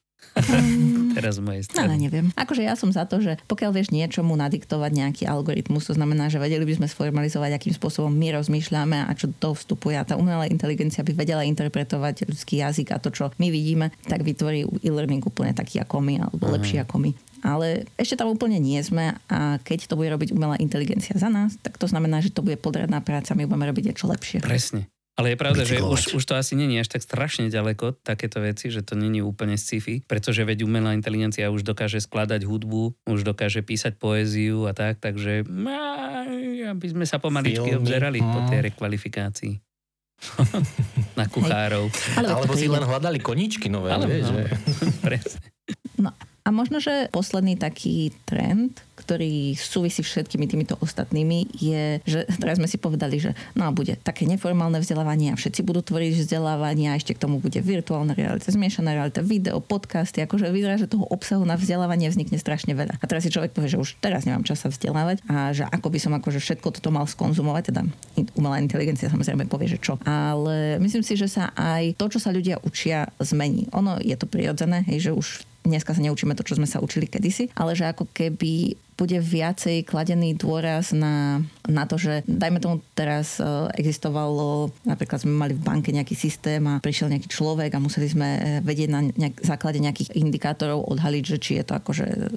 Teraz 1.19 1.37
z 1.39 1.43
mojej 1.43 1.63
strany. 1.67 1.87
Ale 1.87 1.97
neviem. 1.99 2.27
Akože 2.39 2.63
ja 2.63 2.79
som 2.79 2.91
za 2.95 3.05
to, 3.05 3.19
že 3.19 3.37
pokiaľ 3.51 3.71
vieš 3.75 3.91
niečomu 3.91 4.39
nadiktovať 4.39 4.91
nejaký 4.95 5.25
algoritmus, 5.27 5.91
to 5.91 5.95
znamená, 5.99 6.31
že 6.31 6.39
vedeli 6.39 6.63
by 6.63 6.83
sme 6.83 6.87
sformalizovať, 6.87 7.51
akým 7.57 7.75
spôsobom 7.75 8.11
my 8.15 8.39
rozmýšľame 8.39 9.07
a 9.07 9.11
čo 9.19 9.31
do 9.31 9.37
toho 9.37 9.55
vstupuje. 9.59 9.99
A 9.99 10.07
tá 10.07 10.15
umelá 10.15 10.47
inteligencia 10.47 11.03
by 11.03 11.13
vedela 11.13 11.43
interpretovať 11.43 12.31
ľudský 12.31 12.63
jazyk 12.63 12.95
a 12.95 13.03
to, 13.03 13.11
čo 13.11 13.35
my 13.37 13.49
vidíme, 13.51 13.91
tak 14.07 14.23
vytvorí 14.23 14.65
e-learning 14.87 15.23
úplne 15.27 15.53
taký 15.53 15.83
ako 15.83 15.99
my, 15.99 16.23
alebo 16.23 16.47
uh-huh. 16.47 16.57
lepší 16.57 16.79
ako 16.83 16.97
my. 17.03 17.11
Ale 17.41 17.89
ešte 17.97 18.21
tam 18.21 18.29
úplne 18.29 18.61
nie 18.61 18.77
sme 18.85 19.17
a 19.33 19.57
keď 19.65 19.89
to 19.89 19.97
bude 19.97 20.13
robiť 20.13 20.37
umelá 20.37 20.61
inteligencia 20.61 21.17
za 21.17 21.33
nás, 21.33 21.57
tak 21.65 21.81
to 21.81 21.89
znamená, 21.89 22.21
že 22.21 22.29
to 22.29 22.45
bude 22.45 22.61
podradná 22.61 23.01
práca, 23.01 23.33
my 23.33 23.49
budeme 23.49 23.65
robiť 23.73 23.85
niečo 23.93 24.07
lepšie. 24.13 24.45
Presne. 24.45 24.85
Ale 25.21 25.37
je 25.37 25.39
pravda, 25.39 25.63
že 25.69 25.85
už, 25.85 26.17
už 26.17 26.25
to 26.25 26.33
asi 26.33 26.57
není 26.57 26.81
až 26.81 26.97
tak 26.97 27.05
strašne 27.05 27.53
ďaleko, 27.53 28.01
takéto 28.01 28.41
veci, 28.41 28.73
že 28.73 28.81
to 28.81 28.97
není 28.97 29.21
úplne 29.21 29.61
sci-fi, 29.61 30.01
pretože 30.09 30.41
veď 30.49 30.65
umelá 30.65 30.97
inteligencia 30.97 31.53
už 31.53 31.61
dokáže 31.61 32.01
skladať 32.01 32.49
hudbu, 32.49 32.97
už 33.05 33.21
dokáže 33.21 33.61
písať 33.61 34.01
poéziu 34.01 34.65
a 34.65 34.73
tak, 34.73 34.97
takže 34.97 35.45
aby 36.71 36.87
sme 36.89 37.05
sa 37.05 37.21
pomaličky 37.21 37.77
Filmy. 37.77 37.85
obzerali 37.85 38.19
mm. 38.25 38.31
po 38.33 38.41
tej 38.49 38.59
mm. 38.65 38.67
rekvalifikácii. 38.73 39.55
na 41.21 41.25
kuchárov. 41.29 41.89
Alebo 42.17 42.53
si 42.53 42.69
len 42.69 42.85
hľadali 42.85 43.21
koničky 43.21 43.73
nové, 43.73 43.93
Ale, 43.93 44.05
vieš, 44.05 44.29
no, 44.29 44.37
že... 44.37 44.45
Presne. 45.07 45.49
No 45.97 46.13
a 46.45 46.49
možno, 46.53 46.81
že 46.81 47.09
posledný 47.13 47.57
taký 47.57 48.13
trend, 48.25 48.81
ktorý 49.11 49.59
súvisí 49.59 50.07
všetkými 50.07 50.47
týmito 50.47 50.79
ostatnými, 50.79 51.51
je, 51.59 51.99
že 52.07 52.31
teraz 52.39 52.63
sme 52.63 52.71
si 52.71 52.79
povedali, 52.79 53.19
že 53.19 53.35
no 53.59 53.67
a 53.67 53.75
bude 53.75 53.99
také 53.99 54.23
neformálne 54.23 54.79
vzdelávanie 54.79 55.35
a 55.35 55.37
všetci 55.37 55.67
budú 55.67 55.83
tvoriť 55.83 56.15
vzdelávanie 56.15 56.95
a 56.95 56.95
ešte 56.95 57.19
k 57.19 57.27
tomu 57.27 57.43
bude 57.43 57.59
virtuálna 57.59 58.15
realita, 58.15 58.55
zmiešaná 58.55 58.95
realita, 58.95 59.19
video, 59.19 59.59
podcasty, 59.59 60.23
akože 60.23 60.55
vyzerá, 60.55 60.79
že 60.79 60.87
toho 60.87 61.11
obsahu 61.11 61.43
na 61.43 61.59
vzdelávanie 61.59 62.07
vznikne 62.07 62.39
strašne 62.39 62.71
veľa. 62.79 63.03
A 63.03 63.05
teraz 63.11 63.27
si 63.27 63.35
človek 63.35 63.51
povie, 63.51 63.75
že 63.75 63.83
už 63.83 63.99
teraz 63.99 64.23
nemám 64.31 64.47
čas 64.47 64.63
sa 64.63 64.71
vzdelávať 64.71 65.27
a 65.27 65.51
že 65.51 65.67
ako 65.67 65.91
by 65.91 65.99
som 65.99 66.15
akože 66.15 66.39
všetko 66.39 66.71
toto 66.79 66.95
mal 66.95 67.11
skonzumovať, 67.11 67.75
teda 67.75 67.83
umelá 68.39 68.63
inteligencia 68.63 69.11
samozrejme 69.11 69.51
povie, 69.51 69.75
že 69.75 69.83
čo. 69.83 69.99
Ale 70.07 70.79
myslím 70.79 71.03
si, 71.03 71.19
že 71.19 71.27
sa 71.27 71.51
aj 71.59 71.99
to, 71.99 72.07
čo 72.15 72.23
sa 72.23 72.31
ľudia 72.31 72.63
učia, 72.63 73.11
zmení. 73.19 73.67
Ono 73.75 73.99
je 73.99 74.15
to 74.15 74.31
prirodzené, 74.31 74.87
hej, 74.87 75.11
že 75.11 75.19
už 75.19 75.51
dneska 75.65 75.93
sa 75.93 76.01
neučíme 76.01 76.33
to, 76.33 76.47
čo 76.47 76.57
sme 76.57 76.65
sa 76.65 76.81
učili 76.81 77.05
kedysi, 77.05 77.53
ale 77.53 77.77
že 77.77 77.89
ako 77.89 78.09
keby 78.11 78.77
bude 79.01 79.17
viacej 79.17 79.89
kladený 79.89 80.37
dôraz 80.37 80.93
na, 80.93 81.41
na 81.65 81.89
to, 81.89 81.97
že 81.97 82.21
dajme 82.29 82.61
tomu 82.61 82.85
teraz 82.93 83.41
e, 83.41 83.49
existovalo, 83.81 84.69
napríklad 84.85 85.25
sme 85.25 85.33
mali 85.33 85.57
v 85.57 85.65
banke 85.65 85.89
nejaký 85.89 86.13
systém 86.13 86.61
a 86.69 86.85
prišiel 86.85 87.09
nejaký 87.09 87.33
človek 87.33 87.73
a 87.73 87.81
museli 87.81 88.13
sme 88.13 88.29
e, 88.29 88.41
vedieť 88.61 88.89
na 88.93 89.01
nejak, 89.09 89.41
základe 89.41 89.81
nejakých 89.81 90.13
indikátorov 90.13 90.85
odhaliť, 90.85 91.25
že 91.25 91.37
či 91.41 91.53
je 91.57 91.65
to 91.65 91.73
akože 91.81 92.29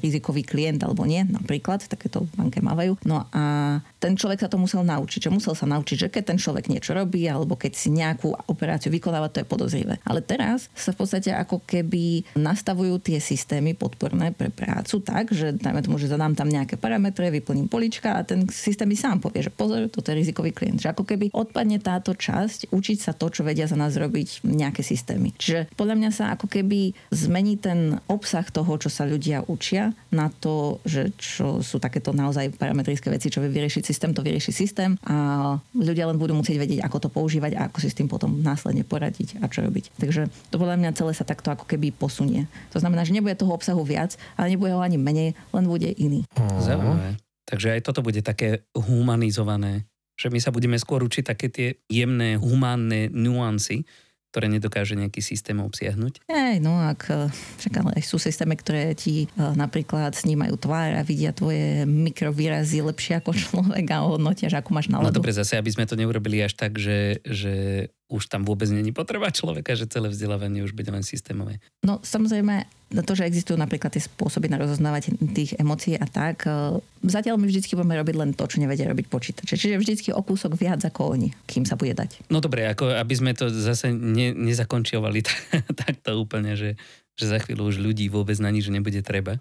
rizikový 0.00 0.46
klient 0.46 0.80
alebo 0.80 1.04
nie, 1.04 1.26
napríklad, 1.26 1.84
takéto 1.84 2.24
banke 2.38 2.62
mávajú. 2.62 2.96
No 3.04 3.28
a 3.34 3.76
ten 4.00 4.16
človek 4.16 4.46
sa 4.46 4.48
to 4.48 4.56
musel 4.56 4.80
naučiť, 4.86 5.28
že 5.28 5.34
musel 5.34 5.52
sa 5.52 5.68
naučiť, 5.68 6.08
že 6.08 6.12
keď 6.12 6.22
ten 6.32 6.38
človek 6.40 6.72
niečo 6.72 6.96
robí 6.96 7.28
alebo 7.28 7.58
keď 7.58 7.72
si 7.76 7.92
nejakú 7.92 8.32
operáciu 8.48 8.88
vykonáva, 8.88 9.28
to 9.28 9.44
je 9.44 9.50
podozrivé. 9.50 10.00
Ale 10.06 10.24
teraz 10.24 10.72
sa 10.72 10.94
v 10.96 11.04
podstate 11.04 11.34
ako 11.34 11.60
keby 11.66 12.24
nastavujú 12.38 13.02
tie 13.02 13.20
systémy 13.20 13.76
podporné 13.76 14.32
pre 14.32 14.48
prácu 14.48 15.02
tak, 15.04 15.32
že 15.34 15.52
dajme 15.52 15.79
tomu, 15.84 15.96
že 16.00 16.10
zadám 16.10 16.36
tam 16.36 16.48
nejaké 16.48 16.76
parametre, 16.76 17.28
vyplním 17.30 17.68
polička 17.70 18.16
a 18.16 18.24
ten 18.26 18.46
systém 18.48 18.88
mi 18.88 18.96
sám 18.98 19.22
povie, 19.22 19.46
že 19.46 19.52
pozor, 19.52 19.86
toto 19.88 20.10
je 20.10 20.20
rizikový 20.20 20.50
klient. 20.50 20.82
Že 20.82 20.92
ako 20.92 21.04
keby 21.06 21.26
odpadne 21.30 21.78
táto 21.78 22.16
časť, 22.16 22.72
učiť 22.72 22.98
sa 22.98 23.12
to, 23.14 23.30
čo 23.30 23.46
vedia 23.46 23.70
za 23.70 23.78
nás 23.78 23.94
robiť 23.94 24.44
nejaké 24.44 24.82
systémy. 24.82 25.32
Čiže 25.36 25.72
podľa 25.78 25.96
mňa 25.96 26.10
sa 26.10 26.24
ako 26.34 26.50
keby 26.50 26.92
zmení 27.12 27.60
ten 27.60 28.00
obsah 28.10 28.44
toho, 28.48 28.72
čo 28.80 28.90
sa 28.90 29.06
ľudia 29.06 29.46
učia 29.46 29.94
na 30.10 30.28
to, 30.28 30.82
že 30.84 31.14
čo 31.16 31.62
sú 31.62 31.78
takéto 31.78 32.10
naozaj 32.10 32.56
parametrické 32.58 33.08
veci, 33.10 33.30
čo 33.30 33.40
vie 33.40 33.50
vyriešiť 33.52 33.82
systém, 33.82 34.10
to 34.10 34.24
vyrieši 34.24 34.52
systém 34.52 34.98
a 35.06 35.56
ľudia 35.74 36.06
len 36.10 36.18
budú 36.18 36.34
musieť 36.34 36.58
vedieť, 36.58 36.80
ako 36.84 36.96
to 37.06 37.08
používať 37.08 37.56
a 37.56 37.70
ako 37.70 37.78
si 37.82 37.88
s 37.88 37.98
tým 37.98 38.10
potom 38.10 38.42
následne 38.42 38.82
poradiť 38.82 39.38
a 39.40 39.46
čo 39.46 39.62
robiť. 39.62 39.96
Takže 39.98 40.28
to 40.50 40.56
podľa 40.58 40.76
mňa 40.80 40.90
celé 40.96 41.12
sa 41.14 41.24
takto 41.26 41.54
ako 41.54 41.64
keby 41.66 41.94
posunie. 41.94 42.50
To 42.74 42.78
znamená, 42.82 43.06
že 43.06 43.14
nebude 43.14 43.36
toho 43.38 43.54
obsahu 43.54 43.82
viac, 43.86 44.16
ale 44.34 44.54
nebude 44.54 44.74
ho 44.74 44.82
ani 44.82 44.98
menej, 45.00 45.36
len 45.54 45.59
bude 45.66 45.90
iný. 45.90 46.24
Zaujímavé. 46.60 47.18
Takže 47.48 47.74
aj 47.74 47.80
toto 47.82 48.00
bude 48.06 48.22
také 48.22 48.62
humanizované, 48.78 49.90
že 50.14 50.30
my 50.30 50.38
sa 50.38 50.54
budeme 50.54 50.78
skôr 50.78 51.02
učiť 51.02 51.24
také 51.26 51.50
tie 51.50 51.68
jemné, 51.90 52.38
humánne 52.38 53.10
nuancy, 53.10 53.88
ktoré 54.30 54.46
nedokáže 54.46 54.94
nejaký 54.94 55.18
systém 55.18 55.58
obsiahnuť? 55.58 56.22
Hej, 56.30 56.62
no 56.62 56.78
ak, 56.78 57.10
eh, 57.10 57.26
však 57.58 57.74
ale 57.82 57.98
sú 57.98 58.22
systémy, 58.22 58.54
ktoré 58.54 58.94
ti 58.94 59.26
uh, 59.34 59.58
napríklad 59.58 60.14
snímajú 60.14 60.54
tvár 60.54 60.94
a 60.94 61.02
vidia 61.02 61.34
tvoje 61.34 61.82
mikrovýrazy 61.82 62.78
lepšie 62.86 63.18
ako 63.18 63.34
človek 63.42 63.86
a 63.90 64.06
hodnotia, 64.06 64.46
že 64.46 64.62
ako 64.62 64.70
máš 64.70 64.86
náladu. 64.86 65.10
No 65.10 65.18
dobre, 65.18 65.34
zase, 65.34 65.58
aby 65.58 65.74
sme 65.74 65.90
to 65.90 65.98
neurobili 65.98 66.38
až 66.46 66.54
tak, 66.54 66.78
že, 66.78 67.18
že 67.26 67.90
už 68.10 68.26
tam 68.26 68.42
vôbec 68.42 68.66
není 68.68 68.90
potreba 68.90 69.30
človeka, 69.30 69.78
že 69.78 69.86
celé 69.86 70.10
vzdelávanie 70.10 70.66
už 70.66 70.74
bude 70.74 70.90
len 70.90 71.06
systémové. 71.06 71.62
No 71.86 72.02
samozrejme, 72.02 72.66
to, 73.06 73.14
že 73.14 73.22
existujú 73.22 73.54
napríklad 73.54 73.94
tie 73.94 74.02
spôsoby 74.02 74.50
na 74.50 74.58
rozoznávať 74.58 75.14
tých 75.30 75.54
emócií 75.54 75.94
a 75.94 76.10
tak, 76.10 76.42
e, 76.50 76.82
zatiaľ 77.06 77.38
my 77.38 77.46
vždy 77.46 77.70
budeme 77.78 77.94
robiť 78.02 78.16
len 78.18 78.30
to, 78.34 78.42
čo 78.50 78.58
nevedia 78.58 78.90
robiť 78.90 79.06
počítače. 79.06 79.54
Čiže 79.54 79.78
vždycky 79.78 80.10
o 80.10 80.18
kúsok 80.26 80.58
viac 80.58 80.82
ako 80.82 81.14
oni, 81.14 81.30
kým 81.46 81.62
sa 81.62 81.78
bude 81.78 81.94
dať. 81.94 82.26
No 82.34 82.42
dobre, 82.42 82.66
ako 82.66 82.90
aby 82.90 83.14
sme 83.14 83.30
to 83.38 83.46
zase 83.46 83.94
ne, 83.94 84.34
nezakončiovali 84.34 85.22
takto 85.86 86.18
úplne, 86.18 86.58
že, 86.58 86.74
že 87.14 87.30
za 87.30 87.38
chvíľu 87.38 87.70
už 87.70 87.78
ľudí 87.78 88.10
vôbec 88.10 88.34
na 88.42 88.50
nič 88.50 88.66
nebude 88.66 88.98
treba. 89.06 89.38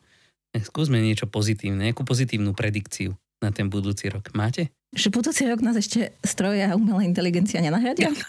Skúsme 0.54 1.02
niečo 1.02 1.26
pozitívne, 1.26 1.90
nejakú 1.90 2.06
pozitívnu 2.06 2.54
predikciu 2.54 3.18
na 3.40 3.50
ten 3.56 3.72
budúci 3.72 4.12
rok. 4.12 4.32
Máte? 4.36 4.72
Že 4.92 5.08
budúci 5.14 5.44
rok 5.48 5.64
nás 5.64 5.78
ešte 5.80 6.12
stroje 6.26 6.66
a 6.66 6.76
umelá 6.76 7.04
inteligencia 7.06 7.64
nenahradia? 7.64 8.12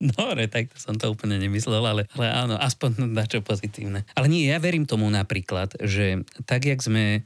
Dobre, 0.00 0.48
tak 0.48 0.72
to 0.72 0.80
som 0.80 0.96
to 0.96 1.12
úplne 1.12 1.36
nemyslel, 1.36 1.84
ale, 1.84 2.08
ale 2.16 2.26
áno, 2.32 2.56
aspoň 2.56 3.04
na 3.12 3.28
čo 3.28 3.44
pozitívne. 3.44 4.08
Ale 4.16 4.32
nie, 4.32 4.48
ja 4.48 4.56
verím 4.56 4.88
tomu 4.88 5.04
napríklad, 5.12 5.76
že 5.76 6.24
tak, 6.48 6.64
jak 6.64 6.80
sme 6.80 7.20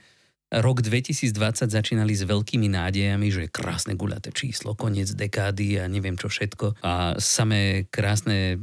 rok 0.53 0.85
2020 0.85 1.35
začínali 1.71 2.13
s 2.15 2.27
veľkými 2.27 2.69
nádejami, 2.71 3.29
že 3.33 3.51
krásne 3.51 3.97
guľaté 3.97 4.31
číslo, 4.31 4.77
koniec 4.77 5.11
dekády 5.11 5.81
a 5.81 5.89
neviem 5.89 6.15
čo 6.15 6.29
všetko 6.29 6.83
a 6.85 7.17
samé 7.19 7.87
krásne 7.89 8.59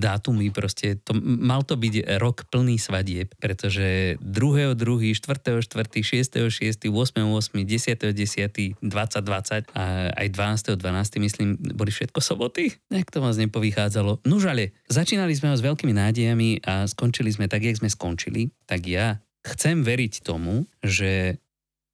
dátumy 0.00 0.50
proste. 0.50 0.98
To, 1.06 1.14
mal 1.22 1.62
to 1.66 1.76
byť 1.76 2.18
rok 2.18 2.48
plný 2.48 2.80
svadieb, 2.80 3.34
pretože 3.38 4.16
2. 4.22 4.74
2. 4.74 5.14
4. 5.14 5.62
4. 5.62 5.66
6. 5.66 6.50
6. 6.50 6.88
8. 6.88 6.92
8. 6.92 7.64
10. 7.64 8.14
10. 8.14 8.80
20. 8.80 9.24
20 9.24 9.70
a 9.74 9.84
aj 10.12 10.28
12. 10.30 10.78
12. 10.78 11.24
myslím, 11.24 11.48
boli 11.74 11.90
všetko 11.90 12.20
soboty. 12.20 12.74
Jak 12.92 13.10
to 13.10 13.24
vás 13.24 13.40
nepovychádzalo? 13.40 14.24
Nužale, 14.28 14.76
začínali 14.86 15.32
sme 15.34 15.52
ho 15.52 15.56
s 15.56 15.64
veľkými 15.64 15.94
nádejami 15.96 16.64
a 16.64 16.84
skončili 16.84 17.32
sme 17.32 17.48
tak, 17.48 17.64
jak 17.64 17.80
sme 17.80 17.88
skončili, 17.88 18.52
tak 18.68 18.84
ja 18.86 19.23
chcem 19.44 19.84
veriť 19.84 20.24
tomu, 20.24 20.64
že 20.80 21.36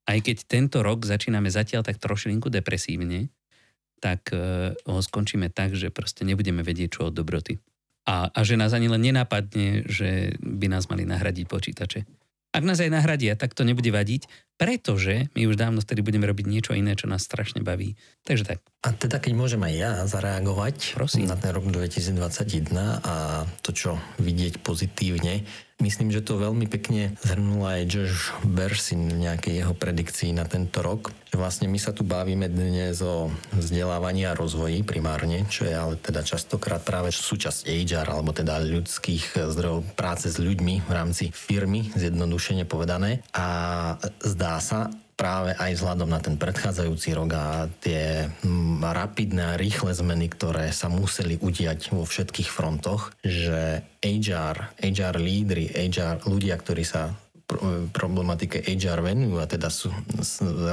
aj 0.06 0.18
keď 0.26 0.36
tento 0.46 0.78
rok 0.82 1.06
začíname 1.06 1.50
zatiaľ 1.50 1.82
tak 1.86 1.98
trošilinku 1.98 2.50
depresívne, 2.50 3.30
tak 4.00 4.32
uh, 4.32 4.72
ho 4.88 5.00
skončíme 5.02 5.52
tak, 5.52 5.76
že 5.76 5.92
proste 5.92 6.24
nebudeme 6.24 6.64
vedieť, 6.64 6.98
čo 6.98 7.12
od 7.12 7.14
dobroty. 7.14 7.60
A, 8.08 8.32
a 8.32 8.40
že 8.42 8.56
nás 8.56 8.72
ani 8.72 8.88
len 8.88 9.04
nenapadne, 9.04 9.84
že 9.84 10.34
by 10.40 10.66
nás 10.72 10.88
mali 10.88 11.04
nahradiť 11.04 11.46
počítače. 11.46 12.00
Ak 12.50 12.66
nás 12.66 12.82
aj 12.82 12.90
nahradia, 12.90 13.38
tak 13.38 13.54
to 13.54 13.62
nebude 13.62 13.86
vadiť, 13.94 14.26
pretože 14.58 15.30
my 15.38 15.46
už 15.46 15.54
dávno 15.54 15.78
vtedy 15.78 16.02
budeme 16.02 16.26
robiť 16.26 16.50
niečo 16.50 16.72
iné, 16.74 16.98
čo 16.98 17.06
nás 17.06 17.22
strašne 17.22 17.62
baví. 17.62 17.94
Takže 18.26 18.42
tak. 18.42 18.58
A 18.82 18.90
teda 18.90 19.22
keď 19.22 19.32
môžem 19.38 19.62
aj 19.62 19.74
ja 19.78 19.90
zareagovať 20.10 20.98
Prosím. 20.98 21.30
na 21.30 21.38
ten 21.38 21.54
rok 21.54 21.70
2021 21.70 22.74
a 23.06 23.46
to, 23.62 23.70
čo 23.70 23.94
vidieť 24.18 24.66
pozitívne, 24.66 25.46
Myslím, 25.80 26.12
že 26.12 26.20
to 26.20 26.36
veľmi 26.36 26.68
pekne 26.68 27.16
zhrnula 27.24 27.80
aj 27.80 27.88
Josh 27.88 28.36
Bersin 28.44 29.08
v 29.08 29.24
nejakej 29.24 29.64
jeho 29.64 29.72
predikcii 29.72 30.36
na 30.36 30.44
tento 30.44 30.84
rok. 30.84 31.08
Vlastne 31.32 31.72
my 31.72 31.80
sa 31.80 31.96
tu 31.96 32.04
bavíme 32.04 32.52
dnes 32.52 33.00
o 33.00 33.32
vzdelávaní 33.56 34.28
a 34.28 34.36
rozvoji 34.36 34.84
primárne, 34.84 35.48
čo 35.48 35.64
je 35.64 35.72
ale 35.72 35.96
teda 35.96 36.20
častokrát 36.20 36.84
práve 36.84 37.08
súčasť 37.08 37.64
HR, 37.64 38.12
alebo 38.12 38.36
teda 38.36 38.60
ľudských 38.60 39.40
zdrojov 39.40 39.96
práce 39.96 40.28
s 40.28 40.36
ľuďmi 40.36 40.84
v 40.84 40.92
rámci 40.92 41.32
firmy, 41.32 41.88
zjednodušene 41.96 42.68
povedané. 42.68 43.24
A 43.32 43.96
zdá 44.20 44.60
sa, 44.60 44.92
práve 45.20 45.52
aj 45.52 45.76
vzhľadom 45.76 46.08
na 46.08 46.16
ten 46.16 46.40
predchádzajúci 46.40 47.12
rok 47.12 47.36
a 47.36 47.68
tie 47.84 48.32
mm, 48.40 48.80
rapidné 48.80 49.52
a 49.52 49.58
rýchle 49.60 49.92
zmeny, 49.92 50.32
ktoré 50.32 50.72
sa 50.72 50.88
museli 50.88 51.36
udiať 51.36 51.92
vo 51.92 52.08
všetkých 52.08 52.48
frontoch, 52.48 53.12
že 53.20 53.84
HR, 54.00 54.80
HR 54.80 55.20
lídry, 55.20 55.68
HR 55.68 56.24
ľudia, 56.24 56.56
ktorí 56.56 56.88
sa 56.88 57.12
problematike 57.90 58.62
HR 58.62 59.02
venujú 59.02 59.42
a 59.42 59.46
teda 59.50 59.66
sú 59.72 59.90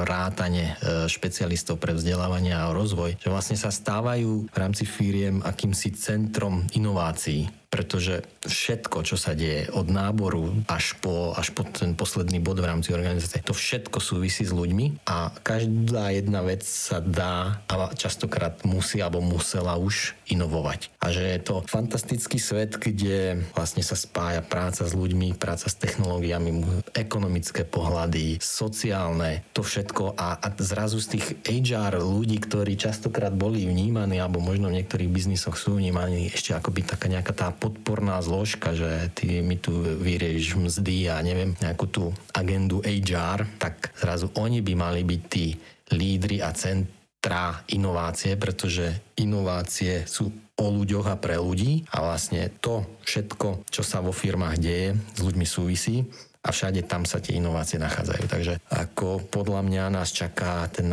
rátane 0.06 0.78
e, 0.78 1.10
špecialistov 1.10 1.82
pre 1.82 1.98
vzdelávanie 1.98 2.54
a 2.54 2.70
rozvoj, 2.70 3.18
že 3.18 3.34
vlastne 3.34 3.58
sa 3.58 3.74
stávajú 3.74 4.46
v 4.46 4.58
rámci 4.58 4.86
firiem 4.86 5.42
akýmsi 5.42 5.98
centrom 5.98 6.70
inovácií 6.78 7.50
pretože 7.68 8.24
všetko, 8.48 9.04
čo 9.04 9.20
sa 9.20 9.36
deje 9.36 9.68
od 9.76 9.92
náboru 9.92 10.64
až 10.72 10.96
po, 11.04 11.36
až 11.36 11.52
po 11.52 11.68
ten 11.68 11.94
posledný 11.94 12.40
bod 12.40 12.64
v 12.64 12.70
rámci 12.72 12.96
organizácie, 12.96 13.44
to 13.44 13.52
všetko 13.52 14.00
súvisí 14.00 14.48
s 14.48 14.56
ľuďmi 14.56 15.04
a 15.04 15.36
každá 15.44 16.16
jedna 16.16 16.42
vec 16.48 16.64
sa 16.64 17.04
dá 17.04 17.60
a 17.68 17.92
častokrát 17.92 18.64
musí 18.64 19.04
alebo 19.04 19.20
musela 19.20 19.76
už 19.76 20.16
inovovať. 20.32 20.96
A 21.04 21.12
že 21.12 21.24
je 21.24 21.40
to 21.44 21.56
fantastický 21.68 22.40
svet, 22.40 22.80
kde 22.80 23.44
vlastne 23.52 23.84
sa 23.84 24.00
spája 24.00 24.40
práca 24.40 24.88
s 24.88 24.96
ľuďmi, 24.96 25.36
práca 25.36 25.68
s 25.68 25.76
technológiami, 25.76 26.64
ekonomické 26.96 27.68
pohľady, 27.68 28.40
sociálne, 28.40 29.44
to 29.52 29.64
všetko 29.64 30.16
a, 30.16 30.40
a 30.40 30.48
zrazu 30.64 31.04
z 31.04 31.20
tých 31.20 31.28
HR 31.44 32.00
ľudí, 32.00 32.40
ktorí 32.40 32.80
častokrát 32.80 33.36
boli 33.36 33.68
vnímaní 33.68 34.24
alebo 34.24 34.40
možno 34.40 34.72
v 34.72 34.80
niektorých 34.80 35.12
biznisoch 35.12 35.60
sú 35.60 35.76
vnímaní 35.76 36.32
ešte 36.32 36.56
akoby 36.56 36.88
taká 36.88 37.12
nejaká 37.12 37.34
tá 37.36 37.57
podporná 37.58 38.22
zložka, 38.22 38.78
že 38.78 39.10
ty 39.18 39.42
mi 39.42 39.58
tu 39.58 39.74
vyrieš 39.82 40.58
mzdy 40.58 41.12
a 41.12 41.22
neviem, 41.26 41.58
nejakú 41.60 41.86
tú 41.90 42.04
agendu 42.32 42.80
HR, 42.86 43.46
tak 43.58 43.92
zrazu 43.98 44.30
oni 44.38 44.62
by 44.62 44.74
mali 44.78 45.02
byť 45.04 45.22
tí 45.28 45.58
lídry 45.92 46.40
a 46.46 46.54
centra 46.54 47.66
inovácie, 47.74 48.38
pretože 48.38 49.14
inovácie 49.18 50.06
sú 50.06 50.30
o 50.58 50.66
ľuďoch 50.74 51.06
a 51.14 51.16
pre 51.22 51.38
ľudí 51.38 51.86
a 51.94 52.02
vlastne 52.02 52.50
to 52.58 52.86
všetko, 53.06 53.70
čo 53.70 53.86
sa 53.86 54.02
vo 54.02 54.10
firmách 54.10 54.58
deje, 54.58 54.98
s 54.98 55.20
ľuďmi 55.22 55.46
súvisí 55.46 56.02
a 56.42 56.50
všade 56.50 56.88
tam 56.88 57.04
sa 57.04 57.22
tie 57.22 57.38
inovácie 57.38 57.78
nachádzajú. 57.78 58.24
Takže 58.26 58.54
ako 58.72 59.28
podľa 59.30 59.62
mňa 59.68 59.84
nás 59.94 60.10
čaká 60.10 60.66
ten 60.72 60.90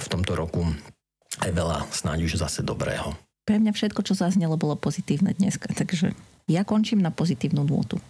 v 0.00 0.06
tomto 0.08 0.32
roku 0.38 0.64
aj 1.44 1.50
veľa 1.52 1.78
snáď 1.92 2.24
už 2.24 2.40
zase 2.40 2.64
dobrého. 2.64 3.25
Pre 3.46 3.62
mňa 3.62 3.72
všetko, 3.72 4.02
čo 4.02 4.18
zaznelo, 4.18 4.58
bolo 4.58 4.74
pozitívne 4.74 5.30
dneska, 5.38 5.70
takže 5.70 6.18
ja 6.50 6.66
končím 6.66 6.98
na 6.98 7.14
pozitívnu 7.14 7.62
nôtu. 7.62 8.02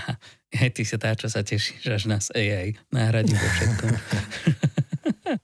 Aj 0.64 0.70
ty 0.72 0.82
sa 0.88 0.96
tá, 0.96 1.12
čo 1.12 1.28
sa 1.28 1.44
tešíš, 1.44 1.84
až 1.92 2.08
nás 2.08 2.32
AI 2.32 2.72
nahradí 2.88 3.36
vo 3.36 3.48
všetkom. 3.52 3.92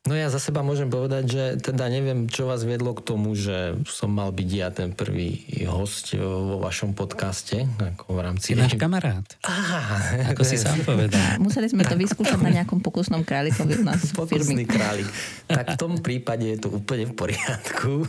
No 0.08 0.16
ja 0.16 0.32
za 0.32 0.40
seba 0.40 0.64
môžem 0.64 0.88
povedať, 0.88 1.24
že 1.28 1.44
teda 1.60 1.88
neviem, 1.92 2.24
čo 2.28 2.48
vás 2.48 2.64
viedlo 2.64 2.96
k 2.96 3.04
tomu, 3.04 3.36
že 3.36 3.76
som 3.84 4.12
mal 4.12 4.32
byť 4.32 4.48
ja 4.48 4.68
ten 4.72 4.92
prvý 4.92 5.44
host 5.68 6.16
vo 6.16 6.60
vašom 6.60 6.96
podcaste. 6.96 7.68
Ako 7.80 8.16
v 8.16 8.20
rámci... 8.20 8.52
Si 8.52 8.56
náš 8.56 8.76
kamarát. 8.80 9.24
Aha, 9.44 10.32
ako 10.32 10.42
si 10.44 10.56
sám 10.56 10.80
povedal. 10.84 11.20
Museli 11.44 11.68
sme 11.68 11.84
to 11.84 11.96
vyskúšať 12.00 12.40
na 12.40 12.52
nejakom 12.52 12.80
pokusnom 12.80 13.24
králikovi 13.24 13.80
u 13.80 13.84
nás 13.84 14.00
firmy. 14.12 14.64
králik. 14.64 15.08
Tak 15.48 15.76
v 15.76 15.80
tom 15.80 16.00
prípade 16.00 16.48
je 16.48 16.58
to 16.64 16.68
úplne 16.72 17.08
v 17.08 17.14
poriadku. 17.16 18.08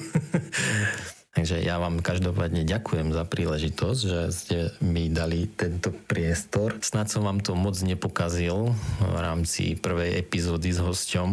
Takže 1.35 1.59
ja 1.59 1.75
vám 1.75 1.99
každopádne 1.99 2.63
ďakujem 2.63 3.11
za 3.11 3.27
príležitosť, 3.27 3.99
že 3.99 4.19
ste 4.31 4.57
mi 4.79 5.11
dali 5.11 5.51
tento 5.51 5.91
priestor. 5.91 6.79
Snad 6.79 7.11
som 7.11 7.27
vám 7.27 7.43
to 7.43 7.51
moc 7.59 7.75
nepokazil 7.83 8.71
v 9.03 9.17
rámci 9.19 9.75
prvej 9.75 10.15
epizódy 10.15 10.71
s 10.71 10.79
hosťom. 10.79 11.29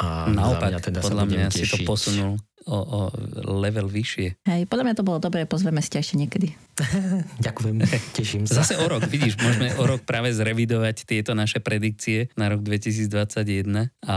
A 0.00 0.30
Naopak, 0.30 0.70
mňa 0.70 0.80
teda 0.80 1.00
podľa 1.02 1.24
mňa 1.28 1.46
tešiť. 1.50 1.66
si 1.66 1.84
to 1.84 1.90
posunul 1.90 2.32
o, 2.64 2.78
o 2.78 3.00
level 3.60 3.90
vyššie. 3.90 4.38
Hej, 4.48 4.62
podľa 4.70 4.84
mňa 4.86 4.94
to 4.96 5.04
bolo 5.04 5.18
dobre, 5.20 5.44
pozveme 5.44 5.82
ste 5.82 6.00
ešte 6.00 6.16
niekedy. 6.16 6.54
Ďakujem, 7.46 7.76
teším 8.16 8.44
sa. 8.46 8.64
Zase 8.64 8.80
o 8.80 8.86
rok, 8.86 9.04
vidíš, 9.10 9.36
môžeme 9.42 9.74
o 9.76 9.84
rok 9.84 10.06
práve 10.06 10.32
zrevidovať 10.32 11.04
tieto 11.04 11.34
naše 11.36 11.60
predikcie 11.60 12.32
na 12.38 12.48
rok 12.48 12.62
2021 12.64 13.92
a 14.06 14.16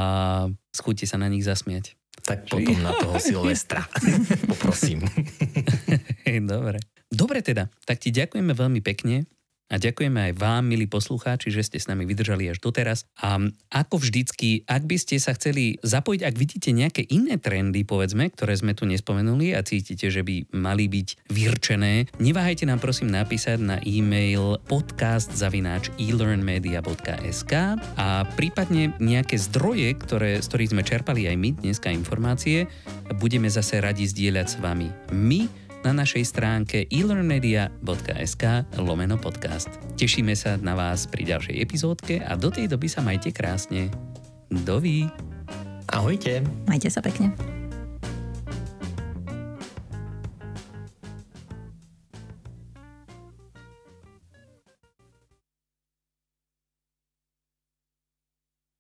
schúti 0.71 1.03
sa 1.03 1.19
na 1.19 1.27
nich 1.27 1.43
zasmiať. 1.43 1.97
Tak 2.23 2.47
potom 2.47 2.79
na 2.79 2.95
toho 2.95 3.19
Silvestra. 3.31 3.83
Poprosím. 4.47 5.03
Dobre. 6.53 6.79
Dobre 7.13 7.45
teda, 7.45 7.69
tak 7.85 8.01
ti 8.01 8.09
ďakujeme 8.09 8.57
veľmi 8.57 8.81
pekne 8.81 9.29
A 9.71 9.79
ďakujeme 9.79 10.31
aj 10.31 10.33
vám, 10.37 10.67
milí 10.67 10.85
poslucháči, 10.85 11.49
že 11.49 11.65
ste 11.65 11.79
s 11.79 11.89
nami 11.89 12.03
vydržali 12.03 12.51
až 12.51 12.59
doteraz. 12.59 13.07
A 13.17 13.41
ako 13.71 13.95
vždycky, 13.97 14.67
ak 14.67 14.83
by 14.85 14.97
ste 14.99 15.17
sa 15.17 15.33
chceli 15.33 15.81
zapojiť, 15.81 16.21
ak 16.21 16.35
vidíte 16.35 16.69
nejaké 16.75 17.01
iné 17.09 17.39
trendy, 17.39 17.87
povedzme, 17.87 18.29
ktoré 18.29 18.53
sme 18.53 18.77
tu 18.77 18.85
nespomenuli 18.85 19.55
a 19.55 19.65
cítite, 19.65 20.11
že 20.13 20.21
by 20.21 20.53
mali 20.53 20.85
byť 20.91 21.31
vyrčené, 21.31 22.11
neváhajte 22.19 22.67
nám 22.69 22.83
prosím 22.83 23.15
napísať 23.15 23.63
na 23.63 23.77
e-mail 23.81 24.61
podcast.zavináč 24.69 25.95
elearnmedia.sk 25.97 27.53
a 27.97 28.07
prípadne 28.35 28.93
nejaké 29.01 29.39
zdroje, 29.41 29.95
ktoré, 29.97 30.43
z 30.43 30.47
ktorých 30.53 30.71
sme 30.75 30.83
čerpali 30.85 31.25
aj 31.25 31.35
my 31.39 31.49
dneska 31.65 31.89
informácie, 31.89 32.69
budeme 33.17 33.49
zase 33.49 33.81
radi 33.81 34.05
zdieľať 34.05 34.47
s 34.47 34.55
vami. 34.61 34.89
My 35.15 35.62
na 35.83 35.91
našej 35.91 36.23
stránke 36.23 36.87
elearnmedia.sk 36.87 38.43
lomeno 38.79 39.19
podcast. 39.19 39.69
Tešíme 39.99 40.33
sa 40.33 40.55
na 40.57 40.73
vás 40.73 41.05
pri 41.05 41.27
ďalšej 41.27 41.55
epizódke 41.59 42.23
a 42.23 42.39
do 42.39 42.47
tej 42.47 42.71
doby 42.71 42.87
sa 42.87 43.03
majte 43.03 43.35
krásne. 43.35 43.91
Dovi! 44.47 45.07
Ahojte! 45.91 46.41
Majte 46.65 46.87
sa 46.87 47.03
pekne. 47.03 47.35